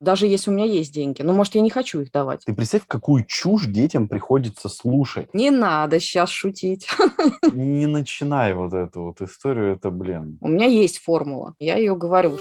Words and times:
даже 0.00 0.26
если 0.26 0.50
у 0.50 0.54
меня 0.54 0.64
есть 0.64 0.94
деньги. 0.94 1.22
Ну, 1.22 1.32
может, 1.32 1.56
я 1.56 1.60
не 1.60 1.70
хочу 1.70 2.00
их 2.00 2.12
давать. 2.12 2.44
Ты 2.44 2.54
представь, 2.54 2.82
какую 2.86 3.24
чушь 3.24 3.66
детям 3.66 4.08
приходится 4.08 4.68
слушать. 4.68 5.32
Не 5.34 5.50
надо 5.50 5.98
сейчас 5.98 6.30
шутить. 6.30 6.88
Не 7.52 7.86
начинай 7.86 8.54
вот 8.54 8.74
эту 8.74 9.02
вот 9.02 9.20
историю, 9.20 9.74
это, 9.74 9.90
блин. 9.90 10.38
У 10.40 10.48
меня 10.48 10.66
есть 10.66 10.98
формула, 10.98 11.54
я 11.58 11.76
ее 11.76 11.96
говорю. 11.96 12.38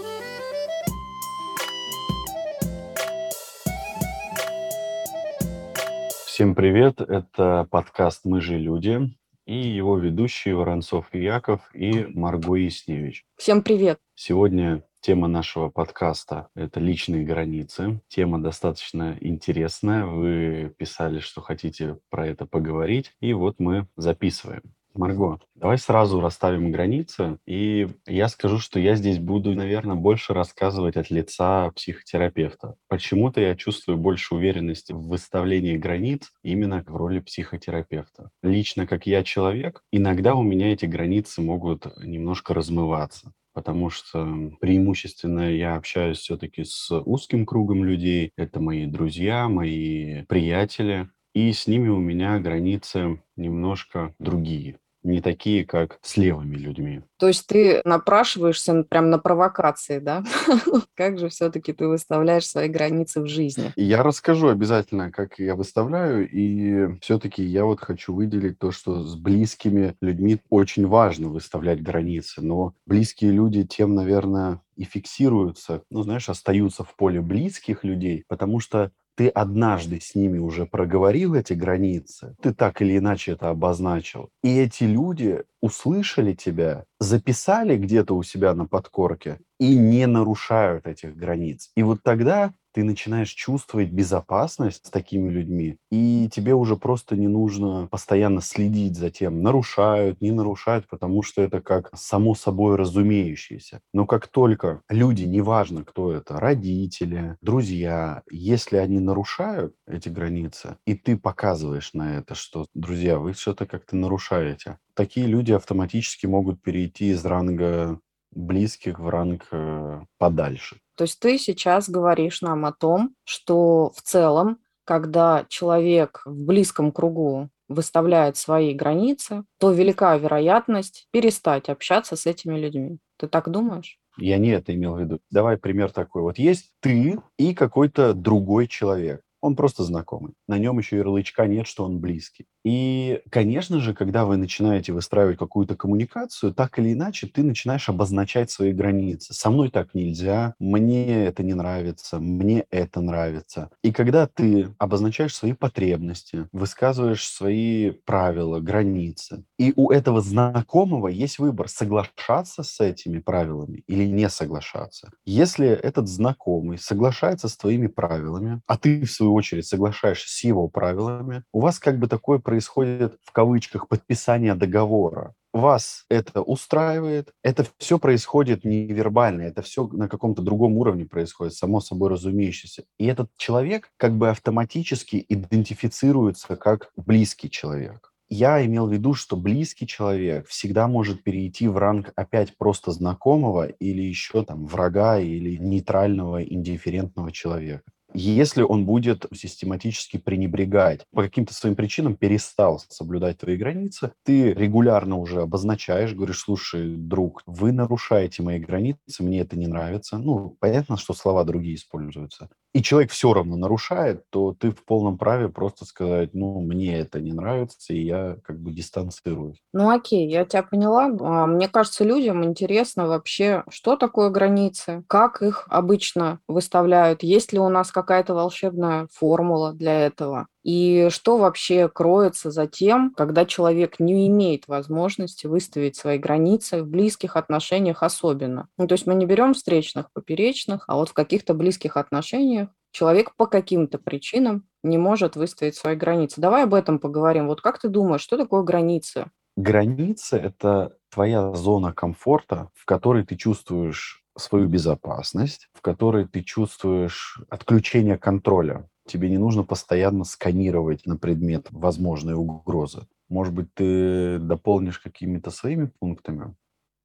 Всем 6.28 6.54
привет, 6.54 7.02
это 7.02 7.68
подкаст 7.72 8.22
«Мы 8.26 8.42
же 8.42 8.60
люди» 8.60 9.12
и 9.48 9.56
его 9.56 9.98
ведущие 9.98 10.56
Воронцов 10.56 11.08
Яков 11.14 11.62
и 11.74 12.06
Марго 12.14 12.54
Ясневич. 12.56 13.26
Всем 13.38 13.64
привет. 13.64 13.98
Сегодня 14.14 14.84
Тема 15.08 15.30
нашего 15.30 15.70
подкаста– 15.70 16.50
это 16.54 16.82
личные 16.82 17.24
границы. 17.24 18.02
Тема 18.10 18.44
достаточно 18.44 19.16
интересная. 19.22 20.06
Вы 20.06 20.76
писали, 20.78 21.20
что 21.20 21.40
хотите 21.40 21.98
про 22.10 22.28
это 22.28 22.46
поговорить. 22.46 23.14
И 23.22 23.32
вот 23.32 23.56
мы 23.58 23.88
записываем. 23.96 24.64
Марго, 24.94 25.40
давай 25.56 25.78
сразу 25.78 26.20
расставим 26.20 26.74
границы, 26.74 27.38
и 27.46 27.88
я 28.06 28.28
скажу, 28.28 28.60
что 28.60 28.82
я 28.82 28.96
здесь 28.96 29.18
буду, 29.18 29.54
наверное, 29.54 29.96
больше 29.96 30.34
рассказывать 30.34 30.98
от 30.98 31.10
лица 31.10 31.72
психотерапевта. 31.72 32.76
Почему-то 32.90 33.40
я 33.40 33.56
чувствую 33.56 33.98
больше 33.98 34.36
уверенности 34.36 34.92
в 34.92 35.08
выставлении 35.08 35.78
границ 35.78 36.34
именно 36.44 36.84
в 36.86 36.94
роли 36.94 37.20
психотерапевта. 37.20 38.30
Лично, 38.44 38.86
как 38.86 39.08
я 39.08 39.24
человек, 39.24 39.84
иногда 39.90 40.36
у 40.36 40.44
меня 40.44 40.74
эти 40.74 40.86
границы 40.86 41.42
могут 41.42 41.86
немножко 42.04 42.54
размываться 42.54 43.32
потому 43.58 43.90
что 43.90 44.52
преимущественно 44.62 45.52
я 45.52 45.78
общаюсь 45.78 46.20
все-таки 46.20 46.64
с 46.64 46.92
узким 46.92 47.44
кругом 47.44 47.84
людей. 47.84 48.32
Это 48.38 48.60
мои 48.60 48.86
друзья, 48.86 49.50
мои 49.50 50.22
приятели. 50.26 51.10
И 51.34 51.52
с 51.52 51.66
ними 51.66 51.88
у 51.88 51.98
меня 51.98 52.38
границы 52.38 53.20
немножко 53.36 54.14
другие 54.20 54.78
не 55.08 55.22
такие, 55.22 55.66
как 55.66 56.00
с 56.02 56.18
левыми 56.18 56.56
людьми. 56.56 57.02
То 57.18 57.28
есть 57.28 57.48
ты 57.48 57.82
напрашиваешься 57.84 58.84
прям 58.84 59.10
на 59.10 59.18
провокации, 59.18 60.00
да? 60.00 60.24
Как 60.96 61.18
же 61.18 61.30
все-таки 61.30 61.74
ты 61.74 61.88
выставляешь 61.88 62.48
свои 62.48 62.68
границы 62.68 63.22
в 63.22 63.28
жизни? 63.28 63.74
Я 63.76 64.04
расскажу 64.04 64.50
обязательно, 64.50 65.12
как 65.12 65.40
я 65.40 65.56
выставляю, 65.56 66.30
и 66.30 67.00
все-таки 67.02 67.44
я 67.44 67.66
вот 67.66 67.80
хочу 67.80 68.14
выделить 68.14 68.60
то, 68.60 68.72
что 68.72 69.04
с 69.04 69.16
близкими 69.16 69.96
людьми 70.02 70.40
очень 70.50 70.86
важно 70.86 71.30
выставлять 71.30 71.82
границы, 71.82 72.42
но 72.42 72.74
близкие 72.86 73.32
люди 73.32 73.64
тем, 73.64 73.96
наверное, 73.96 74.62
и 74.76 74.84
фиксируются, 74.84 75.84
ну, 75.90 76.04
знаешь, 76.04 76.30
остаются 76.30 76.84
в 76.84 76.96
поле 76.96 77.20
близких 77.20 77.84
людей, 77.84 78.24
потому 78.28 78.60
что 78.60 78.92
ты 79.18 79.30
однажды 79.30 80.00
с 80.00 80.14
ними 80.14 80.38
уже 80.38 80.68
проговорил 80.68 81.34
эти 81.34 81.54
границы, 81.54 82.36
ты 82.40 82.54
так 82.54 82.82
или 82.84 83.00
иначе 83.00 83.32
это 83.32 83.50
обозначил, 83.50 84.30
и 84.44 84.60
эти 84.60 84.84
люди 84.84 85.44
услышали 85.60 86.34
тебя, 86.34 86.86
записали 87.00 87.78
где-то 87.78 88.16
у 88.16 88.22
себя 88.22 88.54
на 88.54 88.68
подкорке 88.68 89.40
и 89.60 89.76
не 89.76 90.06
нарушают 90.06 90.86
этих 90.86 91.18
границ. 91.18 91.72
И 91.76 91.82
вот 91.82 92.04
тогда 92.04 92.54
ты 92.78 92.84
начинаешь 92.84 93.32
чувствовать 93.32 93.90
безопасность 93.90 94.86
с 94.86 94.92
такими 94.92 95.32
людьми, 95.32 95.78
и 95.90 96.30
тебе 96.32 96.54
уже 96.54 96.76
просто 96.76 97.16
не 97.16 97.28
нужно 97.28 97.88
постоянно 97.90 98.40
следить 98.40 98.96
за 98.96 99.10
тем, 99.10 99.42
нарушают, 99.42 100.22
не 100.22 100.30
нарушают, 100.30 100.88
потому 100.88 101.24
что 101.24 101.42
это 101.42 101.60
как 101.60 101.90
само 101.98 102.36
собой 102.36 102.76
разумеющееся. 102.76 103.82
Но 103.96 104.06
как 104.06 104.28
только 104.28 104.84
люди, 104.90 105.24
неважно 105.24 105.84
кто 105.84 106.12
это, 106.12 106.40
родители, 106.40 107.36
друзья, 107.42 108.22
если 108.30 108.78
они 108.78 109.00
нарушают 109.00 109.74
эти 109.88 110.10
границы, 110.10 110.78
и 110.86 110.94
ты 110.94 111.18
показываешь 111.18 111.96
на 111.96 112.20
это, 112.20 112.36
что, 112.36 112.68
друзья, 112.76 113.18
вы 113.18 113.34
что-то 113.34 113.66
как-то 113.66 113.96
нарушаете, 113.96 114.78
такие 114.94 115.26
люди 115.26 115.52
автоматически 115.52 116.28
могут 116.28 116.62
перейти 116.62 117.10
из 117.10 117.26
ранга 117.26 118.00
близких 118.38 119.00
в 119.00 119.10
ранг 119.10 119.48
э, 119.52 120.02
подальше. 120.18 120.78
То 120.96 121.04
есть 121.04 121.20
ты 121.20 121.38
сейчас 121.38 121.90
говоришь 121.90 122.42
нам 122.42 122.66
о 122.66 122.72
том, 122.72 123.14
что 123.24 123.92
в 123.96 124.02
целом, 124.02 124.60
когда 124.86 125.46
человек 125.50 126.22
в 126.26 126.46
близком 126.46 126.92
кругу 126.92 127.50
выставляет 127.68 128.38
свои 128.38 128.74
границы, 128.74 129.44
то 129.60 129.72
велика 129.72 130.16
вероятность 130.18 131.08
перестать 131.12 131.70
общаться 131.70 132.16
с 132.16 132.26
этими 132.26 132.58
людьми. 132.58 133.00
Ты 133.18 133.28
так 133.28 133.50
думаешь? 133.50 134.00
Я 134.18 134.38
не 134.38 134.50
это 134.50 134.74
имел 134.74 134.96
в 134.96 135.00
виду. 135.00 135.20
Давай 135.30 135.58
пример 135.58 135.92
такой. 135.92 136.22
Вот 136.22 136.40
есть 136.40 136.72
ты 136.80 137.20
и 137.38 137.54
какой-то 137.54 138.14
другой 138.14 138.68
человек. 138.68 139.22
Он 139.42 139.56
просто 139.56 139.84
знакомый. 139.84 140.34
На 140.48 140.58
нем 140.58 140.80
еще 140.80 140.98
ярлычка 140.98 141.46
нет, 141.46 141.68
что 141.68 141.84
он 141.86 142.00
близкий. 142.00 142.46
И, 142.70 143.22
конечно 143.30 143.80
же, 143.80 143.94
когда 143.94 144.26
вы 144.26 144.36
начинаете 144.36 144.92
выстраивать 144.92 145.38
какую-то 145.38 145.78
коммуникацию, 145.78 146.54
так 146.54 146.78
или 146.80 146.92
иначе 146.92 147.26
ты 147.26 147.42
начинаешь 147.42 147.88
обозначать 147.88 148.52
свои 148.52 148.74
границы. 148.74 149.34
Со 149.34 149.50
мной 149.50 149.70
так 149.70 149.94
нельзя, 149.94 150.54
мне 150.60 151.24
это 151.28 151.44
не 151.44 151.54
нравится, 151.54 152.20
мне 152.20 152.66
это 152.70 153.00
нравится. 153.00 153.70
И 153.84 153.94
когда 153.94 154.28
ты 154.28 154.76
обозначаешь 154.80 155.34
свои 155.34 155.54
потребности, 155.54 156.50
высказываешь 156.52 157.26
свои 157.26 157.92
правила, 157.92 158.60
границы, 158.60 159.46
и 159.58 159.72
у 159.78 159.90
этого 159.90 160.20
знакомого 160.20 161.08
есть 161.08 161.40
выбор, 161.40 161.70
соглашаться 161.70 162.64
с 162.64 162.82
этими 162.82 163.20
правилами 163.20 163.86
или 163.88 164.04
не 164.04 164.28
соглашаться. 164.28 165.10
Если 165.26 165.70
этот 165.70 166.10
знакомый 166.10 166.80
соглашается 166.80 167.48
с 167.48 167.56
твоими 167.56 167.88
правилами, 167.88 168.62
а 168.68 168.78
ты, 168.78 169.06
в 169.06 169.12
свою 169.12 169.34
очередь, 169.36 169.66
соглашаешься 169.66 170.28
с 170.28 170.44
его 170.44 170.68
правилами, 170.68 171.44
у 171.54 171.62
вас 171.62 171.80
как 171.80 171.98
бы 171.98 172.08
такое 172.08 172.40
происходит 172.40 172.57
происходит 172.58 173.20
в 173.24 173.32
кавычках 173.32 173.88
подписание 173.88 174.56
договора. 174.56 175.36
Вас 175.54 176.06
это 176.10 176.42
устраивает, 176.42 177.32
это 177.44 177.68
все 177.78 178.00
происходит 178.00 178.66
невербально, 178.66 179.44
это 179.44 179.62
все 179.62 179.88
на 179.88 180.10
каком-то 180.10 180.42
другом 180.42 180.76
уровне 180.78 181.06
происходит, 181.06 181.54
само 181.54 181.82
собой 181.82 182.10
разумеющееся. 182.10 182.84
И 182.98 183.06
этот 183.06 183.30
человек 183.38 183.92
как 183.98 184.18
бы 184.18 184.30
автоматически 184.30 185.24
идентифицируется 185.30 186.56
как 186.56 186.90
близкий 186.96 187.50
человек. 187.50 188.12
Я 188.28 188.66
имел 188.66 188.88
в 188.88 188.92
виду, 188.92 189.14
что 189.14 189.38
близкий 189.38 189.86
человек 189.86 190.48
всегда 190.48 190.88
может 190.88 191.24
перейти 191.24 191.68
в 191.68 191.78
ранг 191.78 192.12
опять 192.16 192.58
просто 192.58 192.92
знакомого 192.92 193.68
или 193.68 194.02
еще 194.02 194.44
там 194.44 194.66
врага 194.66 195.20
или 195.20 195.58
нейтрального, 195.58 196.44
индифферентного 196.44 197.32
человека 197.32 197.84
если 198.20 198.64
он 198.64 198.86
будет 198.86 199.26
систематически 199.34 200.18
пренебрегать, 200.18 201.06
по 201.12 201.22
каким-то 201.22 201.54
своим 201.54 201.76
причинам 201.76 202.16
перестал 202.16 202.82
соблюдать 202.90 203.38
твои 203.38 203.58
границы, 203.58 204.12
ты 204.24 204.54
регулярно 204.54 205.18
уже 205.18 205.42
обозначаешь, 205.42 206.14
говоришь, 206.14 206.40
слушай, 206.40 206.96
друг, 206.96 207.44
вы 207.46 207.72
нарушаете 207.72 208.42
мои 208.42 208.60
границы, 208.60 209.22
мне 209.22 209.42
это 209.42 209.56
не 209.56 209.68
нравится. 209.68 210.18
Ну, 210.18 210.58
понятно, 210.60 210.98
что 210.98 211.14
слова 211.14 211.44
другие 211.44 211.76
используются. 211.76 212.50
И 212.78 212.84
человек 212.84 213.10
все 213.10 213.34
равно 213.34 213.56
нарушает, 213.56 214.30
то 214.30 214.54
ты 214.54 214.70
в 214.70 214.86
полном 214.86 215.18
праве 215.18 215.50
просто 215.50 215.84
сказать, 215.84 216.36
ну, 216.36 216.62
мне 216.62 216.96
это 217.00 217.20
не 217.20 217.34
нравится, 217.34 217.92
и 217.92 218.02
я 218.04 218.38
как 218.44 218.60
бы 218.60 218.72
дистанцируюсь. 218.72 219.58
Ну, 219.74 219.90
окей, 219.90 220.30
я 220.30 220.46
тебя 220.46 220.62
поняла. 220.62 221.06
А, 221.06 221.48
мне 221.48 221.68
кажется, 221.70 222.04
людям 222.04 222.46
интересно 222.46 223.08
вообще, 223.08 223.64
что 223.70 223.96
такое 223.96 224.30
границы, 224.30 225.04
как 225.08 225.42
их 225.42 225.66
обычно 225.72 226.40
выставляют, 226.48 227.24
есть 227.24 227.52
ли 227.52 227.58
у 227.58 227.68
нас 227.70 227.92
какая-то 227.92 228.36
волшебная 228.36 229.08
формула 229.12 229.74
для 229.74 230.06
этого. 230.06 230.46
И 230.68 231.08
что 231.12 231.38
вообще 231.38 231.88
кроется 231.88 232.52
за 232.52 232.68
тем, 232.68 233.14
когда 233.16 233.46
человек 233.46 234.02
не 234.02 234.28
имеет 234.28 234.68
возможности 234.68 235.48
выставить 235.48 235.96
свои 235.96 236.18
границы 236.18 236.84
в 236.84 236.88
близких 236.88 237.38
отношениях 237.38 238.04
особенно. 238.04 238.68
Ну, 238.78 238.86
то 238.86 238.96
есть 238.96 239.08
мы 239.08 239.16
не 239.16 239.26
берем 239.26 239.54
встречных, 239.54 240.12
поперечных, 240.12 240.84
а 240.90 240.98
вот 240.98 241.08
в 241.08 241.14
каких-то 241.14 241.54
близких 241.54 241.96
отношениях 241.96 242.68
человек 242.92 243.34
по 243.38 243.46
каким-то 243.46 243.98
причинам 243.98 244.68
не 244.84 244.98
может 244.98 245.38
выставить 245.38 245.76
свои 245.76 245.96
границы. 245.96 246.42
Давай 246.42 246.66
об 246.66 246.74
этом 246.74 247.00
поговорим. 247.00 247.48
Вот 247.48 247.62
как 247.62 247.80
ты 247.80 247.88
думаешь, 247.88 248.20
что 248.20 248.36
такое 248.36 248.64
границы? 248.64 249.32
Границы– 249.56 250.36
это 250.38 250.98
твоя 251.10 251.54
зона 251.54 251.94
комфорта, 251.94 252.72
в 252.74 252.84
которой 252.84 253.26
ты 253.26 253.38
чувствуешь 253.38 254.22
свою 254.38 254.68
безопасность, 254.68 255.70
в 255.72 255.80
которой 255.80 256.28
ты 256.28 256.44
чувствуешь 256.44 257.40
отключение 257.50 258.18
контроля. 258.18 258.90
Тебе 259.08 259.30
не 259.30 259.38
нужно 259.38 259.64
постоянно 259.64 260.26
сканировать 260.26 261.06
на 261.06 261.18
предмет 261.18 261.68
возможной 261.72 262.34
угрозы. 262.34 263.08
Может 263.30 263.54
быть, 263.54 263.74
ты 263.74 264.38
дополнишь 264.38 265.00
какими-то 265.00 265.50
своими 265.50 265.90
пунктами? 266.00 266.56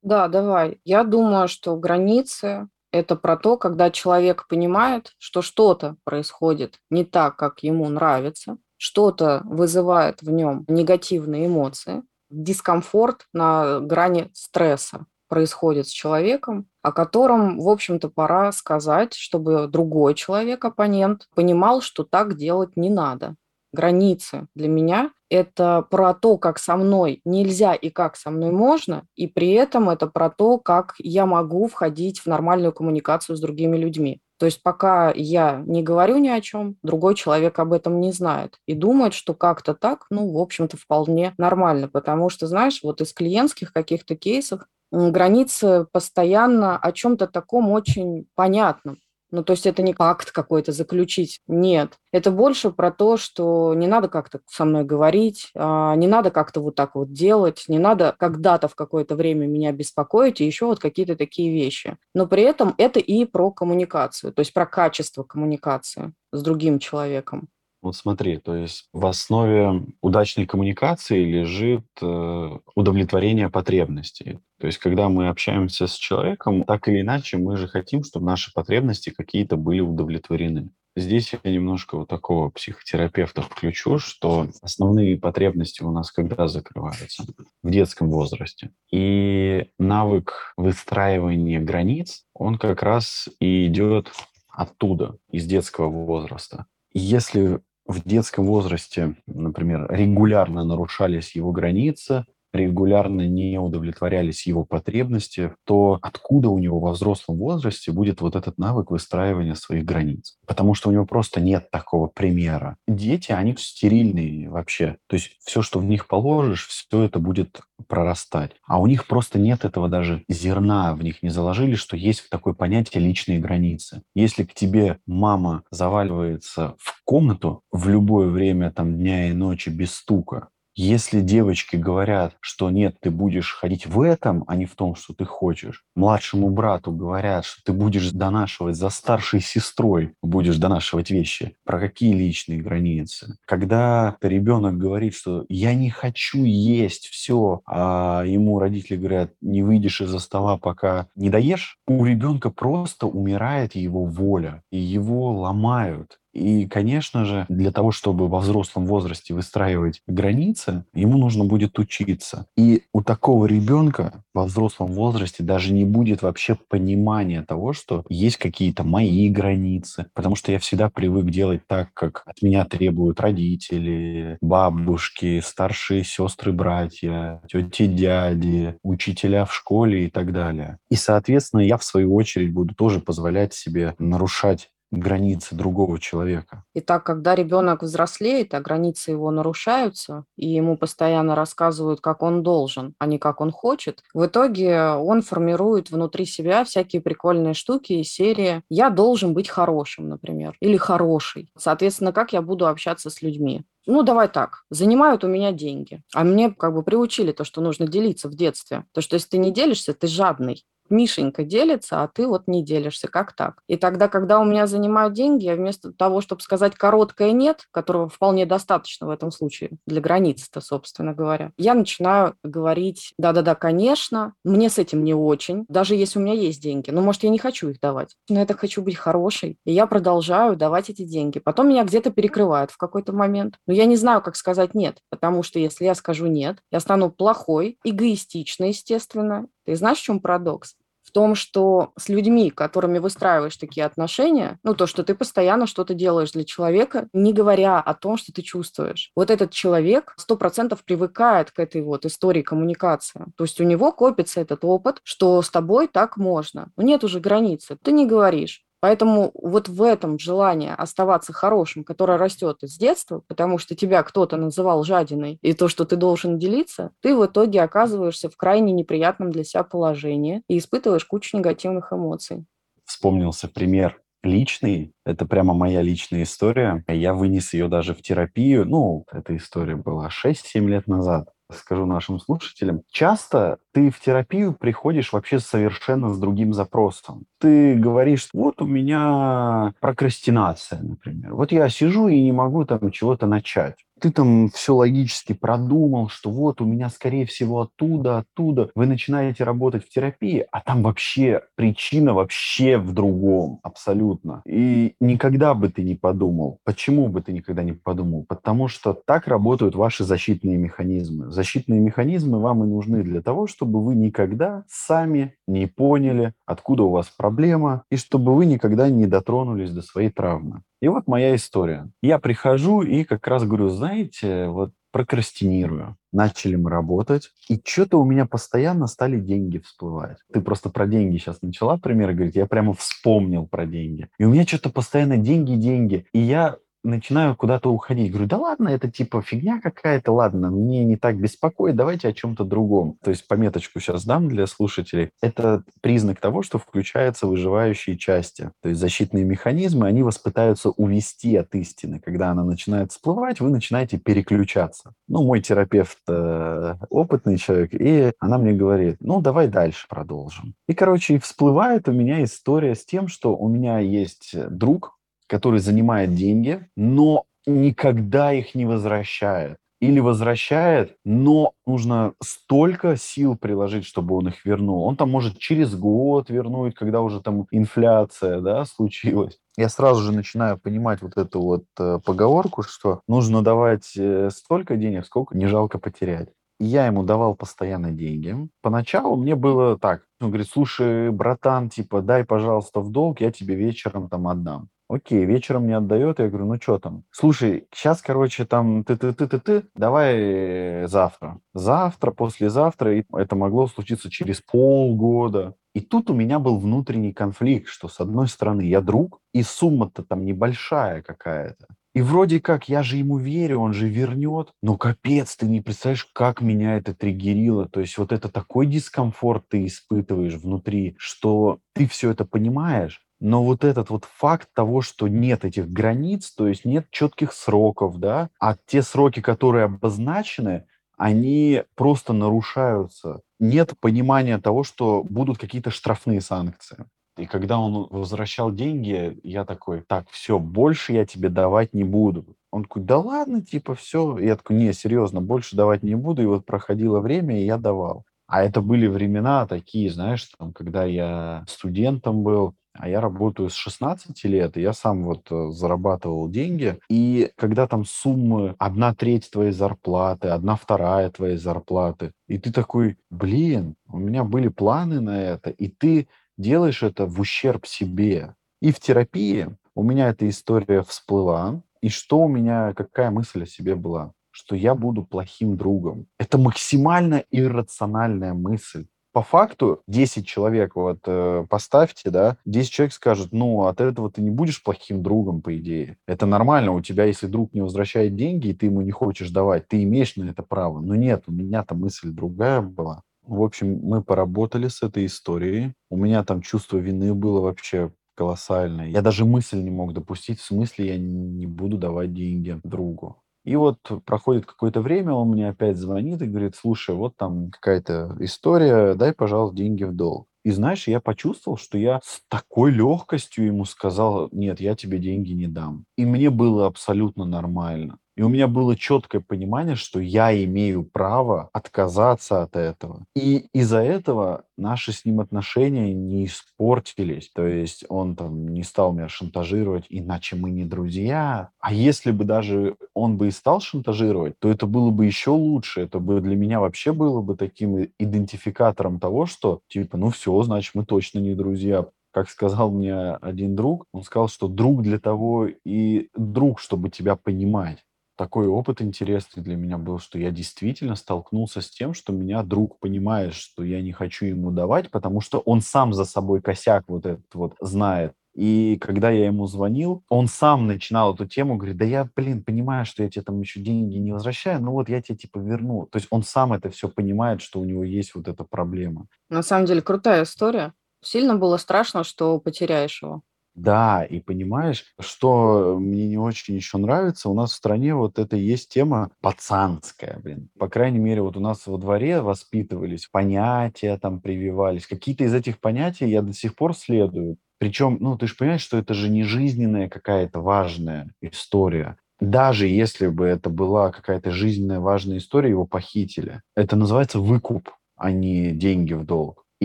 Да, 0.02 0.28
давай. 0.28 0.80
Я 0.84 1.04
думаю, 1.04 1.46
что 1.46 1.76
границы– 1.76 2.68
это 2.92 3.14
про 3.14 3.36
то, 3.36 3.56
когда 3.56 3.90
человек 3.90 4.48
понимает, 4.48 5.14
что 5.18 5.42
что-то 5.42 5.96
происходит 6.04 6.80
не 6.90 7.04
так, 7.04 7.36
как 7.36 7.62
ему 7.62 7.88
нравится, 7.88 8.58
что-то 8.76 9.42
вызывает 9.44 10.22
в 10.22 10.30
нем 10.30 10.64
негативные 10.66 11.46
эмоции, 11.46 12.02
дискомфорт 12.30 13.26
на 13.32 13.78
грани 13.78 14.28
стресса. 14.34 15.06
Происходит 15.32 15.88
с 15.88 15.90
человеком, 15.90 16.66
о 16.82 16.92
котором, 16.92 17.58
в 17.58 17.66
общем-то, 17.66 18.10
пора 18.10 18.52
сказать, 18.52 19.14
чтобы 19.14 19.66
другой 19.66 20.12
человек, 20.12 20.62
оппонент, 20.62 21.26
понимал, 21.34 21.80
что 21.80 22.04
так 22.04 22.36
делать 22.36 22.76
не 22.76 22.90
надо. 22.90 23.36
Границы 23.72 24.48
для 24.54 24.68
меня– 24.68 25.10
это 25.30 25.86
про 25.90 26.12
то, 26.12 26.36
как 26.36 26.58
со 26.58 26.76
мной 26.76 27.22
нельзя 27.24 27.72
и 27.72 27.88
как 27.88 28.16
со 28.16 28.30
мной 28.30 28.50
можно, 28.50 29.04
и 29.16 29.26
при 29.26 29.52
этом 29.52 29.88
это 29.88 30.06
про 30.06 30.28
то, 30.28 30.58
как 30.58 30.96
я 30.98 31.24
могу 31.24 31.66
входить 31.66 32.20
в 32.20 32.26
нормальную 32.26 32.74
коммуникацию 32.74 33.34
с 33.34 33.40
другими 33.40 33.78
людьми. 33.78 34.20
То 34.38 34.44
есть 34.44 34.62
пока 34.62 35.12
я 35.16 35.62
не 35.64 35.82
говорю 35.82 36.18
ни 36.18 36.28
о 36.28 36.42
чем, 36.42 36.76
другой 36.82 37.14
человек 37.14 37.58
об 37.58 37.72
этом 37.72 38.02
не 38.02 38.12
знает 38.12 38.58
и 38.66 38.74
думает, 38.74 39.14
что 39.14 39.32
как-то 39.32 39.72
так, 39.72 40.04
ну, 40.10 40.30
в 40.30 40.36
общем-то, 40.36 40.76
вполне 40.76 41.32
нормально, 41.38 41.88
потому 41.88 42.28
что, 42.28 42.46
знаешь, 42.46 42.80
вот 42.82 43.00
из 43.00 43.14
клиентских 43.14 43.72
каких-то 43.72 44.14
кейсов 44.14 44.66
границы 44.92 45.86
постоянно 45.90 46.76
о 46.76 46.92
чем-то 46.92 47.26
таком 47.26 47.70
очень 47.70 48.26
понятном. 48.34 48.98
Ну, 49.32 49.42
то 49.42 49.54
есть 49.54 49.66
это 49.66 49.82
не 49.82 49.94
акт 49.98 50.30
какой-то 50.30 50.72
заключить, 50.72 51.40
нет. 51.46 51.94
Это 52.12 52.30
больше 52.30 52.70
про 52.70 52.92
то, 52.92 53.16
что 53.16 53.72
не 53.74 53.86
надо 53.86 54.08
как-то 54.08 54.40
со 54.46 54.66
мной 54.66 54.84
говорить, 54.84 55.50
а, 55.56 55.96
не 55.96 56.06
надо 56.06 56.30
как-то 56.30 56.60
вот 56.60 56.74
так 56.74 56.94
вот 56.94 57.12
делать, 57.14 57.64
не 57.66 57.78
надо 57.78 58.14
когда-то 58.18 58.68
в 58.68 58.74
какое-то 58.74 59.16
время 59.16 59.46
меня 59.46 59.72
беспокоить 59.72 60.42
и 60.42 60.44
еще 60.44 60.66
вот 60.66 60.80
какие-то 60.80 61.16
такие 61.16 61.50
вещи. 61.50 61.96
Но 62.14 62.26
при 62.26 62.42
этом 62.42 62.74
это 62.76 63.00
и 63.00 63.24
про 63.24 63.50
коммуникацию, 63.50 64.34
то 64.34 64.40
есть 64.40 64.52
про 64.52 64.66
качество 64.66 65.22
коммуникации 65.22 66.12
с 66.30 66.42
другим 66.42 66.78
человеком. 66.78 67.48
Вот 67.82 67.96
смотри, 67.96 68.36
то 68.36 68.54
есть 68.54 68.88
в 68.92 69.04
основе 69.06 69.82
удачной 70.00 70.46
коммуникации 70.46 71.24
лежит 71.24 71.84
э, 72.00 72.58
удовлетворение 72.76 73.50
потребностей. 73.50 74.38
То 74.60 74.68
есть 74.68 74.78
когда 74.78 75.08
мы 75.08 75.28
общаемся 75.28 75.88
с 75.88 75.94
человеком, 75.94 76.62
так 76.62 76.86
или 76.86 77.00
иначе 77.00 77.38
мы 77.38 77.56
же 77.56 77.66
хотим, 77.66 78.04
чтобы 78.04 78.26
наши 78.26 78.52
потребности 78.52 79.10
какие-то 79.10 79.56
были 79.56 79.80
удовлетворены. 79.80 80.70
Здесь 80.94 81.32
я 81.32 81.50
немножко 81.50 81.96
вот 81.96 82.08
такого 82.08 82.50
психотерапевта 82.50 83.42
включу, 83.42 83.98
что 83.98 84.46
основные 84.60 85.18
потребности 85.18 85.82
у 85.82 85.90
нас 85.90 86.12
когда 86.12 86.46
закрываются? 86.46 87.24
В 87.64 87.70
детском 87.70 88.10
возрасте. 88.10 88.70
И 88.92 89.70
навык 89.78 90.52
выстраивания 90.56 91.60
границ, 91.60 92.26
он 92.32 92.58
как 92.58 92.82
раз 92.84 93.28
и 93.40 93.66
идет 93.66 94.12
оттуда, 94.48 95.16
из 95.30 95.46
детского 95.46 95.88
возраста. 95.88 96.66
Если 96.92 97.60
в 97.86 98.06
детском 98.06 98.46
возрасте, 98.46 99.16
например, 99.26 99.86
регулярно 99.90 100.64
нарушались 100.64 101.34
его 101.34 101.52
границы, 101.52 102.26
регулярно 102.52 103.26
не 103.28 103.58
удовлетворялись 103.58 104.46
его 104.46 104.64
потребности, 104.64 105.52
то 105.64 105.98
откуда 106.02 106.48
у 106.48 106.58
него 106.58 106.80
во 106.80 106.92
взрослом 106.92 107.38
возрасте 107.38 107.92
будет 107.92 108.20
вот 108.20 108.36
этот 108.36 108.58
навык 108.58 108.90
выстраивания 108.90 109.54
своих 109.54 109.84
границ? 109.84 110.36
Потому 110.46 110.74
что 110.74 110.88
у 110.88 110.92
него 110.92 111.06
просто 111.06 111.40
нет 111.40 111.70
такого 111.70 112.06
примера. 112.06 112.76
Дети, 112.86 113.32
они 113.32 113.54
стерильные 113.58 114.50
вообще. 114.50 114.96
То 115.08 115.14
есть 115.14 115.36
все, 115.44 115.62
что 115.62 115.78
в 115.78 115.84
них 115.84 116.06
положишь, 116.06 116.66
все 116.66 117.02
это 117.02 117.18
будет 117.18 117.60
прорастать. 117.82 118.52
А 118.66 118.80
у 118.80 118.86
них 118.86 119.06
просто 119.06 119.38
нет 119.38 119.64
этого 119.64 119.88
даже 119.88 120.24
зерна, 120.28 120.94
в 120.94 121.02
них 121.02 121.22
не 121.22 121.30
заложили, 121.30 121.74
что 121.74 121.96
есть 121.96 122.28
такое 122.30 122.54
понятие 122.54 123.02
личные 123.02 123.38
границы. 123.38 124.02
Если 124.14 124.44
к 124.44 124.54
тебе 124.54 124.98
мама 125.06 125.64
заваливается 125.70 126.74
в 126.78 127.02
комнату 127.04 127.62
в 127.70 127.88
любое 127.88 128.28
время 128.28 128.70
там 128.70 128.96
дня 128.96 129.28
и 129.28 129.32
ночи 129.32 129.68
без 129.68 129.94
стука, 129.94 130.48
если 130.74 131.20
девочки 131.20 131.76
говорят, 131.76 132.34
что 132.40 132.70
нет, 132.70 132.96
ты 133.00 133.10
будешь 133.10 133.54
ходить 133.54 133.86
в 133.86 134.00
этом, 134.00 134.44
а 134.46 134.56
не 134.56 134.66
в 134.66 134.74
том, 134.74 134.94
что 134.94 135.14
ты 135.14 135.24
хочешь, 135.24 135.84
младшему 135.94 136.50
брату 136.50 136.92
говорят, 136.92 137.44
что 137.44 137.62
ты 137.64 137.72
будешь 137.72 138.10
донашивать 138.10 138.76
за 138.76 138.88
старшей 138.88 139.40
сестрой, 139.40 140.14
будешь 140.22 140.56
донашивать 140.56 141.10
вещи, 141.10 141.56
про 141.64 141.78
какие 141.78 142.14
личные 142.14 142.62
границы? 142.62 143.36
Когда 143.44 144.16
ребенок 144.22 144.78
говорит, 144.78 145.14
что 145.14 145.44
я 145.48 145.74
не 145.74 145.90
хочу 145.90 146.44
есть 146.44 147.06
все, 147.08 147.60
а 147.66 148.24
ему 148.24 148.58
родители 148.58 148.96
говорят, 148.96 149.32
не 149.40 149.62
выйдешь 149.62 150.00
из-за 150.00 150.18
стола, 150.18 150.56
пока 150.56 151.08
не 151.14 151.30
доешь, 151.30 151.78
у 151.86 152.04
ребенка 152.04 152.50
просто 152.50 153.06
умирает 153.06 153.74
его 153.74 154.04
воля, 154.04 154.62
и 154.70 154.78
его 154.78 155.32
ломают. 155.32 156.18
И, 156.32 156.66
конечно 156.66 157.24
же, 157.24 157.46
для 157.48 157.70
того, 157.72 157.92
чтобы 157.92 158.28
во 158.28 158.40
взрослом 158.40 158.86
возрасте 158.86 159.34
выстраивать 159.34 160.00
границы, 160.06 160.84
ему 160.94 161.18
нужно 161.18 161.44
будет 161.44 161.78
учиться. 161.78 162.46
И 162.56 162.82
у 162.92 163.02
такого 163.02 163.46
ребенка 163.46 164.24
во 164.34 164.44
взрослом 164.44 164.92
возрасте 164.92 165.42
даже 165.42 165.72
не 165.72 165.84
будет 165.84 166.22
вообще 166.22 166.56
понимания 166.68 167.42
того, 167.42 167.72
что 167.72 168.04
есть 168.08 168.38
какие-то 168.38 168.82
мои 168.84 169.28
границы, 169.28 170.06
потому 170.14 170.34
что 170.34 170.52
я 170.52 170.58
всегда 170.58 170.88
привык 170.88 171.26
делать 171.26 171.62
так, 171.66 171.92
как 171.94 172.22
от 172.26 172.40
меня 172.42 172.64
требуют 172.64 173.20
родители, 173.20 174.38
бабушки, 174.40 175.40
старшие 175.40 176.04
сестры, 176.04 176.52
братья, 176.52 177.42
тети, 177.50 177.86
дяди, 177.86 178.76
учителя 178.82 179.44
в 179.44 179.54
школе 179.54 180.06
и 180.06 180.10
так 180.10 180.32
далее. 180.32 180.78
И, 180.90 180.94
соответственно, 180.94 181.60
я 181.60 181.76
в 181.76 181.84
свою 181.84 182.14
очередь 182.14 182.52
буду 182.52 182.74
тоже 182.74 183.00
позволять 183.00 183.52
себе 183.52 183.94
нарушать 183.98 184.70
границы 184.92 185.54
другого 185.54 185.98
человека. 185.98 186.64
И 186.74 186.80
так, 186.80 187.04
когда 187.04 187.34
ребенок 187.34 187.82
взрослеет, 187.82 188.54
а 188.54 188.60
границы 188.60 189.10
его 189.10 189.30
нарушаются, 189.30 190.24
и 190.36 190.48
ему 190.48 190.76
постоянно 190.76 191.34
рассказывают, 191.34 192.00
как 192.00 192.22
он 192.22 192.42
должен, 192.42 192.94
а 192.98 193.06
не 193.06 193.18
как 193.18 193.40
он 193.40 193.50
хочет, 193.50 194.02
в 194.14 194.26
итоге 194.26 194.90
он 194.90 195.22
формирует 195.22 195.90
внутри 195.90 196.26
себя 196.26 196.64
всякие 196.64 197.02
прикольные 197.02 197.54
штуки 197.54 197.94
из 197.94 198.12
серии 198.12 198.62
«я 198.68 198.90
должен 198.90 199.34
быть 199.34 199.48
хорошим», 199.48 200.08
например, 200.08 200.56
или 200.60 200.76
«хороший». 200.76 201.50
Соответственно, 201.56 202.12
как 202.12 202.32
я 202.32 202.42
буду 202.42 202.68
общаться 202.68 203.10
с 203.10 203.22
людьми? 203.22 203.64
ну, 203.86 204.02
давай 204.02 204.28
так, 204.28 204.64
занимают 204.70 205.24
у 205.24 205.28
меня 205.28 205.52
деньги. 205.52 206.02
А 206.14 206.24
мне 206.24 206.50
как 206.50 206.74
бы 206.74 206.82
приучили 206.82 207.32
то, 207.32 207.44
что 207.44 207.60
нужно 207.60 207.86
делиться 207.86 208.28
в 208.28 208.34
детстве. 208.34 208.84
То, 208.92 209.00
что 209.00 209.14
если 209.14 209.30
ты 209.30 209.38
не 209.38 209.52
делишься, 209.52 209.92
ты 209.92 210.06
жадный. 210.06 210.64
Мишенька 210.92 211.42
делится, 211.44 212.02
а 212.02 212.08
ты 212.08 212.26
вот 212.26 212.46
не 212.46 212.64
делишься. 212.64 213.08
Как 213.08 213.32
так? 213.34 213.62
И 213.66 213.76
тогда, 213.76 214.08
когда 214.08 214.38
у 214.38 214.44
меня 214.44 214.66
занимают 214.66 215.14
деньги, 215.14 215.44
я 215.44 215.56
вместо 215.56 215.92
того, 215.92 216.20
чтобы 216.20 216.42
сказать 216.42 216.74
короткое 216.76 217.32
«нет», 217.32 217.66
которого 217.72 218.08
вполне 218.08 218.46
достаточно 218.46 219.06
в 219.06 219.10
этом 219.10 219.32
случае, 219.32 219.70
для 219.86 220.00
границ-то, 220.00 220.60
собственно 220.60 221.14
говоря, 221.14 221.52
я 221.56 221.74
начинаю 221.74 222.34
говорить 222.44 223.14
«да-да-да, 223.18 223.54
конечно, 223.54 224.34
мне 224.44 224.70
с 224.70 224.78
этим 224.78 225.02
не 225.02 225.14
очень, 225.14 225.64
даже 225.68 225.94
если 225.94 226.18
у 226.18 226.22
меня 226.22 226.34
есть 226.34 226.62
деньги, 226.62 226.90
но, 226.90 227.00
может, 227.00 227.24
я 227.24 227.30
не 227.30 227.38
хочу 227.38 227.70
их 227.70 227.80
давать, 227.80 228.14
но 228.28 228.40
я 228.40 228.46
так 228.46 228.60
хочу 228.60 228.82
быть 228.82 228.96
хорошей». 228.96 229.56
И 229.64 229.72
я 229.72 229.86
продолжаю 229.86 230.56
давать 230.56 230.90
эти 230.90 231.04
деньги. 231.04 231.38
Потом 231.38 231.68
меня 231.68 231.84
где-то 231.84 232.10
перекрывают 232.10 232.70
в 232.70 232.76
какой-то 232.76 233.12
момент. 233.12 233.56
Но 233.66 233.72
я 233.72 233.86
не 233.86 233.96
знаю, 233.96 234.22
как 234.22 234.36
сказать 234.36 234.74
«нет», 234.74 234.98
потому 235.10 235.42
что 235.42 235.58
если 235.58 235.84
я 235.84 235.94
скажу 235.94 236.26
«нет», 236.26 236.58
я 236.70 236.80
стану 236.80 237.10
плохой, 237.10 237.78
эгоистичной, 237.84 238.68
естественно. 238.68 239.46
Ты 239.64 239.76
знаешь, 239.76 239.98
в 239.98 240.02
чем 240.02 240.20
парадокс? 240.20 240.74
В 241.02 241.10
том, 241.10 241.34
что 241.34 241.92
с 241.98 242.08
людьми, 242.08 242.50
которыми 242.50 242.98
выстраиваешь 242.98 243.56
такие 243.56 243.84
отношения, 243.84 244.58
ну, 244.62 244.74
то, 244.74 244.86
что 244.86 245.02
ты 245.02 245.14
постоянно 245.14 245.66
что-то 245.66 245.94
делаешь 245.94 246.32
для 246.32 246.44
человека, 246.44 247.08
не 247.12 247.32
говоря 247.32 247.80
о 247.80 247.94
том, 247.94 248.16
что 248.16 248.32
ты 248.32 248.42
чувствуешь. 248.42 249.10
Вот 249.16 249.30
этот 249.30 249.50
человек 249.50 250.14
сто 250.16 250.36
процентов 250.36 250.84
привыкает 250.84 251.50
к 251.50 251.58
этой 251.58 251.82
вот 251.82 252.06
истории 252.06 252.42
коммуникации. 252.42 253.26
То 253.36 253.44
есть 253.44 253.60
у 253.60 253.64
него 253.64 253.92
копится 253.92 254.40
этот 254.40 254.64
опыт, 254.64 255.00
что 255.02 255.42
с 255.42 255.50
тобой 255.50 255.88
так 255.88 256.16
можно. 256.16 256.70
Но 256.76 256.82
нет 256.82 257.04
уже 257.04 257.20
границы. 257.20 257.76
Ты 257.82 257.92
не 257.92 258.06
говоришь. 258.06 258.64
Поэтому 258.82 259.30
вот 259.34 259.68
в 259.68 259.80
этом 259.80 260.18
желание 260.18 260.74
оставаться 260.74 261.32
хорошим, 261.32 261.84
которое 261.84 262.18
растет 262.18 262.64
из 262.64 262.76
детства, 262.76 263.22
потому 263.28 263.58
что 263.58 263.76
тебя 263.76 264.02
кто-то 264.02 264.36
называл 264.36 264.82
жадиной, 264.82 265.38
и 265.40 265.52
то, 265.52 265.68
что 265.68 265.84
ты 265.84 265.94
должен 265.94 266.36
делиться, 266.36 266.90
ты 267.00 267.16
в 267.16 267.24
итоге 267.24 267.62
оказываешься 267.62 268.28
в 268.28 268.36
крайне 268.36 268.72
неприятном 268.72 269.30
для 269.30 269.44
себя 269.44 269.62
положении 269.62 270.42
и 270.48 270.58
испытываешь 270.58 271.04
кучу 271.04 271.36
негативных 271.36 271.92
эмоций. 271.92 272.44
Вспомнился 272.84 273.46
пример 273.46 274.02
личный, 274.24 274.92
это 275.06 275.26
прямо 275.26 275.54
моя 275.54 275.80
личная 275.80 276.24
история. 276.24 276.84
Я 276.88 277.14
вынес 277.14 277.54
ее 277.54 277.68
даже 277.68 277.94
в 277.94 278.02
терапию. 278.02 278.64
Ну, 278.64 279.04
эта 279.12 279.36
история 279.36 279.76
была 279.76 280.08
6-7 280.08 280.66
лет 280.66 280.88
назад 280.88 281.28
скажу 281.52 281.86
нашим 281.86 282.18
слушателям, 282.18 282.82
часто 282.90 283.58
ты 283.72 283.90
в 283.90 284.00
терапию 284.00 284.52
приходишь 284.52 285.12
вообще 285.12 285.38
совершенно 285.38 286.12
с 286.12 286.18
другим 286.18 286.52
запросом. 286.52 287.24
Ты 287.38 287.74
говоришь, 287.74 288.28
вот 288.32 288.60
у 288.62 288.66
меня 288.66 289.74
прокрастинация, 289.80 290.80
например. 290.80 291.34
Вот 291.34 291.52
я 291.52 291.68
сижу 291.68 292.08
и 292.08 292.20
не 292.22 292.32
могу 292.32 292.64
там 292.64 292.90
чего-то 292.90 293.26
начать. 293.26 293.76
Ты 294.02 294.10
там 294.10 294.48
все 294.48 294.74
логически 294.74 295.32
продумал, 295.32 296.08
что 296.08 296.30
вот 296.30 296.60
у 296.60 296.64
меня, 296.64 296.90
скорее 296.90 297.24
всего, 297.24 297.60
оттуда, 297.60 298.18
оттуда. 298.18 298.70
Вы 298.74 298.86
начинаете 298.86 299.44
работать 299.44 299.84
в 299.84 299.88
терапии, 299.88 300.44
а 300.50 300.60
там 300.60 300.82
вообще 300.82 301.42
причина 301.54 302.12
вообще 302.12 302.78
в 302.78 302.92
другом, 302.92 303.60
абсолютно. 303.62 304.42
И 304.44 304.96
никогда 305.00 305.54
бы 305.54 305.68
ты 305.68 305.84
не 305.84 305.94
подумал. 305.94 306.58
Почему 306.64 307.06
бы 307.06 307.22
ты 307.22 307.32
никогда 307.32 307.62
не 307.62 307.72
подумал? 307.72 308.24
Потому 308.28 308.66
что 308.66 308.92
так 308.92 309.28
работают 309.28 309.76
ваши 309.76 310.02
защитные 310.02 310.56
механизмы. 310.56 311.30
Защитные 311.30 311.78
механизмы 311.78 312.40
вам 312.40 312.64
и 312.64 312.66
нужны 312.66 313.04
для 313.04 313.22
того, 313.22 313.46
чтобы 313.46 313.84
вы 313.84 313.94
никогда 313.94 314.64
сами 314.68 315.36
не 315.46 315.66
поняли, 315.66 316.34
откуда 316.44 316.82
у 316.82 316.90
вас 316.90 317.06
проблема, 317.16 317.84
и 317.88 317.96
чтобы 317.96 318.34
вы 318.34 318.46
никогда 318.46 318.90
не 318.90 319.06
дотронулись 319.06 319.70
до 319.70 319.82
своей 319.82 320.10
травмы. 320.10 320.62
И 320.82 320.88
вот 320.88 321.06
моя 321.06 321.36
история. 321.36 321.88
Я 322.02 322.18
прихожу 322.18 322.82
и 322.82 323.04
как 323.04 323.28
раз 323.28 323.44
говорю, 323.44 323.68
знаете, 323.68 324.48
вот 324.48 324.72
прокрастинирую. 324.90 325.96
Начали 326.12 326.56
мы 326.56 326.70
работать, 326.70 327.30
и 327.48 327.58
что-то 327.64 328.00
у 328.00 328.04
меня 328.04 328.26
постоянно 328.26 328.88
стали 328.88 329.18
деньги 329.18 329.58
всплывать. 329.58 330.18
Ты 330.32 330.40
просто 330.40 330.70
про 330.70 330.88
деньги 330.88 331.18
сейчас 331.18 331.40
начала 331.40 331.78
пример 331.78 332.12
говорить, 332.12 332.34
я 332.34 332.46
прямо 332.46 332.74
вспомнил 332.74 333.46
про 333.46 333.64
деньги. 333.64 334.08
И 334.18 334.24
у 334.24 334.30
меня 334.30 334.44
что-то 334.44 334.70
постоянно 334.70 335.16
деньги, 335.16 335.54
деньги. 335.54 336.04
И 336.12 336.18
я 336.18 336.56
начинаю 336.84 337.36
куда-то 337.36 337.70
уходить. 337.72 338.10
Говорю, 338.10 338.28
да 338.28 338.36
ладно, 338.38 338.68
это 338.68 338.90
типа 338.90 339.22
фигня 339.22 339.60
какая-то, 339.60 340.12
ладно, 340.12 340.50
мне 340.50 340.84
не 340.84 340.96
так 340.96 341.16
беспокоит, 341.16 341.76
давайте 341.76 342.08
о 342.08 342.12
чем-то 342.12 342.44
другом. 342.44 342.96
То 343.02 343.10
есть 343.10 343.26
пометочку 343.26 343.80
сейчас 343.80 344.04
дам 344.04 344.28
для 344.28 344.46
слушателей. 344.46 345.10
Это 345.20 345.64
признак 345.80 346.20
того, 346.20 346.42
что 346.42 346.58
включаются 346.58 347.26
выживающие 347.26 347.96
части. 347.96 348.50
То 348.62 348.70
есть 348.70 348.80
защитные 348.80 349.24
механизмы, 349.24 349.86
они 349.86 350.02
вас 350.02 350.18
пытаются 350.18 350.70
увести 350.70 351.36
от 351.36 351.54
истины. 351.54 352.00
Когда 352.00 352.30
она 352.30 352.44
начинает 352.44 352.92
всплывать, 352.92 353.40
вы 353.40 353.50
начинаете 353.50 353.98
переключаться. 353.98 354.94
Ну, 355.08 355.24
мой 355.24 355.40
терапевт 355.40 355.98
э, 356.08 356.74
опытный 356.90 357.38
человек, 357.38 357.74
и 357.74 358.12
она 358.18 358.38
мне 358.38 358.52
говорит, 358.52 358.96
ну, 359.00 359.20
давай 359.20 359.48
дальше 359.48 359.86
продолжим. 359.88 360.54
И, 360.68 360.74
короче, 360.74 361.18
всплывает 361.18 361.88
у 361.88 361.92
меня 361.92 362.22
история 362.24 362.74
с 362.74 362.84
тем, 362.84 363.08
что 363.08 363.36
у 363.36 363.48
меня 363.48 363.78
есть 363.78 364.34
друг, 364.48 364.98
который 365.32 365.60
занимает 365.60 366.14
деньги, 366.14 366.68
но 366.76 367.24
никогда 367.46 368.34
их 368.34 368.54
не 368.54 368.66
возвращает. 368.66 369.56
Или 369.80 369.98
возвращает, 369.98 370.94
но 371.06 371.54
нужно 371.66 372.12
столько 372.22 372.96
сил 372.98 373.34
приложить, 373.34 373.86
чтобы 373.86 374.14
он 374.14 374.28
их 374.28 374.44
вернул. 374.44 374.84
Он 374.84 374.94
там 374.94 375.10
может 375.10 375.38
через 375.38 375.74
год 375.74 376.28
вернуть, 376.28 376.74
когда 376.74 377.00
уже 377.00 377.22
там 377.22 377.46
инфляция 377.50 378.40
да, 378.40 378.66
случилась. 378.66 379.38
Я 379.56 379.70
сразу 379.70 380.02
же 380.02 380.12
начинаю 380.12 380.58
понимать 380.58 381.00
вот 381.00 381.16
эту 381.16 381.40
вот 381.40 381.64
э, 381.80 381.98
поговорку, 382.04 382.62
что 382.62 383.00
нужно 383.08 383.42
давать 383.42 383.96
э, 383.96 384.28
столько 384.30 384.76
денег, 384.76 385.06
сколько 385.06 385.34
не 385.34 385.46
жалко 385.46 385.78
потерять 385.78 386.28
я 386.64 386.86
ему 386.86 387.02
давал 387.02 387.34
постоянно 387.34 387.90
деньги. 387.90 388.36
Поначалу 388.60 389.16
мне 389.16 389.34
было 389.34 389.76
так. 389.76 390.02
Он 390.20 390.28
говорит, 390.28 390.48
слушай, 390.48 391.10
братан, 391.10 391.68
типа, 391.68 392.02
дай, 392.02 392.24
пожалуйста, 392.24 392.80
в 392.80 392.90
долг, 392.90 393.20
я 393.20 393.32
тебе 393.32 393.56
вечером 393.56 394.08
там 394.08 394.28
отдам. 394.28 394.68
Окей, 394.92 395.24
вечером 395.24 395.66
не 395.66 395.72
отдает, 395.72 396.18
я 396.18 396.28
говорю, 396.28 396.44
ну 396.44 396.60
что 396.60 396.78
там? 396.78 397.04
Слушай, 397.10 397.66
сейчас, 397.72 398.02
короче, 398.02 398.44
там 398.44 398.84
ты-ты-ты-ты-ты, 398.84 399.64
давай 399.74 400.86
завтра. 400.86 401.40
Завтра, 401.54 402.10
послезавтра, 402.10 402.98
и 402.98 403.04
это 403.14 403.34
могло 403.34 403.68
случиться 403.68 404.10
через 404.10 404.42
полгода. 404.42 405.54
И 405.74 405.80
тут 405.80 406.10
у 406.10 406.14
меня 406.14 406.38
был 406.38 406.58
внутренний 406.58 407.14
конфликт, 407.14 407.68
что 407.68 407.88
с 407.88 408.00
одной 408.00 408.28
стороны 408.28 408.60
я 408.60 408.82
друг, 408.82 409.18
и 409.32 409.42
сумма-то 409.42 410.02
там 410.02 410.26
небольшая 410.26 411.00
какая-то. 411.00 411.68
И 411.94 412.02
вроде 412.02 412.40
как 412.40 412.68
я 412.68 412.82
же 412.82 412.98
ему 412.98 413.16
верю, 413.16 413.60
он 413.60 413.72
же 413.72 413.88
вернет. 413.88 414.50
Но 414.62 414.76
капец, 414.76 415.36
ты 415.36 415.46
не 415.46 415.62
представляешь, 415.62 416.06
как 416.12 416.42
меня 416.42 416.76
это 416.76 416.94
триггерило. 416.94 417.66
То 417.66 417.80
есть 417.80 417.96
вот 417.96 418.12
это 418.12 418.28
такой 418.28 418.66
дискомфорт 418.66 419.44
ты 419.48 419.64
испытываешь 419.66 420.34
внутри, 420.34 420.96
что 420.98 421.60
ты 421.74 421.86
все 421.86 422.10
это 422.10 422.24
понимаешь, 422.26 423.02
но 423.22 423.44
вот 423.44 423.62
этот 423.62 423.88
вот 423.90 424.04
факт 424.04 424.48
того, 424.52 424.82
что 424.82 425.06
нет 425.06 425.44
этих 425.44 425.70
границ, 425.70 426.32
то 426.32 426.48
есть 426.48 426.64
нет 426.64 426.88
четких 426.90 427.32
сроков, 427.32 427.98
да, 427.98 428.30
а 428.40 428.56
те 428.66 428.82
сроки, 428.82 429.20
которые 429.20 429.66
обозначены, 429.66 430.66
они 430.96 431.62
просто 431.76 432.12
нарушаются. 432.12 433.20
Нет 433.38 433.74
понимания 433.78 434.38
того, 434.38 434.64
что 434.64 435.04
будут 435.04 435.38
какие-то 435.38 435.70
штрафные 435.70 436.20
санкции. 436.20 436.84
И 437.16 437.26
когда 437.26 437.60
он 437.60 437.86
возвращал 437.90 438.52
деньги, 438.52 439.20
я 439.22 439.44
такой, 439.44 439.82
так, 439.82 440.08
все, 440.10 440.40
больше 440.40 440.92
я 440.92 441.06
тебе 441.06 441.28
давать 441.28 441.74
не 441.74 441.84
буду. 441.84 442.36
Он 442.50 442.64
такой, 442.64 442.82
да 442.82 442.98
ладно, 442.98 443.40
типа, 443.40 443.74
все. 443.76 444.18
Я 444.18 444.36
такой, 444.36 444.56
не, 444.56 444.72
серьезно, 444.72 445.20
больше 445.20 445.54
давать 445.54 445.82
не 445.84 445.94
буду. 445.94 446.22
И 446.22 446.26
вот 446.26 446.44
проходило 446.44 447.00
время, 447.00 447.40
и 447.40 447.44
я 447.44 447.56
давал. 447.56 448.04
А 448.26 448.42
это 448.42 448.62
были 448.62 448.86
времена 448.86 449.46
такие, 449.46 449.90
знаешь, 449.90 450.24
там, 450.38 450.52
когда 450.52 450.84
я 450.84 451.44
студентом 451.46 452.22
был, 452.22 452.54
а 452.74 452.88
я 452.88 453.00
работаю 453.00 453.50
с 453.50 453.54
16 453.54 454.24
лет, 454.24 454.56
и 454.56 454.62
я 454.62 454.72
сам 454.72 455.04
вот 455.04 455.26
э, 455.30 455.50
зарабатывал 455.50 456.28
деньги. 456.28 456.78
И 456.88 457.30
когда 457.36 457.66
там 457.66 457.84
суммы 457.84 458.54
одна 458.58 458.94
треть 458.94 459.30
твоей 459.30 459.52
зарплаты, 459.52 460.28
одна 460.28 460.56
вторая 460.56 461.10
твоей 461.10 461.36
зарплаты, 461.36 462.12
и 462.28 462.38
ты 462.38 462.52
такой, 462.52 462.98
блин, 463.10 463.76
у 463.88 463.98
меня 463.98 464.24
были 464.24 464.48
планы 464.48 465.00
на 465.00 465.20
это, 465.20 465.50
и 465.50 465.68
ты 465.68 466.08
делаешь 466.38 466.82
это 466.82 467.06
в 467.06 467.20
ущерб 467.20 467.66
себе. 467.66 468.34
И 468.60 468.72
в 468.72 468.80
терапии 468.80 469.48
у 469.74 469.82
меня 469.82 470.08
эта 470.08 470.28
история 470.28 470.82
всплыла, 470.82 471.62
и 471.82 471.88
что 471.88 472.20
у 472.20 472.28
меня, 472.28 472.72
какая 472.74 473.10
мысль 473.10 473.42
о 473.42 473.46
себе 473.46 473.74
была? 473.74 474.12
Что 474.30 474.56
я 474.56 474.74
буду 474.74 475.04
плохим 475.04 475.56
другом. 475.56 476.06
Это 476.18 476.38
максимально 476.38 477.24
иррациональная 477.30 478.32
мысль 478.32 478.86
по 479.12 479.22
факту 479.22 479.82
10 479.86 480.26
человек 480.26 480.74
вот 480.74 481.00
э, 481.06 481.46
поставьте, 481.48 482.10
да, 482.10 482.36
10 482.46 482.70
человек 482.70 482.92
скажут, 482.92 483.32
ну, 483.32 483.66
от 483.66 483.80
этого 483.80 484.10
ты 484.10 484.22
не 484.22 484.30
будешь 484.30 484.62
плохим 484.62 485.02
другом, 485.02 485.42
по 485.42 485.56
идее. 485.56 485.98
Это 486.06 486.26
нормально, 486.26 486.72
у 486.72 486.80
тебя, 486.80 487.04
если 487.04 487.26
друг 487.26 487.52
не 487.54 487.60
возвращает 487.60 488.16
деньги, 488.16 488.48
и 488.48 488.54
ты 488.54 488.66
ему 488.66 488.80
не 488.80 488.90
хочешь 488.90 489.30
давать, 489.30 489.68
ты 489.68 489.82
имеешь 489.82 490.16
на 490.16 490.30
это 490.30 490.42
право. 490.42 490.80
Но 490.80 490.94
нет, 490.94 491.24
у 491.26 491.32
меня-то 491.32 491.74
мысль 491.74 492.10
другая 492.10 492.60
была. 492.60 493.02
В 493.26 493.42
общем, 493.42 493.78
мы 493.82 494.02
поработали 494.02 494.68
с 494.68 494.82
этой 494.82 495.06
историей. 495.06 495.74
У 495.90 495.96
меня 495.96 496.24
там 496.24 496.40
чувство 496.42 496.78
вины 496.78 497.14
было 497.14 497.40
вообще 497.40 497.92
колоссальное. 498.14 498.88
Я 498.88 499.00
даже 499.02 499.24
мысль 499.24 499.58
не 499.58 499.70
мог 499.70 499.94
допустить, 499.94 500.40
в 500.40 500.44
смысле 500.44 500.88
я 500.88 500.98
не 500.98 501.46
буду 501.46 501.78
давать 501.78 502.12
деньги 502.12 502.60
другу. 502.64 503.21
И 503.44 503.56
вот 503.56 503.78
проходит 504.04 504.46
какое-то 504.46 504.80
время, 504.80 505.12
он 505.12 505.30
мне 505.30 505.48
опять 505.48 505.76
звонит 505.76 506.22
и 506.22 506.26
говорит, 506.26 506.54
слушай, 506.54 506.94
вот 506.94 507.16
там 507.16 507.50
какая-то 507.50 508.16
история, 508.20 508.94
дай, 508.94 509.12
пожалуйста, 509.12 509.56
деньги 509.56 509.84
в 509.84 509.94
долг. 509.94 510.26
И 510.44 510.50
знаешь, 510.50 510.88
я 510.88 511.00
почувствовал, 511.00 511.56
что 511.56 511.78
я 511.78 512.00
с 512.04 512.20
такой 512.28 512.72
легкостью 512.72 513.46
ему 513.46 513.64
сказал, 513.64 514.28
нет, 514.32 514.60
я 514.60 514.74
тебе 514.74 514.98
деньги 514.98 515.32
не 515.32 515.46
дам. 515.46 515.84
И 515.96 516.04
мне 516.04 516.30
было 516.30 516.66
абсолютно 516.66 517.24
нормально. 517.24 517.98
И 518.16 518.22
у 518.22 518.28
меня 518.28 518.46
было 518.46 518.76
четкое 518.76 519.22
понимание, 519.22 519.74
что 519.74 519.98
я 519.98 520.32
имею 520.44 520.84
право 520.84 521.48
отказаться 521.52 522.42
от 522.42 522.56
этого. 522.56 523.04
И 523.14 523.46
из-за 523.54 523.78
этого 523.78 524.44
наши 524.56 524.92
с 524.92 525.04
ним 525.04 525.20
отношения 525.20 525.94
не 525.94 526.26
испортились. 526.26 527.30
То 527.34 527.46
есть 527.46 527.84
он 527.88 528.14
там 528.14 528.48
не 528.48 528.62
стал 528.62 528.92
меня 528.92 529.08
шантажировать, 529.08 529.86
иначе 529.88 530.36
мы 530.36 530.50
не 530.50 530.64
друзья. 530.64 531.50
А 531.58 531.72
если 531.72 532.10
бы 532.10 532.24
даже 532.24 532.76
он 532.94 533.16
бы 533.16 533.28
и 533.28 533.30
стал 533.30 533.60
шантажировать, 533.60 534.38
то 534.38 534.50
это 534.50 534.66
было 534.66 534.90
бы 534.90 535.06
еще 535.06 535.30
лучше. 535.30 535.80
Это 535.80 535.98
бы 535.98 536.20
для 536.20 536.36
меня 536.36 536.60
вообще 536.60 536.92
было 536.92 537.22
бы 537.22 537.34
таким 537.34 537.88
идентификатором 537.98 539.00
того, 539.00 539.24
что 539.24 539.60
типа, 539.68 539.96
ну 539.96 540.10
все, 540.10 540.42
значит, 540.42 540.74
мы 540.74 540.84
точно 540.84 541.18
не 541.18 541.34
друзья 541.34 541.86
как 542.14 542.28
сказал 542.28 542.70
мне 542.70 542.94
один 542.94 543.56
друг, 543.56 543.86
он 543.90 544.02
сказал, 544.02 544.28
что 544.28 544.46
друг 544.46 544.82
для 544.82 544.98
того 544.98 545.48
и 545.64 546.10
друг, 546.14 546.60
чтобы 546.60 546.90
тебя 546.90 547.16
понимать 547.16 547.78
такой 548.22 548.46
опыт 548.46 548.80
интересный 548.80 549.42
для 549.42 549.56
меня 549.56 549.78
был, 549.78 549.98
что 549.98 550.16
я 550.16 550.30
действительно 550.30 550.94
столкнулся 550.94 551.60
с 551.60 551.68
тем, 551.68 551.92
что 551.92 552.12
меня 552.12 552.44
друг 552.44 552.78
понимает, 552.78 553.34
что 553.34 553.64
я 553.64 553.82
не 553.82 553.90
хочу 553.90 554.26
ему 554.26 554.52
давать, 554.52 554.92
потому 554.92 555.20
что 555.20 555.40
он 555.40 555.60
сам 555.60 555.92
за 555.92 556.04
собой 556.04 556.40
косяк 556.40 556.84
вот 556.86 557.04
этот 557.04 557.34
вот 557.34 557.54
знает. 557.58 558.12
И 558.32 558.78
когда 558.80 559.10
я 559.10 559.26
ему 559.26 559.48
звонил, 559.48 560.04
он 560.08 560.28
сам 560.28 560.68
начинал 560.68 561.14
эту 561.14 561.26
тему, 561.26 561.56
говорит, 561.56 561.76
да 561.78 561.84
я, 561.84 562.08
блин, 562.14 562.44
понимаю, 562.44 562.86
что 562.86 563.02
я 563.02 563.10
тебе 563.10 563.22
там 563.22 563.40
еще 563.40 563.58
деньги 563.58 563.96
не 563.96 564.12
возвращаю, 564.12 564.62
но 564.62 564.70
вот 564.70 564.88
я 564.88 565.02
тебе 565.02 565.18
типа 565.18 565.38
верну. 565.40 565.88
То 565.90 565.98
есть 565.98 566.06
он 566.10 566.22
сам 566.22 566.52
это 566.52 566.70
все 566.70 566.88
понимает, 566.88 567.42
что 567.42 567.58
у 567.58 567.64
него 567.64 567.82
есть 567.82 568.14
вот 568.14 568.28
эта 568.28 568.44
проблема. 568.44 569.08
На 569.30 569.42
самом 569.42 569.66
деле 569.66 569.82
крутая 569.82 570.22
история. 570.22 570.74
Сильно 571.02 571.34
было 571.34 571.56
страшно, 571.56 572.04
что 572.04 572.38
потеряешь 572.38 573.02
его. 573.02 573.22
Да, 573.54 574.04
и 574.04 574.18
понимаешь, 574.20 574.94
что 574.98 575.76
мне 575.78 576.08
не 576.08 576.16
очень 576.16 576.54
еще 576.54 576.78
нравится, 576.78 577.28
у 577.28 577.34
нас 577.34 577.52
в 577.52 577.54
стране 577.56 577.94
вот 577.94 578.18
это 578.18 578.34
есть 578.36 578.70
тема 578.72 579.10
пацанская, 579.20 580.18
блин. 580.24 580.48
По 580.58 580.68
крайней 580.68 580.98
мере, 580.98 581.20
вот 581.20 581.36
у 581.36 581.40
нас 581.40 581.66
во 581.66 581.76
дворе 581.76 582.22
воспитывались, 582.22 583.06
понятия 583.08 583.98
там 583.98 584.20
прививались. 584.22 584.86
Какие-то 584.86 585.24
из 585.24 585.34
этих 585.34 585.60
понятий 585.60 586.08
я 586.08 586.22
до 586.22 586.32
сих 586.32 586.54
пор 586.56 586.74
следую. 586.74 587.36
Причем, 587.58 587.98
ну, 588.00 588.16
ты 588.16 588.26
же 588.26 588.34
понимаешь, 588.36 588.62
что 588.62 588.78
это 588.78 588.94
же 588.94 589.08
не 589.10 589.22
жизненная 589.22 589.88
какая-то 589.88 590.40
важная 590.40 591.12
история. 591.20 591.96
даже 592.20 592.68
если 592.68 593.08
бы 593.08 593.26
это 593.26 593.50
была 593.50 593.90
какая-то 593.90 594.30
жизненная 594.30 594.80
важная 594.80 595.18
история, 595.18 595.50
его 595.50 595.66
похитили. 595.66 596.40
Это 596.56 596.76
называется 596.76 597.18
выкуп, 597.18 597.70
а 597.96 598.10
не 598.12 598.52
деньги 598.52 598.94
в 598.94 599.04
долг. 599.04 599.41
И 599.62 599.64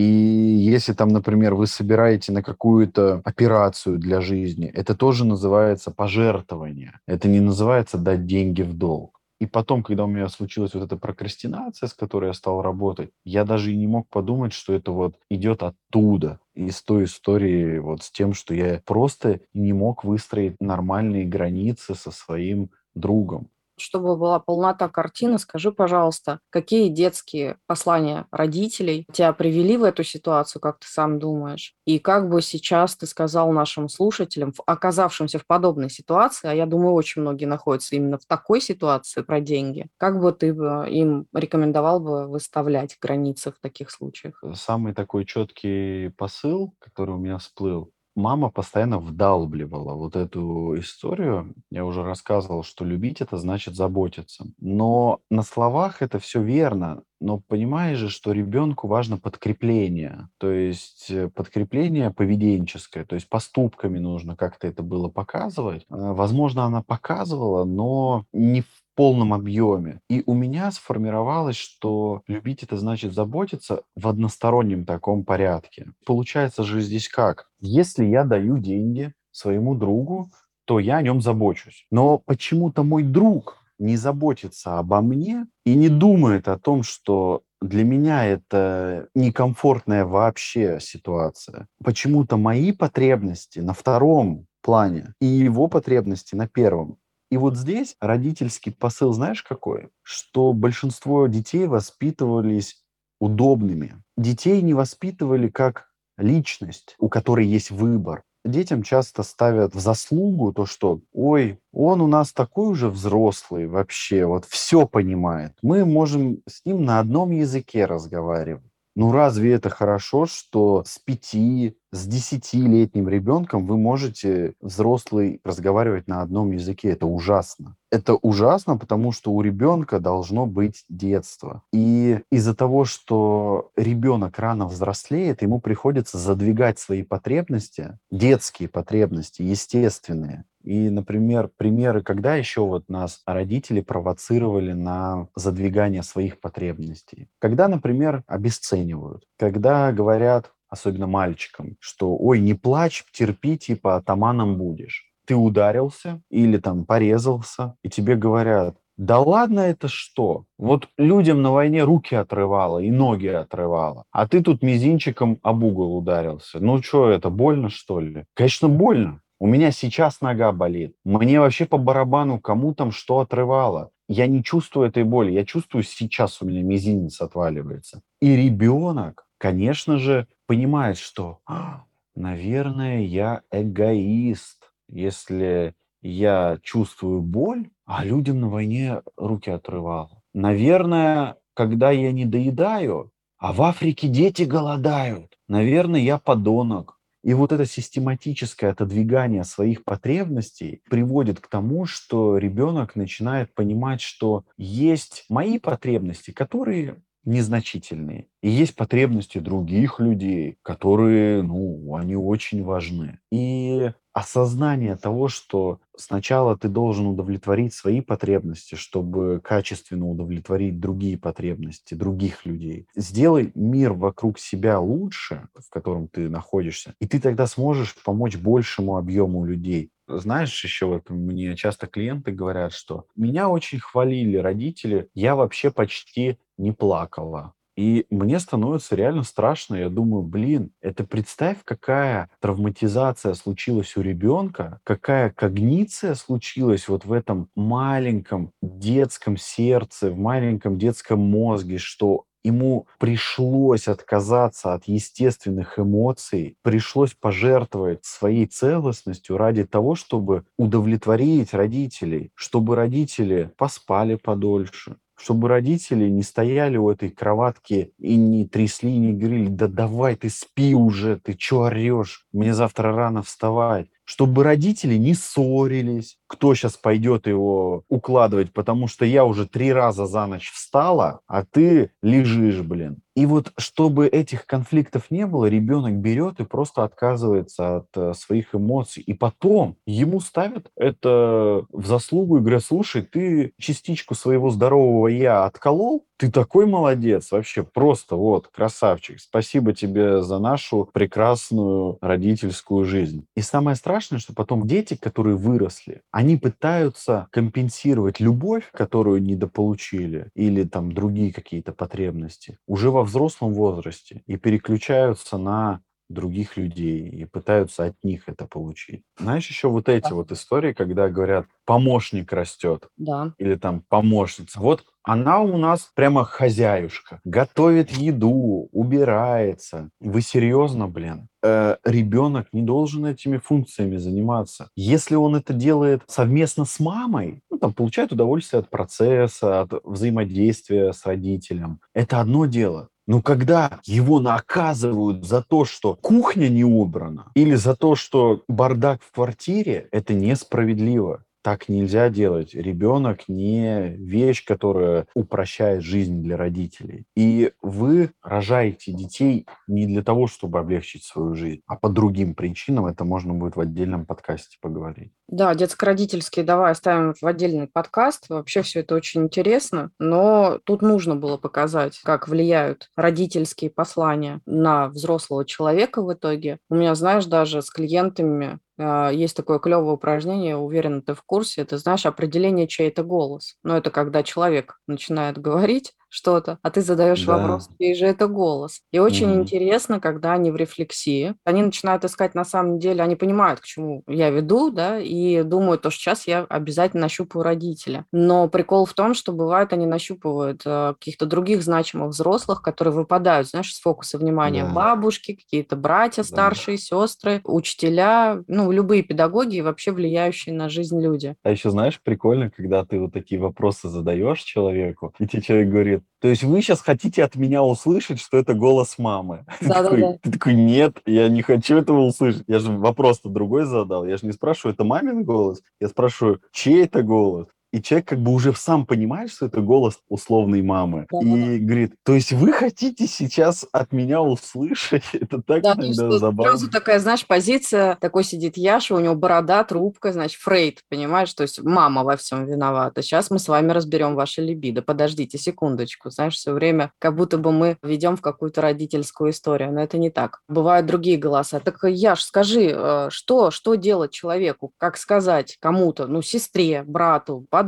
если 0.00 0.92
там, 0.92 1.08
например, 1.08 1.56
вы 1.56 1.66
собираете 1.66 2.30
на 2.30 2.40
какую-то 2.40 3.20
операцию 3.24 3.98
для 3.98 4.20
жизни, 4.20 4.68
это 4.68 4.94
тоже 4.94 5.24
называется 5.24 5.90
пожертвование. 5.90 7.00
Это 7.08 7.26
не 7.26 7.40
называется 7.40 7.98
дать 7.98 8.24
деньги 8.24 8.62
в 8.62 8.74
долг. 8.74 9.20
И 9.40 9.46
потом, 9.46 9.82
когда 9.82 10.04
у 10.04 10.06
меня 10.06 10.28
случилась 10.28 10.72
вот 10.74 10.84
эта 10.84 10.96
прокрастинация, 10.96 11.88
с 11.88 11.94
которой 11.94 12.26
я 12.26 12.32
стал 12.32 12.62
работать, 12.62 13.10
я 13.24 13.44
даже 13.44 13.72
и 13.72 13.76
не 13.76 13.88
мог 13.88 14.08
подумать, 14.08 14.52
что 14.52 14.72
это 14.72 14.92
вот 14.92 15.16
идет 15.30 15.64
оттуда, 15.64 16.38
из 16.54 16.80
той 16.80 17.06
истории 17.06 17.80
вот 17.80 18.04
с 18.04 18.12
тем, 18.12 18.34
что 18.34 18.54
я 18.54 18.80
просто 18.84 19.40
не 19.52 19.72
мог 19.72 20.04
выстроить 20.04 20.54
нормальные 20.60 21.24
границы 21.24 21.96
со 21.96 22.12
своим 22.12 22.70
другом 22.94 23.48
чтобы 23.80 24.16
была 24.16 24.38
полнота 24.40 24.88
картины, 24.88 25.38
скажи, 25.38 25.72
пожалуйста, 25.72 26.40
какие 26.50 26.88
детские 26.88 27.58
послания 27.66 28.26
родителей 28.30 29.06
тебя 29.12 29.32
привели 29.32 29.76
в 29.76 29.84
эту 29.84 30.04
ситуацию, 30.04 30.60
как 30.60 30.80
ты 30.80 30.86
сам 30.88 31.18
думаешь? 31.18 31.74
И 31.84 31.98
как 31.98 32.28
бы 32.28 32.42
сейчас 32.42 32.96
ты 32.96 33.06
сказал 33.06 33.52
нашим 33.52 33.88
слушателям, 33.88 34.52
оказавшимся 34.66 35.38
в 35.38 35.46
подобной 35.46 35.90
ситуации, 35.90 36.48
а 36.48 36.54
я 36.54 36.66
думаю, 36.66 36.94
очень 36.94 37.22
многие 37.22 37.46
находятся 37.46 37.96
именно 37.96 38.18
в 38.18 38.26
такой 38.26 38.60
ситуации 38.60 39.22
про 39.22 39.40
деньги, 39.40 39.86
как 39.96 40.20
бы 40.20 40.32
ты 40.32 40.48
им 40.48 41.26
рекомендовал 41.32 42.00
бы 42.00 42.26
выставлять 42.26 42.96
границы 43.00 43.52
в 43.52 43.60
таких 43.60 43.90
случаях? 43.90 44.42
Самый 44.54 44.94
такой 44.94 45.24
четкий 45.24 46.08
посыл, 46.10 46.74
который 46.78 47.14
у 47.14 47.18
меня 47.18 47.38
всплыл, 47.38 47.92
мама 48.18 48.50
постоянно 48.50 48.98
вдалбливала 48.98 49.94
вот 49.94 50.16
эту 50.16 50.78
историю. 50.78 51.54
Я 51.70 51.84
уже 51.84 52.02
рассказывал, 52.02 52.62
что 52.62 52.84
любить 52.84 53.20
это 53.20 53.36
значит 53.38 53.74
заботиться. 53.74 54.46
Но 54.60 55.20
на 55.30 55.42
словах 55.42 56.02
это 56.02 56.18
все 56.18 56.42
верно. 56.42 57.02
Но 57.20 57.40
понимаешь 57.40 57.98
же, 57.98 58.10
что 58.10 58.32
ребенку 58.32 58.86
важно 58.86 59.18
подкрепление, 59.18 60.28
то 60.38 60.52
есть 60.52 61.10
э, 61.10 61.28
подкрепление 61.28 62.12
поведенческое, 62.12 63.04
то 63.04 63.16
есть 63.16 63.28
поступками 63.28 63.98
нужно 63.98 64.36
как-то 64.36 64.68
это 64.68 64.84
было 64.84 65.08
показывать. 65.08 65.84
А, 65.88 66.12
возможно, 66.12 66.64
она 66.64 66.80
показывала, 66.82 67.64
но 67.64 68.24
не 68.32 68.60
в 68.60 68.66
полном 68.98 69.32
объеме. 69.32 70.00
И 70.10 70.24
у 70.26 70.34
меня 70.34 70.72
сформировалось, 70.72 71.54
что 71.54 72.22
любить 72.26 72.64
это 72.64 72.76
значит 72.76 73.14
заботиться 73.14 73.82
в 73.94 74.08
одностороннем 74.08 74.84
таком 74.84 75.24
порядке. 75.24 75.92
Получается 76.04 76.64
же 76.64 76.80
здесь 76.80 77.08
как? 77.08 77.46
Если 77.60 78.04
я 78.04 78.24
даю 78.24 78.58
деньги 78.58 79.12
своему 79.30 79.76
другу, 79.76 80.32
то 80.64 80.80
я 80.80 80.96
о 80.96 81.02
нем 81.02 81.20
забочусь. 81.20 81.86
Но 81.92 82.18
почему-то 82.18 82.82
мой 82.82 83.04
друг 83.04 83.58
не 83.78 83.96
заботится 83.96 84.80
обо 84.80 85.00
мне 85.00 85.46
и 85.64 85.76
не 85.76 85.88
думает 85.88 86.48
о 86.48 86.58
том, 86.58 86.82
что 86.82 87.42
для 87.62 87.84
меня 87.84 88.24
это 88.24 89.06
некомфортная 89.14 90.06
вообще 90.06 90.78
ситуация. 90.80 91.68
Почему-то 91.84 92.36
мои 92.36 92.72
потребности 92.72 93.60
на 93.60 93.74
втором 93.74 94.46
плане 94.60 95.14
и 95.20 95.26
его 95.26 95.68
потребности 95.68 96.34
на 96.34 96.48
первом. 96.48 96.98
И 97.30 97.36
вот 97.36 97.56
здесь 97.56 97.96
родительский 98.00 98.72
посыл, 98.72 99.12
знаешь, 99.12 99.42
какой? 99.42 99.90
Что 100.02 100.52
большинство 100.52 101.26
детей 101.26 101.66
воспитывались 101.66 102.82
удобными. 103.20 104.02
Детей 104.16 104.62
не 104.62 104.74
воспитывали 104.74 105.48
как 105.48 105.88
личность, 106.16 106.94
у 106.98 107.08
которой 107.08 107.46
есть 107.46 107.70
выбор. 107.70 108.22
Детям 108.44 108.82
часто 108.82 109.22
ставят 109.24 109.74
в 109.74 109.80
заслугу 109.80 110.52
то, 110.52 110.64
что 110.64 111.00
«Ой, 111.12 111.58
он 111.72 112.00
у 112.00 112.06
нас 112.06 112.32
такой 112.32 112.68
уже 112.68 112.88
взрослый 112.88 113.66
вообще, 113.66 114.24
вот 114.24 114.44
все 114.46 114.86
понимает. 114.86 115.52
Мы 115.60 115.84
можем 115.84 116.42
с 116.48 116.64
ним 116.64 116.84
на 116.84 117.00
одном 117.00 117.30
языке 117.30 117.84
разговаривать». 117.84 118.62
Ну 118.96 119.12
разве 119.12 119.52
это 119.52 119.70
хорошо, 119.70 120.26
что 120.26 120.82
с 120.86 120.98
пяти, 120.98 121.76
с 121.90 122.06
десятилетним 122.06 123.08
ребенком 123.08 123.66
вы 123.66 123.76
можете, 123.76 124.54
взрослый, 124.60 125.40
разговаривать 125.44 126.06
на 126.08 126.22
одном 126.22 126.52
языке? 126.52 126.90
Это 126.90 127.06
ужасно. 127.06 127.76
Это 127.90 128.14
ужасно, 128.14 128.76
потому 128.76 129.12
что 129.12 129.32
у 129.32 129.40
ребенка 129.40 129.98
должно 129.98 130.46
быть 130.46 130.84
детство. 130.88 131.62
И 131.72 132.20
из-за 132.30 132.54
того, 132.54 132.84
что 132.84 133.70
ребенок 133.76 134.38
рано 134.38 134.66
взрослеет, 134.66 135.42
ему 135.42 135.60
приходится 135.60 136.18
задвигать 136.18 136.78
свои 136.78 137.02
потребности, 137.02 137.98
детские 138.10 138.68
потребности, 138.68 139.42
естественные, 139.42 140.44
и, 140.68 140.90
например, 140.90 141.50
примеры, 141.56 142.02
когда 142.02 142.34
еще 142.34 142.60
вот 142.60 142.90
нас 142.90 143.22
родители 143.24 143.80
провоцировали 143.80 144.74
на 144.74 145.28
задвигание 145.34 146.02
своих 146.02 146.40
потребностей. 146.40 147.30
Когда, 147.38 147.68
например, 147.68 148.22
обесценивают, 148.26 149.24
когда 149.38 149.90
говорят, 149.92 150.52
особенно 150.68 151.06
мальчикам, 151.06 151.76
что 151.80 152.16
«Ой, 152.16 152.40
не 152.40 152.54
плачь, 152.54 153.04
терпи, 153.12 153.56
типа 153.58 153.96
атаманом 153.96 154.56
будешь». 154.56 155.04
Ты 155.26 155.36
ударился 155.36 156.22
или 156.30 156.56
там 156.56 156.86
порезался, 156.86 157.76
и 157.82 157.90
тебе 157.90 158.16
говорят, 158.16 158.76
да 158.98 159.20
ладно, 159.20 159.60
это 159.60 159.86
что? 159.86 160.44
Вот 160.58 160.88
людям 160.98 161.40
на 161.40 161.52
войне 161.52 161.84
руки 161.84 162.16
отрывало 162.16 162.80
и 162.80 162.90
ноги 162.90 163.28
отрывало, 163.28 164.04
а 164.10 164.26
ты 164.26 164.42
тут 164.42 164.60
мизинчиком 164.60 165.38
об 165.42 165.62
угол 165.62 165.96
ударился. 165.96 166.58
Ну 166.58 166.82
что, 166.82 167.08
это 167.08 167.30
больно, 167.30 167.68
что 167.68 168.00
ли? 168.00 168.24
Конечно, 168.34 168.68
больно. 168.68 169.20
У 169.38 169.46
меня 169.46 169.70
сейчас 169.70 170.20
нога 170.20 170.50
болит. 170.50 170.96
Мне 171.04 171.38
вообще 171.38 171.64
по 171.64 171.78
барабану, 171.78 172.40
кому 172.40 172.74
там 172.74 172.90
что 172.90 173.20
отрывало. 173.20 173.90
Я 174.08 174.26
не 174.26 174.42
чувствую 174.42 174.88
этой 174.88 175.04
боли. 175.04 175.30
Я 175.30 175.44
чувствую, 175.44 175.84
сейчас 175.84 176.42
у 176.42 176.46
меня 176.46 176.64
мизинец 176.64 177.20
отваливается. 177.20 178.00
И 178.20 178.34
ребенок, 178.34 179.27
конечно 179.38 179.98
же, 179.98 180.26
понимает, 180.46 180.98
что, 180.98 181.40
«А, 181.46 181.84
наверное, 182.14 183.00
я 183.00 183.42
эгоист, 183.50 184.70
если 184.88 185.74
я 186.02 186.58
чувствую 186.62 187.22
боль, 187.22 187.70
а 187.84 188.04
людям 188.04 188.40
на 188.40 188.48
войне 188.48 189.02
руки 189.16 189.50
отрывало. 189.50 190.22
Наверное, 190.34 191.36
когда 191.54 191.90
я 191.90 192.12
не 192.12 192.24
доедаю, 192.24 193.12
а 193.38 193.52
в 193.52 193.62
Африке 193.62 194.08
дети 194.08 194.42
голодают, 194.42 195.36
наверное, 195.48 196.00
я 196.00 196.18
подонок. 196.18 196.98
И 197.24 197.34
вот 197.34 197.52
это 197.52 197.66
систематическое 197.66 198.70
отодвигание 198.70 199.42
своих 199.42 199.84
потребностей 199.84 200.82
приводит 200.88 201.40
к 201.40 201.48
тому, 201.48 201.84
что 201.84 202.38
ребенок 202.38 202.94
начинает 202.94 203.52
понимать, 203.54 204.00
что 204.00 204.44
есть 204.56 205.24
мои 205.28 205.58
потребности, 205.58 206.30
которые 206.30 207.02
незначительные. 207.28 208.26
И 208.42 208.48
есть 208.48 208.74
потребности 208.74 209.38
других 209.38 210.00
людей, 210.00 210.58
которые, 210.62 211.42
ну, 211.42 211.94
они 211.94 212.16
очень 212.16 212.64
важны. 212.64 213.20
И 213.30 213.92
осознание 214.12 214.96
того, 214.96 215.28
что 215.28 215.80
сначала 215.96 216.56
ты 216.56 216.68
должен 216.68 217.06
удовлетворить 217.06 217.74
свои 217.74 218.00
потребности, 218.00 218.74
чтобы 218.74 219.40
качественно 219.42 220.08
удовлетворить 220.08 220.80
другие 220.80 221.18
потребности 221.18 221.94
других 221.94 222.44
людей. 222.46 222.86
Сделай 222.96 223.52
мир 223.54 223.92
вокруг 223.92 224.38
себя 224.38 224.80
лучше, 224.80 225.48
в 225.54 225.68
котором 225.70 226.08
ты 226.08 226.28
находишься, 226.28 226.94
и 227.00 227.06
ты 227.06 227.20
тогда 227.20 227.46
сможешь 227.46 227.94
помочь 228.04 228.36
большему 228.36 228.96
объему 228.96 229.44
людей. 229.44 229.90
Знаешь, 230.08 230.64
еще 230.64 230.86
вот 230.86 231.10
мне 231.10 231.54
часто 231.54 231.86
клиенты 231.86 232.32
говорят, 232.32 232.72
что 232.72 233.04
меня 233.14 233.48
очень 233.48 233.78
хвалили 233.78 234.36
родители, 234.38 235.10
я 235.14 235.36
вообще 235.36 235.70
почти 235.70 236.38
не 236.56 236.72
плакала. 236.72 237.54
И 237.78 238.06
мне 238.10 238.40
становится 238.40 238.96
реально 238.96 239.22
страшно. 239.22 239.76
Я 239.76 239.88
думаю, 239.88 240.24
блин, 240.24 240.72
это 240.80 241.04
представь, 241.04 241.58
какая 241.62 242.28
травматизация 242.40 243.34
случилась 243.34 243.96
у 243.96 244.00
ребенка, 244.00 244.80
какая 244.82 245.30
когниция 245.30 246.16
случилась 246.16 246.88
вот 246.88 247.04
в 247.04 247.12
этом 247.12 247.50
маленьком 247.54 248.50
детском 248.60 249.36
сердце, 249.36 250.10
в 250.10 250.18
маленьком 250.18 250.76
детском 250.76 251.20
мозге, 251.20 251.78
что 251.78 252.24
ему 252.42 252.88
пришлось 252.98 253.86
отказаться 253.86 254.74
от 254.74 254.88
естественных 254.88 255.78
эмоций, 255.78 256.56
пришлось 256.62 257.14
пожертвовать 257.14 258.04
своей 258.04 258.46
целостностью 258.46 259.36
ради 259.36 259.64
того, 259.64 259.94
чтобы 259.94 260.44
удовлетворить 260.56 261.54
родителей, 261.54 262.32
чтобы 262.34 262.74
родители 262.74 263.52
поспали 263.56 264.16
подольше, 264.16 264.96
чтобы 265.18 265.48
родители 265.48 266.08
не 266.08 266.22
стояли 266.22 266.76
у 266.76 266.90
этой 266.90 267.10
кроватки 267.10 267.92
и 267.98 268.16
не 268.16 268.46
трясли, 268.46 268.96
не 268.96 269.12
говорили, 269.12 269.48
да 269.48 269.66
давай 269.66 270.14
ты 270.14 270.30
спи 270.30 270.74
уже, 270.74 271.16
ты 271.16 271.34
чё 271.34 271.62
орешь, 271.62 272.26
мне 272.32 272.54
завтра 272.54 272.94
рано 272.94 273.22
вставать. 273.22 273.88
Чтобы 274.04 274.42
родители 274.42 274.96
не 274.96 275.12
ссорились, 275.12 276.18
кто 276.26 276.54
сейчас 276.54 276.76
пойдет 276.76 277.26
его 277.26 277.82
укладывать, 277.88 278.52
потому 278.54 278.86
что 278.86 279.04
я 279.04 279.24
уже 279.24 279.46
три 279.46 279.70
раза 279.72 280.06
за 280.06 280.26
ночь 280.26 280.50
встала, 280.50 281.20
а 281.26 281.44
ты 281.44 281.90
лежишь, 282.02 282.60
блин. 282.60 283.02
И 283.18 283.26
вот 283.26 283.52
чтобы 283.56 284.06
этих 284.06 284.46
конфликтов 284.46 285.10
не 285.10 285.26
было, 285.26 285.46
ребенок 285.46 285.94
берет 285.94 286.38
и 286.38 286.44
просто 286.44 286.84
отказывается 286.84 287.78
от 287.78 287.88
э, 287.96 288.12
своих 288.14 288.54
эмоций. 288.54 289.02
И 289.02 289.12
потом 289.12 289.76
ему 289.86 290.20
ставят 290.20 290.70
это 290.76 291.64
в 291.68 291.84
заслугу 291.84 292.36
и 292.36 292.40
говорят, 292.40 292.62
слушай, 292.62 293.02
ты 293.02 293.54
частичку 293.58 294.14
своего 294.14 294.50
здорового 294.50 295.08
я 295.08 295.46
отколол, 295.46 296.04
ты 296.18 296.32
такой 296.32 296.66
молодец, 296.66 297.30
вообще 297.30 297.62
просто 297.62 298.16
вот, 298.16 298.48
красавчик. 298.48 299.20
Спасибо 299.20 299.72
тебе 299.72 300.20
за 300.20 300.40
нашу 300.40 300.90
прекрасную 300.92 301.96
родительскую 302.00 302.84
жизнь. 302.84 303.24
И 303.36 303.40
самое 303.40 303.76
страшное, 303.76 304.18
что 304.18 304.34
потом 304.34 304.66
дети, 304.66 304.96
которые 304.96 305.36
выросли, 305.36 306.02
они 306.10 306.36
пытаются 306.36 307.28
компенсировать 307.30 308.18
любовь, 308.18 308.68
которую 308.72 309.22
недополучили, 309.22 310.26
или 310.34 310.64
там 310.64 310.92
другие 310.92 311.32
какие-то 311.32 311.72
потребности, 311.72 312.58
уже 312.66 312.90
во 312.90 313.04
взрослом 313.08 313.54
возрасте 313.54 314.22
и 314.26 314.36
переключаются 314.36 315.38
на 315.38 315.82
других 316.08 316.56
людей 316.56 317.08
и 317.08 317.24
пытаются 317.24 317.84
от 317.84 317.96
них 318.02 318.24
это 318.28 318.46
получить. 318.46 319.02
Знаешь, 319.18 319.48
еще 319.48 319.68
вот 319.68 319.88
эти 319.88 320.12
вот 320.12 320.32
истории, 320.32 320.72
когда 320.72 321.08
говорят, 321.08 321.46
помощник 321.66 322.32
растет. 322.32 322.88
Да. 322.96 323.34
Или 323.38 323.56
там 323.56 323.82
помощница. 323.88 324.58
Вот 324.60 324.84
она 325.02 325.40
у 325.40 325.56
нас 325.56 325.90
прямо 325.94 326.24
хозяюшка. 326.24 327.20
Готовит 327.24 327.90
еду, 327.90 328.68
убирается. 328.72 329.90
Вы 330.00 330.20
серьезно, 330.22 330.88
блин? 330.88 331.28
Э, 331.42 331.76
ребенок 331.84 332.48
не 332.52 332.62
должен 332.62 333.06
этими 333.06 333.38
функциями 333.38 333.96
заниматься. 333.96 334.70
Если 334.76 335.14
он 335.14 335.36
это 335.36 335.52
делает 335.52 336.02
совместно 336.06 336.64
с 336.64 336.80
мамой, 336.80 337.42
ну, 337.50 337.58
там, 337.58 337.72
получает 337.72 338.12
удовольствие 338.12 338.60
от 338.60 338.70
процесса, 338.70 339.62
от 339.62 339.72
взаимодействия 339.84 340.92
с 340.92 341.06
родителем, 341.06 341.80
это 341.94 342.20
одно 342.20 342.46
дело. 342.46 342.88
Но 343.08 343.22
когда 343.22 343.80
его 343.86 344.20
наказывают 344.20 345.24
за 345.24 345.42
то, 345.42 345.64
что 345.64 345.94
кухня 345.94 346.48
не 346.48 346.62
убрана, 346.62 347.32
или 347.34 347.54
за 347.54 347.74
то, 347.74 347.96
что 347.96 348.44
бардак 348.48 349.02
в 349.02 349.12
квартире, 349.12 349.88
это 349.92 350.12
несправедливо. 350.12 351.24
Так 351.48 351.70
нельзя 351.70 352.10
делать. 352.10 352.52
Ребенок 352.52 353.26
не 353.26 353.94
вещь, 353.96 354.44
которая 354.44 355.06
упрощает 355.14 355.82
жизнь 355.82 356.22
для 356.22 356.36
родителей. 356.36 357.06
И 357.16 357.52
вы 357.62 358.10
рожаете 358.22 358.92
детей 358.92 359.46
не 359.66 359.86
для 359.86 360.02
того, 360.02 360.26
чтобы 360.26 360.58
облегчить 360.58 361.04
свою 361.04 361.34
жизнь, 361.34 361.62
а 361.66 361.76
по 361.76 361.88
другим 361.88 362.34
причинам. 362.34 362.84
Это 362.84 363.06
можно 363.06 363.32
будет 363.32 363.56
в 363.56 363.60
отдельном 363.60 364.04
подкасте 364.04 364.58
поговорить. 364.60 365.10
Да, 365.26 365.54
детско-родительские 365.54 366.44
давай 366.44 366.72
оставим 366.72 367.14
в 367.18 367.26
отдельный 367.26 367.66
подкаст. 367.66 368.28
Вообще 368.28 368.60
все 368.60 368.80
это 368.80 368.94
очень 368.94 369.22
интересно, 369.22 369.90
но 369.98 370.60
тут 370.64 370.82
нужно 370.82 371.16
было 371.16 371.38
показать, 371.38 371.98
как 372.04 372.28
влияют 372.28 372.90
родительские 372.94 373.70
послания 373.70 374.42
на 374.44 374.88
взрослого 374.88 375.46
человека 375.46 376.02
в 376.02 376.12
итоге. 376.12 376.58
У 376.68 376.74
меня, 376.74 376.94
знаешь, 376.94 377.24
даже 377.24 377.62
с 377.62 377.70
клиентами 377.70 378.58
есть 378.78 379.36
такое 379.36 379.58
клевое 379.58 379.94
упражнение, 379.94 380.56
уверена, 380.56 381.02
ты 381.02 381.14
в 381.14 381.22
курсе, 381.22 381.62
это, 381.62 381.78
знаешь, 381.78 382.06
определение, 382.06 382.66
чей 382.68 382.88
это 382.88 383.02
голос. 383.02 383.56
Но 383.62 383.76
это 383.76 383.90
когда 383.90 384.22
человек 384.22 384.78
начинает 384.86 385.38
говорить, 385.38 385.94
что-то, 386.10 386.58
а 386.62 386.70
ты 386.70 386.80
задаешь 386.80 387.26
Да. 387.26 387.34
вопрос, 387.34 387.68
чей 387.78 387.94
же 387.94 388.06
это 388.06 388.28
голос. 388.28 388.80
И 388.92 388.98
очень 388.98 389.26
Мгм. 389.28 389.40
интересно, 389.42 390.00
когда 390.00 390.32
они 390.32 390.50
в 390.50 390.56
рефлексии, 390.56 391.34
они 391.44 391.62
начинают 391.62 392.04
искать 392.06 392.34
на 392.34 392.44
самом 392.46 392.78
деле, 392.78 393.02
они 393.02 393.14
понимают, 393.14 393.60
к 393.60 393.64
чему 393.64 394.02
я 394.06 394.30
веду, 394.30 394.70
да, 394.70 394.98
и 394.98 395.42
думают, 395.42 395.82
то, 395.82 395.90
что 395.90 396.00
сейчас 396.00 396.26
я 396.26 396.44
обязательно 396.48 397.02
нащупаю 397.02 397.42
родителя. 397.42 398.06
Но 398.12 398.48
прикол 398.48 398.86
в 398.86 398.94
том, 398.94 399.12
что 399.12 399.32
бывает, 399.32 399.72
они 399.74 399.84
нащупывают 399.84 400.62
э, 400.64 400.94
каких-то 400.98 401.26
других 401.26 401.62
значимых 401.62 402.10
взрослых, 402.10 402.62
которые 402.62 402.94
выпадают, 402.94 403.48
знаешь, 403.48 403.70
из 403.72 403.78
фокуса 403.80 404.16
внимания. 404.18 404.64
Да. 404.64 404.72
Бабушки, 404.72 405.34
какие-то 405.34 405.76
братья 405.76 406.22
Да. 406.22 406.26
старшие, 406.28 406.78
сестры, 406.78 407.40
учителя, 407.44 408.42
ну, 408.46 408.67
любые 408.72 409.02
педагоги 409.02 409.56
и 409.56 409.62
вообще 409.62 409.92
влияющие 409.92 410.54
на 410.54 410.68
жизнь 410.68 411.00
люди. 411.00 411.34
А 411.42 411.50
еще, 411.50 411.70
знаешь, 411.70 412.00
прикольно, 412.02 412.50
когда 412.50 412.84
ты 412.84 412.98
вот 413.00 413.12
такие 413.12 413.40
вопросы 413.40 413.88
задаешь 413.88 414.40
человеку, 414.42 415.14
и 415.18 415.26
тебе 415.26 415.42
человек 415.42 415.68
говорит, 415.70 416.02
то 416.20 416.28
есть 416.28 416.42
вы 416.42 416.60
сейчас 416.62 416.80
хотите 416.80 417.22
от 417.24 417.36
меня 417.36 417.62
услышать, 417.62 418.20
что 418.20 418.36
это 418.38 418.54
голос 418.54 418.98
мамы? 418.98 419.44
Ты 419.60 419.68
такой- 419.68 420.00
Да-да-да. 420.00 420.18
Ты 420.22 420.30
такой, 420.32 420.54
нет, 420.54 420.98
я 421.06 421.28
не 421.28 421.42
хочу 421.42 421.76
этого 421.76 422.00
услышать. 422.00 422.42
Я 422.48 422.58
же 422.58 422.72
вопрос-то 422.72 423.28
другой 423.28 423.64
задал. 423.66 424.04
Я 424.04 424.16
же 424.16 424.26
не 424.26 424.32
спрашиваю, 424.32 424.74
это 424.74 424.84
мамин 424.84 425.22
голос? 425.24 425.62
Я 425.80 425.88
спрашиваю, 425.88 426.40
чей 426.52 426.84
это 426.84 427.02
голос? 427.02 427.46
И 427.78 427.82
человек 427.82 428.08
как 428.08 428.18
бы 428.18 428.32
уже 428.32 428.52
сам 428.54 428.86
понимает, 428.86 429.30
что 429.30 429.46
это 429.46 429.60
голос 429.60 430.00
условной 430.08 430.62
мамы. 430.62 431.06
Да-да-да. 431.12 431.54
И 431.54 431.58
говорит, 431.60 431.94
то 432.02 432.12
есть 432.14 432.32
вы 432.32 432.52
хотите 432.52 433.06
сейчас 433.06 433.64
от 433.70 433.92
меня 433.92 434.20
услышать? 434.20 435.04
Это 435.12 435.40
так 435.40 435.62
Да, 435.62 435.74
иногда 435.74 436.18
забавно. 436.18 436.42
сразу 436.50 436.68
такая, 436.68 436.98
знаешь, 436.98 437.24
позиция, 437.24 437.96
такой 438.00 438.24
сидит 438.24 438.56
Яша, 438.56 438.96
у 438.96 438.98
него 438.98 439.14
борода, 439.14 439.62
трубка, 439.62 440.12
значит, 440.12 440.40
Фрейд, 440.40 440.80
понимаешь, 440.88 441.32
то 441.34 441.42
есть 441.42 441.62
мама 441.62 442.02
во 442.02 442.16
всем 442.16 442.46
виновата. 442.46 443.00
Сейчас 443.00 443.30
мы 443.30 443.38
с 443.38 443.46
вами 443.46 443.70
разберем 443.70 444.16
ваше 444.16 444.42
либидо. 444.42 444.82
Подождите 444.82 445.38
секундочку, 445.38 446.10
знаешь, 446.10 446.34
все 446.34 446.52
время 446.52 446.90
как 446.98 447.14
будто 447.14 447.38
бы 447.38 447.52
мы 447.52 447.76
ведем 447.84 448.16
в 448.16 448.22
какую-то 448.22 448.60
родительскую 448.60 449.30
историю, 449.30 449.72
но 449.72 449.82
это 449.82 449.98
не 449.98 450.10
так. 450.10 450.40
Бывают 450.48 450.86
другие 450.86 451.16
голоса. 451.16 451.60
Так, 451.60 451.78
Яш, 451.84 452.24
скажи, 452.24 452.72
э, 452.74 453.08
что, 453.10 453.52
что 453.52 453.76
делать 453.76 454.10
человеку, 454.10 454.72
как 454.78 454.96
сказать 454.96 455.56
кому-то, 455.60 456.08
ну, 456.08 456.22
сестре, 456.22 456.82
брату, 456.82 457.46
подруге, 457.50 457.67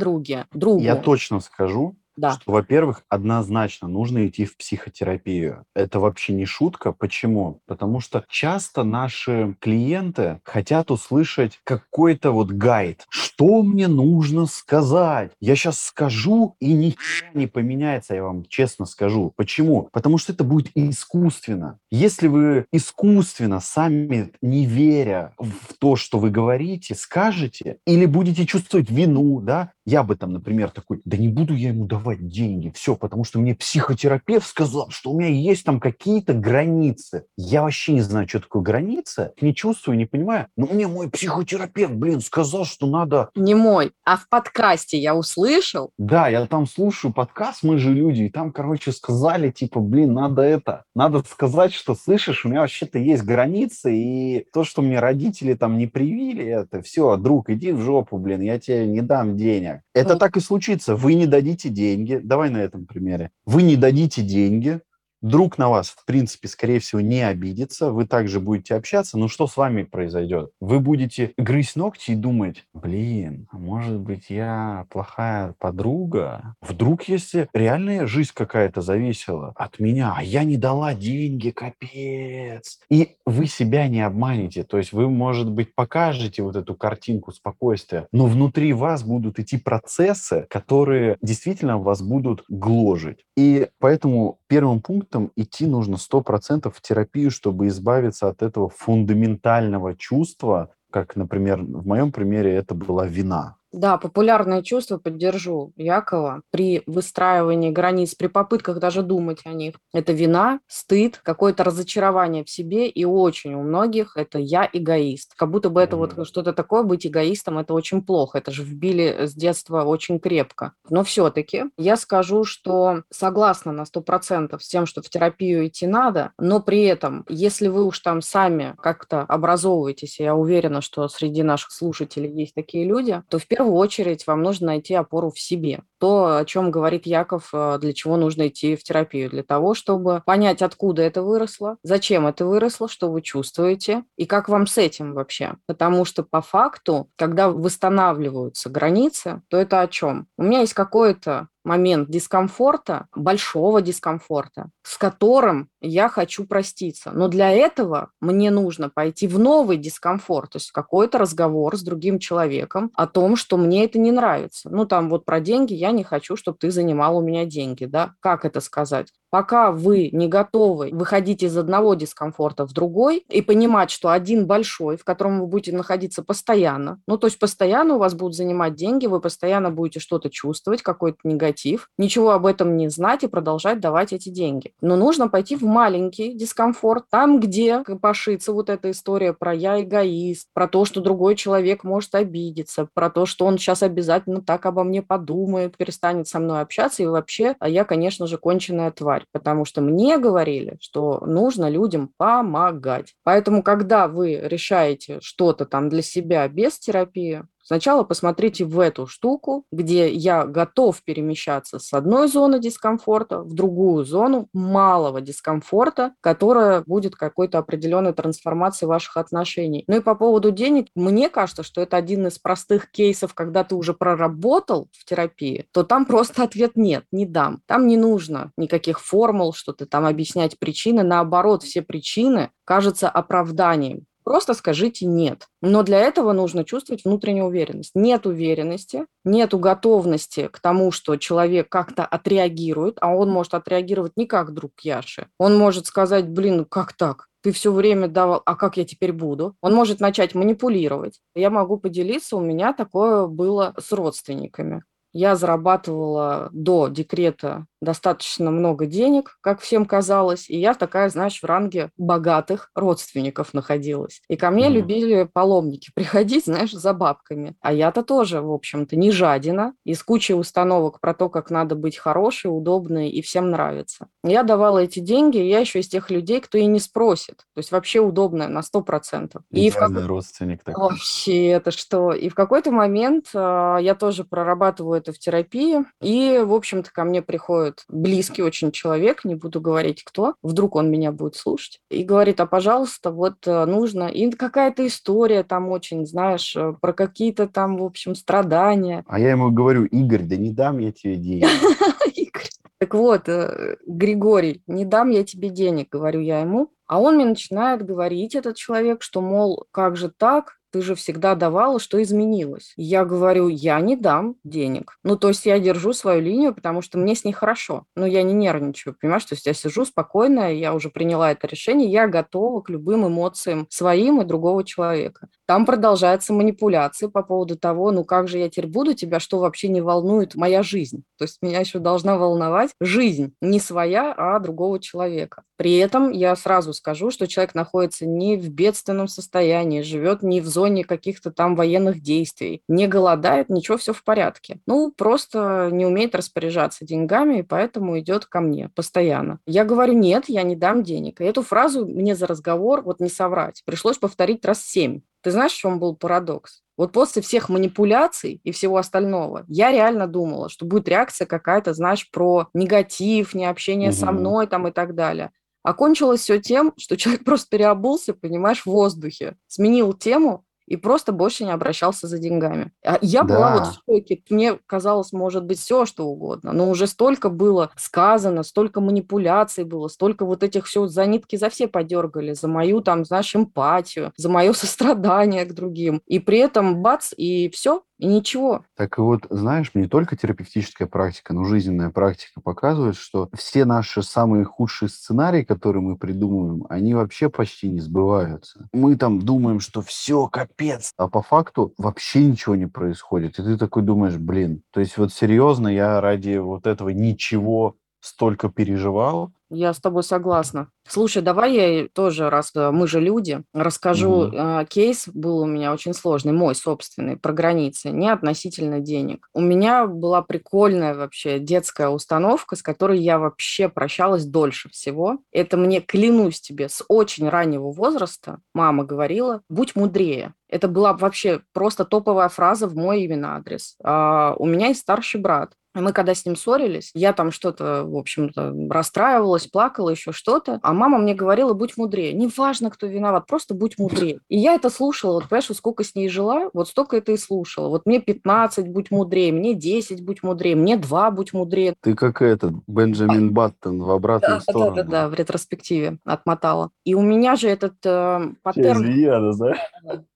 другу? 0.53 0.81
Я 0.81 0.95
точно 0.95 1.39
скажу, 1.39 1.95
Да. 2.17 2.31
что, 2.33 2.51
во-первых, 2.51 3.03
однозначно 3.09 3.87
нужно 3.87 4.27
идти 4.27 4.45
в 4.45 4.57
психотерапию. 4.57 5.65
Это 5.75 5.99
вообще 5.99 6.33
не 6.33 6.45
шутка. 6.45 6.91
Почему? 6.91 7.61
Потому 7.65 7.99
что 7.99 8.25
часто 8.29 8.83
наши 8.83 9.55
клиенты 9.59 10.39
хотят 10.43 10.91
услышать 10.91 11.59
какой-то 11.63 12.31
вот 12.31 12.51
гайд. 12.51 13.05
Что 13.09 13.63
мне 13.63 13.87
нужно 13.87 14.45
сказать? 14.45 15.31
Я 15.39 15.55
сейчас 15.55 15.79
скажу, 15.79 16.55
и 16.59 16.73
ни 16.73 16.91
хера 16.91 17.31
не 17.33 17.47
поменяется, 17.47 18.13
я 18.13 18.23
вам 18.23 18.45
честно 18.45 18.85
скажу. 18.85 19.33
Почему? 19.35 19.89
Потому 19.91 20.17
что 20.17 20.33
это 20.33 20.43
будет 20.43 20.69
искусственно. 20.75 21.79
Если 21.91 22.27
вы 22.27 22.65
искусственно, 22.71 23.59
сами 23.59 24.33
не 24.41 24.65
веря 24.65 25.33
в 25.37 25.73
то, 25.79 25.95
что 25.95 26.19
вы 26.19 26.29
говорите, 26.29 26.93
скажете, 26.95 27.77
или 27.87 28.05
будете 28.05 28.45
чувствовать 28.45 28.89
вину, 28.89 29.39
да, 29.41 29.71
я 29.85 30.03
бы 30.03 30.15
там, 30.15 30.33
например, 30.33 30.69
такой, 30.69 31.01
да 31.05 31.17
не 31.17 31.27
буду 31.27 31.55
я 31.55 31.69
ему 31.69 31.85
давать 31.85 32.00
деньги, 32.09 32.71
все, 32.75 32.95
потому 32.95 33.23
что 33.23 33.39
мне 33.39 33.55
психотерапевт 33.55 34.47
сказал, 34.47 34.89
что 34.89 35.11
у 35.11 35.19
меня 35.19 35.29
есть 35.29 35.63
там 35.63 35.79
какие-то 35.79 36.33
границы. 36.33 37.25
Я 37.37 37.61
вообще 37.63 37.93
не 37.93 38.01
знаю, 38.01 38.27
что 38.27 38.39
такое 38.39 38.61
граница, 38.61 39.33
не 39.41 39.53
чувствую, 39.55 39.97
не 39.97 40.05
понимаю. 40.05 40.47
Но 40.57 40.67
мне 40.67 40.87
мой 40.87 41.09
психотерапевт, 41.09 41.93
блин, 41.93 42.21
сказал, 42.21 42.65
что 42.65 42.87
надо... 42.87 43.29
Не 43.35 43.55
мой, 43.55 43.91
а 44.05 44.17
в 44.17 44.27
подкасте 44.29 44.97
я 44.97 45.15
услышал, 45.15 45.91
Да, 45.97 46.27
я 46.27 46.45
там 46.45 46.67
слушаю 46.67 47.13
подкаст 47.13 47.63
«Мы 47.63 47.77
же 47.77 47.93
люди», 47.93 48.23
и 48.23 48.29
там, 48.29 48.51
короче, 48.51 48.91
сказали, 48.91 49.51
типа, 49.51 49.79
блин, 49.79 50.13
надо 50.13 50.41
это, 50.41 50.83
надо 50.95 51.23
сказать, 51.29 51.73
что, 51.73 51.95
слышишь, 51.95 52.45
у 52.45 52.49
меня 52.49 52.61
вообще-то 52.61 52.99
есть 52.99 53.23
границы, 53.23 53.95
и 53.95 54.45
то, 54.53 54.63
что 54.63 54.81
мне 54.81 54.99
родители 54.99 55.53
там 55.53 55.77
не 55.77 55.87
привили, 55.87 56.45
это 56.45 56.81
все, 56.81 57.17
друг, 57.17 57.49
иди 57.49 57.71
в 57.71 57.81
жопу, 57.81 58.17
блин, 58.17 58.41
я 58.41 58.59
тебе 58.59 58.85
не 58.87 59.01
дам 59.01 59.37
денег. 59.37 59.81
Это 59.93 60.11
Мгм. 60.11 60.19
так 60.19 60.37
и 60.37 60.39
случится. 60.39 60.95
Вы 60.95 61.13
не 61.15 61.25
дадите 61.25 61.69
деньги. 61.91 62.19
Давай 62.23 62.49
на 62.49 62.57
этом 62.57 62.85
примере. 62.85 63.31
Вы 63.45 63.63
не 63.63 63.75
дадите 63.75 64.21
деньги, 64.21 64.81
друг 65.21 65.57
на 65.57 65.69
вас, 65.69 65.89
в 65.89 66.05
принципе, 66.05 66.47
скорее 66.47 66.79
всего, 66.79 67.01
не 67.01 67.21
обидится, 67.21 67.91
вы 67.91 68.05
также 68.05 68.39
будете 68.39 68.75
общаться, 68.75 69.17
но 69.17 69.27
что 69.27 69.47
с 69.47 69.57
вами 69.57 69.83
произойдет? 69.83 70.51
Вы 70.59 70.79
будете 70.79 71.33
грызть 71.37 71.75
ногти 71.75 72.11
и 72.11 72.15
думать, 72.15 72.65
блин, 72.73 73.47
а 73.51 73.57
может 73.57 73.99
быть, 73.99 74.29
я 74.29 74.85
плохая 74.89 75.53
подруга? 75.59 76.55
Вдруг, 76.61 77.03
если 77.03 77.47
реальная 77.53 78.07
жизнь 78.07 78.31
какая-то 78.33 78.81
зависела 78.81 79.53
от 79.55 79.79
меня, 79.79 80.13
а 80.17 80.23
я 80.23 80.43
не 80.43 80.57
дала 80.57 80.93
деньги, 80.93 81.51
капец. 81.51 82.79
И 82.89 83.15
вы 83.25 83.47
себя 83.47 83.87
не 83.87 84.01
обманете, 84.01 84.63
то 84.63 84.77
есть 84.77 84.91
вы, 84.91 85.09
может 85.09 85.49
быть, 85.49 85.75
покажете 85.75 86.41
вот 86.43 86.55
эту 86.55 86.75
картинку 86.75 87.31
спокойствия, 87.31 88.07
но 88.11 88.25
внутри 88.25 88.73
вас 88.73 89.03
будут 89.03 89.39
идти 89.39 89.57
процессы, 89.57 90.47
которые 90.49 91.17
действительно 91.21 91.77
вас 91.77 92.01
будут 92.01 92.43
гложить. 92.49 93.25
И 93.37 93.67
поэтому 93.79 94.39
первым 94.47 94.81
пунктом 94.81 95.10
идти 95.35 95.67
нужно 95.67 95.95
100% 95.95 96.71
в 96.71 96.81
терапию, 96.81 97.31
чтобы 97.31 97.67
избавиться 97.67 98.27
от 98.27 98.41
этого 98.41 98.69
фундаментального 98.69 99.95
чувства, 99.95 100.73
как, 100.91 101.15
например, 101.15 101.61
в 101.61 101.85
моем 101.85 102.11
примере 102.11 102.53
это 102.53 102.75
была 102.75 103.05
вина. 103.05 103.57
Да, 103.71 103.97
популярное 103.97 104.61
чувство 104.63 104.97
поддержу 104.97 105.71
Якова 105.77 106.41
при 106.51 106.83
выстраивании 106.85 107.69
границ, 107.69 108.15
при 108.15 108.27
попытках 108.27 108.79
даже 108.79 109.01
думать 109.01 109.41
о 109.45 109.53
них. 109.53 109.75
Это 109.93 110.11
вина, 110.11 110.59
стыд, 110.67 111.19
какое-то 111.23 111.63
разочарование 111.63 112.43
в 112.43 112.49
себе, 112.49 112.87
и 112.87 113.05
очень 113.05 113.53
у 113.53 113.61
многих 113.61 114.17
это 114.17 114.39
я 114.39 114.69
эгоист. 114.71 115.33
Как 115.35 115.49
будто 115.49 115.69
бы 115.69 115.81
это 115.81 115.95
вот 115.95 116.27
что-то 116.27 116.51
такое, 116.51 116.83
быть 116.83 117.07
эгоистом, 117.07 117.59
это 117.59 117.73
очень 117.73 118.01
плохо. 118.01 118.39
Это 118.39 118.51
же 118.51 118.63
вбили 118.63 119.25
с 119.25 119.33
детства 119.33 119.83
очень 119.83 120.19
крепко. 120.19 120.73
Но 120.89 121.03
все-таки 121.03 121.65
я 121.77 121.95
скажу, 121.95 122.43
что 122.43 123.03
согласна 123.09 123.71
на 123.71 123.83
100% 123.83 124.59
с 124.59 124.67
тем, 124.67 124.85
что 124.85 125.01
в 125.01 125.09
терапию 125.09 125.67
идти 125.67 125.87
надо, 125.87 126.31
но 126.37 126.59
при 126.59 126.83
этом, 126.83 127.25
если 127.29 127.69
вы 127.69 127.85
уж 127.85 127.99
там 127.99 128.21
сами 128.21 128.75
как-то 128.81 129.21
образовываетесь, 129.21 130.19
я 130.19 130.35
уверена, 130.35 130.81
что 130.81 131.07
среди 131.07 131.43
наших 131.43 131.71
слушателей 131.71 132.31
есть 132.31 132.53
такие 132.53 132.85
люди, 132.85 133.21
то 133.29 133.39
в 133.39 133.47
первую 133.47 133.60
первую 133.61 133.77
очередь 133.77 134.25
вам 134.25 134.41
нужно 134.41 134.67
найти 134.67 134.95
опору 134.95 135.29
в 135.29 135.39
себе. 135.39 135.81
То, 135.99 136.37
о 136.37 136.45
чем 136.45 136.71
говорит 136.71 137.05
Яков, 137.05 137.49
э, 137.53 137.77
для 137.79 137.93
чего 137.93 138.17
нужно 138.17 138.47
идти 138.47 138.75
в 138.75 138.83
терапию. 138.83 139.29
Для 139.29 139.43
того, 139.43 139.75
чтобы 139.75 140.23
понять, 140.25 140.63
откуда 140.63 141.03
это 141.03 141.21
выросло, 141.21 141.77
зачем 141.83 142.25
это 142.25 142.47
выросло, 142.47 142.89
что 142.89 143.11
вы 143.11 143.21
чувствуете 143.21 144.03
и 144.17 144.25
как 144.25 144.49
вам 144.49 144.65
с 144.65 144.79
этим 144.79 145.13
вообще. 145.13 145.57
Потому 145.67 146.05
что 146.05 146.23
по 146.23 146.41
факту, 146.41 147.11
когда 147.15 147.49
восстанавливаются 147.49 148.71
границы, 148.71 149.43
то 149.47 149.57
это 149.57 149.81
о 149.81 149.87
чем? 149.87 150.25
У 150.39 150.43
меня 150.43 150.61
есть 150.61 150.73
какое-то 150.73 151.49
момент 151.63 152.09
дискомфорта, 152.09 153.07
большого 153.15 153.81
дискомфорта, 153.81 154.69
с 154.83 154.97
которым 154.97 155.69
я 155.81 156.09
хочу 156.09 156.45
проститься. 156.45 157.11
Но 157.13 157.27
для 157.27 157.51
этого 157.51 158.11
мне 158.19 158.51
нужно 158.51 158.89
пойти 158.89 159.27
в 159.27 159.39
новый 159.39 159.77
дискомфорт, 159.77 160.51
то 160.51 160.57
есть 160.57 160.71
какой-то 160.71 161.17
разговор 161.17 161.75
с 161.77 161.81
другим 161.81 162.19
человеком 162.19 162.91
о 162.95 163.07
том, 163.07 163.35
что 163.35 163.57
мне 163.57 163.85
это 163.85 163.99
не 163.99 164.11
нравится. 164.11 164.69
Ну, 164.69 164.85
там 164.85 165.09
вот 165.09 165.25
про 165.25 165.39
деньги 165.39 165.73
я 165.73 165.91
не 165.91 166.03
хочу, 166.03 166.35
чтобы 166.35 166.57
ты 166.57 166.71
занимал 166.71 167.17
у 167.17 167.21
меня 167.21 167.45
деньги, 167.45 167.85
да? 167.85 168.13
Как 168.19 168.45
это 168.45 168.61
сказать? 168.61 169.07
Пока 169.31 169.71
вы 169.71 170.09
не 170.11 170.27
готовы 170.27 170.89
выходить 170.91 171.41
из 171.41 171.57
одного 171.57 171.93
дискомфорта 171.93 172.67
в 172.67 172.73
другой 172.73 173.23
и 173.29 173.41
понимать, 173.41 173.89
что 173.89 174.09
один 174.09 174.45
большой, 174.45 174.97
в 174.97 175.05
котором 175.05 175.39
вы 175.39 175.47
будете 175.47 175.75
находиться 175.75 176.21
постоянно, 176.21 176.99
ну, 177.07 177.17
то 177.17 177.27
есть 177.27 177.39
постоянно 177.39 177.95
у 177.95 177.97
вас 177.97 178.13
будут 178.13 178.35
занимать 178.35 178.75
деньги, 178.75 179.07
вы 179.07 179.21
постоянно 179.21 179.71
будете 179.71 180.01
что-то 180.01 180.29
чувствовать, 180.29 180.81
какой-то 180.81 181.19
негатив, 181.23 181.50
ничего 181.97 182.31
об 182.31 182.45
этом 182.45 182.77
не 182.77 182.89
знать 182.89 183.23
и 183.23 183.27
продолжать 183.27 183.79
давать 183.79 184.13
эти 184.13 184.29
деньги. 184.29 184.73
Но 184.81 184.95
нужно 184.95 185.27
пойти 185.27 185.55
в 185.55 185.63
маленький 185.63 186.33
дискомфорт, 186.33 187.05
там, 187.09 187.39
где 187.39 187.83
пошится 188.01 188.53
вот 188.53 188.69
эта 188.69 188.91
история 188.91 189.33
про 189.33 189.53
я 189.53 189.81
эгоист, 189.81 190.47
про 190.53 190.67
то, 190.67 190.85
что 190.85 191.01
другой 191.01 191.35
человек 191.35 191.83
может 191.83 192.15
обидеться, 192.15 192.87
про 192.93 193.09
то, 193.09 193.25
что 193.25 193.45
он 193.45 193.57
сейчас 193.57 193.83
обязательно 193.83 194.41
так 194.41 194.65
обо 194.65 194.83
мне 194.83 195.01
подумает, 195.01 195.77
перестанет 195.77 196.27
со 196.27 196.39
мной 196.39 196.61
общаться, 196.61 197.03
и 197.03 197.07
вообще, 197.07 197.55
а 197.59 197.67
я, 197.67 197.83
конечно 197.83 198.27
же, 198.27 198.37
конченая 198.37 198.91
тварь 198.91 199.25
потому 199.31 199.65
что 199.65 199.81
мне 199.81 200.17
говорили, 200.17 200.77
что 200.79 201.19
нужно 201.25 201.69
людям 201.69 202.11
помогать. 202.17 203.15
Поэтому, 203.23 203.63
когда 203.63 204.07
вы 204.07 204.35
решаете 204.35 205.19
что-то 205.21 205.65
там 205.65 205.89
для 205.89 206.01
себя 206.01 206.47
без 206.47 206.77
терапии, 206.77 207.43
Сначала 207.63 208.03
посмотрите 208.03 208.65
в 208.65 208.79
эту 208.79 209.07
штуку, 209.07 209.65
где 209.71 210.11
я 210.11 210.45
готов 210.45 211.01
перемещаться 211.03 211.79
с 211.79 211.93
одной 211.93 212.27
зоны 212.27 212.59
дискомфорта 212.59 213.39
в 213.39 213.53
другую 213.53 214.03
зону 214.05 214.49
малого 214.53 215.21
дискомфорта, 215.21 216.13
которая 216.21 216.83
будет 216.85 217.15
какой-то 217.15 217.59
определенной 217.59 218.13
трансформацией 218.13 218.87
ваших 218.87 219.17
отношений. 219.17 219.83
Ну 219.87 219.97
и 219.97 220.01
по 220.01 220.15
поводу 220.15 220.51
денег, 220.51 220.87
мне 220.95 221.29
кажется, 221.29 221.63
что 221.63 221.81
это 221.81 221.97
один 221.97 222.27
из 222.27 222.39
простых 222.39 222.91
кейсов, 222.91 223.33
когда 223.33 223.63
ты 223.63 223.75
уже 223.75 223.93
проработал 223.93 224.89
в 224.91 225.05
терапии, 225.05 225.65
то 225.71 225.83
там 225.83 226.05
просто 226.05 226.43
ответ 226.43 226.71
нет, 226.75 227.05
не 227.11 227.25
дам. 227.25 227.61
Там 227.67 227.87
не 227.87 227.97
нужно 227.97 228.51
никаких 228.57 228.99
формул, 228.99 229.53
что-то 229.53 229.85
там 229.85 230.05
объяснять 230.05 230.57
причины. 230.59 231.03
Наоборот, 231.03 231.63
все 231.63 231.81
причины 231.81 232.49
кажутся 232.65 233.09
оправданием 233.09 234.05
Просто 234.23 234.53
скажите 234.53 235.05
«нет». 235.05 235.47
Но 235.61 235.83
для 235.83 235.99
этого 235.99 236.33
нужно 236.33 236.63
чувствовать 236.63 237.05
внутреннюю 237.05 237.45
уверенность. 237.45 237.91
Нет 237.95 238.25
уверенности, 238.25 239.05
нет 239.23 239.53
готовности 239.53 240.47
к 240.47 240.59
тому, 240.59 240.91
что 240.91 241.17
человек 241.17 241.69
как-то 241.69 242.05
отреагирует, 242.05 242.97
а 243.01 243.15
он 243.15 243.29
может 243.29 243.53
отреагировать 243.53 244.13
не 244.15 244.25
как 244.25 244.53
друг 244.53 244.73
Яши. 244.81 245.27
Он 245.37 245.57
может 245.57 245.85
сказать, 245.87 246.27
блин, 246.29 246.57
ну 246.57 246.65
как 246.65 246.93
так? 246.93 247.27
ты 247.41 247.51
все 247.51 247.71
время 247.71 248.07
давал, 248.07 248.41
а 248.45 248.55
как 248.55 248.77
я 248.77 248.85
теперь 248.85 249.11
буду? 249.11 249.55
Он 249.61 249.73
может 249.73 249.99
начать 249.99 250.35
манипулировать. 250.35 251.21
Я 251.35 251.49
могу 251.49 251.77
поделиться, 251.77 252.37
у 252.37 252.39
меня 252.41 252.73
такое 252.73 253.27
было 253.27 253.73
с 253.79 253.91
родственниками. 253.91 254.83
Я 255.13 255.35
зарабатывала 255.35 256.49
до 256.53 256.87
декрета 256.87 257.65
достаточно 257.81 258.51
много 258.51 258.85
денег, 258.85 259.37
как 259.41 259.59
всем 259.59 259.85
казалось, 259.85 260.49
и 260.49 260.57
я 260.57 260.73
такая, 260.73 261.09
знаешь, 261.09 261.41
в 261.41 261.45
ранге 261.45 261.89
богатых 261.97 262.69
родственников 262.75 263.53
находилась. 263.53 264.21
И 264.29 264.37
ко 264.37 264.51
мне 264.51 264.67
mm-hmm. 264.67 264.71
любили 264.71 265.29
паломники 265.31 265.91
приходить, 265.95 266.45
знаешь, 266.45 266.71
за 266.71 266.93
бабками. 266.93 267.55
А 267.61 267.73
я-то 267.73 268.03
тоже, 268.03 268.41
в 268.41 268.51
общем-то, 268.51 268.95
не 268.95 269.11
жадина, 269.11 269.73
и 269.83 269.93
с 269.93 270.03
кучей 270.03 270.33
установок 270.33 270.99
про 270.99 271.13
то, 271.13 271.29
как 271.29 271.49
надо 271.49 271.75
быть 271.75 271.97
хорошей, 271.97 272.47
удобной 272.47 273.09
и 273.09 273.21
всем 273.21 273.49
нравится. 273.49 274.07
Я 274.23 274.43
давала 274.43 274.79
эти 274.79 274.99
деньги, 274.99 275.37
я 275.37 275.59
еще 275.59 275.79
из 275.79 275.87
тех 275.87 276.09
людей, 276.09 276.39
кто 276.41 276.57
и 276.57 276.65
не 276.65 276.79
спросит. 276.79 277.37
То 277.53 277.59
есть 277.59 277.71
вообще 277.71 277.99
удобная 277.99 278.47
на 278.47 278.59
100%. 278.59 279.39
И 279.51 279.69
в 279.69 279.75
как... 279.75 279.91
родственник 280.05 280.63
такой. 280.63 280.91
Вообще, 280.91 281.47
это 281.47 281.71
что? 281.71 282.13
И 282.13 282.29
в 282.29 282.35
какой-то 282.35 282.71
момент 282.71 283.27
э, 283.33 283.77
я 283.81 283.95
тоже 283.95 284.23
прорабатываю 284.23 284.97
это 284.97 285.11
в 285.11 285.19
терапии, 285.19 285.83
и, 286.01 286.41
в 286.43 286.53
общем-то, 286.53 286.91
ко 286.91 287.03
мне 287.03 287.21
приходят 287.21 287.70
приходит 287.71 287.83
близкий 287.87 288.41
очень 288.41 288.71
человек, 288.71 289.25
не 289.25 289.35
буду 289.35 289.61
говорить 289.61 290.03
кто, 290.03 290.35
вдруг 290.41 290.75
он 290.75 290.89
меня 290.89 291.11
будет 291.11 291.35
слушать, 291.35 291.79
и 291.89 292.03
говорит, 292.03 292.39
а, 292.39 292.45
пожалуйста, 292.45 293.11
вот 293.11 293.47
э, 293.47 293.65
нужно, 293.65 294.07
и 294.07 294.29
какая-то 294.31 294.85
история 294.85 295.43
там 295.43 295.69
очень, 295.69 296.05
знаешь, 296.05 296.55
э, 296.55 296.73
про 296.79 296.93
какие-то 296.93 297.47
там, 297.47 297.77
в 297.77 297.83
общем, 297.83 298.15
страдания. 298.15 299.03
А 299.07 299.19
я 299.19 299.31
ему 299.31 299.51
говорю, 299.51 299.85
Игорь, 299.85 300.23
да 300.23 300.37
не 300.37 300.51
дам 300.51 300.79
я 300.79 300.91
тебе 300.91 301.15
денег. 301.15 301.47
Игорь. 302.15 302.49
Так 302.79 302.93
вот, 302.95 303.29
э, 303.29 303.77
Григорий, 303.85 304.63
не 304.67 304.85
дам 304.85 305.09
я 305.09 305.23
тебе 305.23 305.49
денег, 305.49 305.89
говорю 305.91 306.21
я 306.21 306.39
ему. 306.39 306.71
А 306.87 306.99
он 306.99 307.15
мне 307.15 307.25
начинает 307.25 307.85
говорить, 307.85 308.35
этот 308.35 308.57
человек, 308.57 309.01
что, 309.01 309.21
мол, 309.21 309.65
как 309.71 309.95
же 309.95 310.11
так, 310.15 310.57
ты 310.71 310.81
же 310.81 310.95
всегда 310.95 311.35
давала, 311.35 311.79
что 311.79 312.01
изменилось. 312.01 312.73
Я 312.77 313.05
говорю, 313.05 313.47
я 313.47 313.79
не 313.81 313.95
дам 313.95 314.35
денег. 314.43 314.97
Ну, 315.03 315.17
то 315.17 315.27
есть 315.29 315.45
я 315.45 315.59
держу 315.59 315.93
свою 315.93 316.21
линию, 316.21 316.53
потому 316.53 316.81
что 316.81 316.97
мне 316.97 317.15
с 317.15 317.23
ней 317.23 317.33
хорошо. 317.33 317.85
Но 317.95 318.05
я 318.05 318.23
не 318.23 318.33
нервничаю, 318.33 318.95
понимаешь? 318.99 319.25
То 319.25 319.35
есть 319.35 319.45
я 319.45 319.53
сижу 319.53 319.85
спокойно, 319.85 320.53
я 320.53 320.73
уже 320.73 320.89
приняла 320.89 321.31
это 321.31 321.47
решение, 321.47 321.89
я 321.89 322.07
готова 322.07 322.61
к 322.61 322.69
любым 322.69 323.07
эмоциям 323.07 323.67
своим 323.69 324.21
и 324.21 324.25
другого 324.25 324.63
человека. 324.63 325.27
Там 325.45 325.65
продолжается 325.65 326.31
манипуляция 326.31 327.09
по 327.09 327.23
поводу 327.23 327.57
того, 327.57 327.91
ну 327.91 328.05
как 328.05 328.29
же 328.29 328.37
я 328.37 328.49
теперь 328.49 328.67
буду 328.67 328.93
тебя, 328.93 329.19
что 329.19 329.39
вообще 329.39 329.67
не 329.67 329.81
волнует 329.81 330.35
моя 330.35 330.63
жизнь. 330.63 331.03
То 331.17 331.25
есть 331.25 331.39
меня 331.41 331.59
еще 331.59 331.79
должна 331.79 332.17
волновать 332.17 332.71
жизнь, 332.79 333.33
не 333.41 333.59
своя, 333.59 334.13
а 334.17 334.39
другого 334.39 334.79
человека. 334.79 335.43
При 335.57 335.75
этом 335.75 336.11
я 336.11 336.35
сразу 336.35 336.73
скажу, 336.73 337.11
что 337.11 337.27
человек 337.27 337.53
находится 337.53 338.05
не 338.05 338.37
в 338.37 338.49
бедственном 338.49 339.07
состоянии, 339.07 339.81
живет 339.81 340.23
не 340.23 340.39
в 340.41 340.47
зоне 340.47 340.60
каких-то 340.83 341.31
там 341.31 341.55
военных 341.55 342.01
действий, 342.01 342.63
не 342.67 342.87
голодает, 342.87 343.49
ничего, 343.49 343.77
все 343.77 343.93
в 343.93 344.03
порядке. 344.03 344.59
Ну, 344.65 344.91
просто 344.95 345.69
не 345.71 345.85
умеет 345.85 346.15
распоряжаться 346.15 346.85
деньгами, 346.85 347.39
и 347.39 347.43
поэтому 347.43 347.99
идет 347.99 348.25
ко 348.25 348.41
мне 348.41 348.69
постоянно. 348.75 349.39
Я 349.45 349.65
говорю, 349.65 349.93
нет, 349.93 350.25
я 350.27 350.43
не 350.43 350.55
дам 350.55 350.83
денег. 350.83 351.21
И 351.21 351.25
эту 351.25 351.41
фразу 351.41 351.85
мне 351.85 352.15
за 352.15 352.27
разговор, 352.27 352.81
вот 352.81 352.99
не 352.99 353.09
соврать, 353.09 353.63
пришлось 353.65 353.97
повторить 353.97 354.45
раз 354.45 354.61
семь. 354.61 355.01
Ты 355.21 355.31
знаешь, 355.31 355.53
в 355.53 355.57
чем 355.57 355.79
был 355.79 355.95
парадокс? 355.95 356.63
Вот 356.77 356.93
после 356.93 357.21
всех 357.21 357.49
манипуляций 357.49 358.41
и 358.43 358.51
всего 358.51 358.77
остального, 358.77 359.45
я 359.47 359.71
реально 359.71 360.07
думала, 360.07 360.49
что 360.49 360.65
будет 360.65 360.87
реакция 360.87 361.27
какая-то, 361.27 361.73
знаешь, 361.73 362.09
про 362.09 362.47
негатив, 362.55 363.35
необщение 363.35 363.91
угу. 363.91 363.97
со 363.97 364.11
мной 364.11 364.47
там 364.47 364.67
и 364.67 364.71
так 364.71 364.95
далее. 364.95 365.31
Окончилось 365.63 366.21
все 366.21 366.39
тем, 366.39 366.73
что 366.77 366.97
человек 366.97 367.23
просто 367.25 367.49
переобулся, 367.49 368.13
понимаешь, 368.13 368.63
в 368.63 368.67
воздухе, 368.67 369.35
сменил 369.47 369.93
тему, 369.93 370.45
и 370.71 370.77
просто 370.77 371.11
больше 371.11 371.43
не 371.43 371.51
обращался 371.51 372.07
за 372.07 372.17
деньгами. 372.17 372.71
А 372.85 372.97
я 373.01 373.23
да. 373.23 373.35
была 373.35 373.57
вот 373.57 373.67
в 373.67 373.81
шоке. 373.85 374.23
Мне 374.29 374.57
казалось, 374.65 375.11
может 375.11 375.43
быть, 375.43 375.59
все, 375.59 375.85
что 375.85 376.05
угодно. 376.05 376.53
Но 376.53 376.69
уже 376.69 376.87
столько 376.87 377.29
было 377.29 377.71
сказано, 377.75 378.43
столько 378.43 378.79
манипуляций 378.79 379.65
было, 379.65 379.89
столько 379.89 380.25
вот 380.25 380.43
этих 380.43 380.65
все 380.67 380.87
за 380.87 381.05
нитки 381.05 381.35
за 381.35 381.49
все 381.49 381.67
подергали, 381.67 382.31
за 382.31 382.47
мою 382.47 382.79
там, 382.79 383.03
знаешь, 383.03 383.35
эмпатию, 383.35 384.13
за 384.15 384.29
мое 384.29 384.53
сострадание 384.61 385.43
к 385.43 385.53
другим. 385.53 386.01
И 386.05 386.19
при 386.19 386.37
этом 386.37 386.81
бац, 386.81 387.11
и 387.17 387.49
все, 387.49 387.83
И 388.01 388.07
ничего. 388.07 388.63
Так 388.75 388.97
и 388.97 389.01
вот, 389.01 389.27
знаешь, 389.29 389.71
не 389.75 389.87
только 389.87 390.17
терапевтическая 390.17 390.87
практика, 390.87 391.35
но 391.35 391.43
жизненная 391.43 391.91
практика 391.91 392.41
показывает, 392.41 392.95
что 392.95 393.29
все 393.37 393.63
наши 393.63 394.01
самые 394.01 394.43
худшие 394.43 394.89
сценарии, 394.89 395.43
которые 395.43 395.83
мы 395.83 395.97
придумываем, 395.97 396.65
они 396.67 396.95
вообще 396.95 397.29
почти 397.29 397.69
не 397.69 397.79
сбываются. 397.79 398.67
Мы 398.73 398.95
там 398.95 399.19
думаем, 399.19 399.59
что 399.59 399.83
все, 399.83 400.27
капец, 400.27 400.93
а 400.97 401.07
по 401.09 401.21
факту 401.21 401.75
вообще 401.77 402.25
ничего 402.25 402.55
не 402.55 402.65
происходит. 402.65 403.37
И 403.37 403.43
ты 403.43 403.55
такой 403.55 403.83
думаешь, 403.83 404.17
блин, 404.17 404.63
то 404.71 404.79
есть 404.79 404.97
вот 404.97 405.13
серьезно, 405.13 405.67
я 405.67 406.01
ради 406.01 406.37
вот 406.37 406.65
этого 406.65 406.89
ничего 406.89 407.75
столько 408.01 408.49
переживал, 408.49 409.31
я 409.53 409.73
с 409.73 409.81
тобой 409.81 410.03
согласна. 410.03 410.69
Слушай, 410.87 411.21
давай 411.21 411.53
я 411.53 411.87
тоже, 411.89 412.29
раз 412.29 412.51
э, 412.55 412.71
мы 412.71 412.87
же 412.87 413.01
люди, 413.01 413.43
расскажу. 413.53 414.31
Э, 414.31 414.65
Кейс 414.67 415.09
был 415.09 415.39
у 415.39 415.45
меня 415.45 415.73
очень 415.73 415.93
сложный, 415.93 416.31
мой 416.31 416.55
собственный, 416.55 417.17
про 417.17 417.33
границы, 417.33 417.89
не 417.89 418.09
относительно 418.09 418.79
денег. 418.79 419.27
У 419.33 419.41
меня 419.41 419.87
была 419.87 420.21
прикольная 420.21 420.95
вообще 420.95 421.37
детская 421.37 421.89
установка, 421.89 422.55
с 422.55 422.61
которой 422.61 422.99
я 422.99 423.19
вообще 423.19 423.67
прощалась 423.67 424.23
дольше 424.23 424.69
всего. 424.69 425.19
Это 425.33 425.57
мне, 425.57 425.81
клянусь 425.81 426.39
тебе, 426.39 426.69
с 426.69 426.85
очень 426.87 427.27
раннего 427.27 427.73
возраста 427.73 428.39
мама 428.53 428.85
говорила, 428.85 429.41
будь 429.49 429.75
мудрее. 429.75 430.33
Это 430.47 430.67
была 430.67 430.93
вообще 430.93 431.41
просто 431.53 431.85
топовая 431.85 432.29
фраза 432.29 432.67
в 432.67 432.75
мой 432.75 433.03
именно 433.03 433.35
адрес. 433.35 433.75
А, 433.83 434.35
у 434.37 434.45
меня 434.45 434.67
есть 434.67 434.81
старший 434.81 435.19
брат. 435.19 435.53
Мы 435.73 435.93
когда 435.93 436.13
с 436.13 436.25
ним 436.25 436.35
ссорились, 436.35 436.91
я 436.93 437.13
там 437.13 437.31
что-то, 437.31 437.83
в 437.85 437.95
общем-то, 437.95 438.53
расстраивалась, 438.69 439.47
плакала, 439.47 439.89
еще 439.89 440.11
что-то. 440.11 440.59
А 440.63 440.73
мама 440.73 440.97
мне 440.97 441.13
говорила, 441.13 441.53
будь 441.53 441.77
мудрее. 441.77 442.13
Неважно, 442.13 442.69
кто 442.69 442.87
виноват, 442.87 443.25
просто 443.27 443.53
будь 443.53 443.77
мудрее. 443.77 444.19
И 444.27 444.37
я 444.37 444.55
это 444.55 444.69
слушала. 444.69 445.13
Вот 445.13 445.29
понимаешь, 445.29 445.49
вот 445.49 445.57
сколько 445.57 445.83
с 445.83 445.95
ней 445.95 446.09
жила, 446.09 446.49
вот 446.53 446.67
столько 446.67 446.97
это 446.97 447.11
и 447.13 447.17
слушала. 447.17 447.69
Вот 447.69 447.85
мне 447.85 447.99
15, 447.99 448.67
будь 448.67 448.91
мудрее, 448.91 449.31
мне 449.31 449.53
10, 449.53 450.03
будь 450.03 450.23
мудрее, 450.23 450.55
мне 450.55 450.77
2, 450.77 451.11
будь 451.11 451.33
мудрее. 451.33 451.73
Ты 451.81 451.95
как 451.95 452.21
этот 452.21 452.53
Бенджамин 452.67 453.31
Баттон 453.31 453.81
в 453.81 453.91
обратную 453.91 454.39
Да, 454.39 454.43
да, 454.45 454.51
сторону. 454.51 454.75
да, 454.75 454.83
да, 454.83 455.09
в 455.09 455.13
ретроспективе 455.13 455.99
отмотала. 456.05 456.71
И 456.83 456.95
у 456.95 457.01
меня 457.01 457.35
же 457.35 457.47
этот 457.47 457.75
э, 457.85 458.31
паттерн... 458.43 458.85
она, 459.09 459.31
знаешь, 459.31 459.57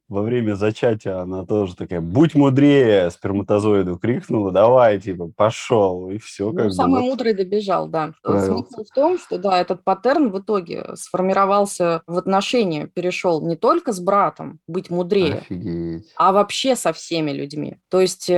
во 0.08 0.22
время 0.22 0.56
зачатия 0.56 1.20
она 1.22 1.46
тоже 1.46 1.76
такая, 1.76 2.02
будь 2.02 2.36
мудрее, 2.36 3.10
сперматозоиду 3.10 3.98
крикнула, 3.98 4.52
давай, 4.52 5.00
типа, 5.00 5.32
пошел, 5.36 6.10
и 6.10 6.18
все, 6.18 6.52
Ну, 6.52 6.58
как 6.58 6.66
бы 6.68 6.72
самый 6.72 7.02
мудрый 7.02 7.34
добежал, 7.34 7.88
да. 7.88 8.14
Смысл 8.24 8.84
в 8.84 8.94
том, 8.94 9.18
что 9.18 9.38
да, 9.38 9.60
этот 9.60 9.84
паттерн 9.84 10.30
в 10.30 10.40
итоге 10.40 10.96
сформировался 10.96 12.04
в 12.08 12.18
отношении, 12.18 12.86
перешел 12.86 13.46
не 13.46 13.56
только 13.56 13.94
с 13.94 14.00
братом 14.00 14.60
быть 14.68 14.90
мудрее, 14.90 15.40
Офигеть. 15.40 16.12
а 16.18 16.32
вообще 16.32 16.76
со 16.76 16.94
всеми 16.94 17.32
людьми. 17.32 17.78
То 17.90 18.02
есть 18.02 18.30
э, 18.30 18.34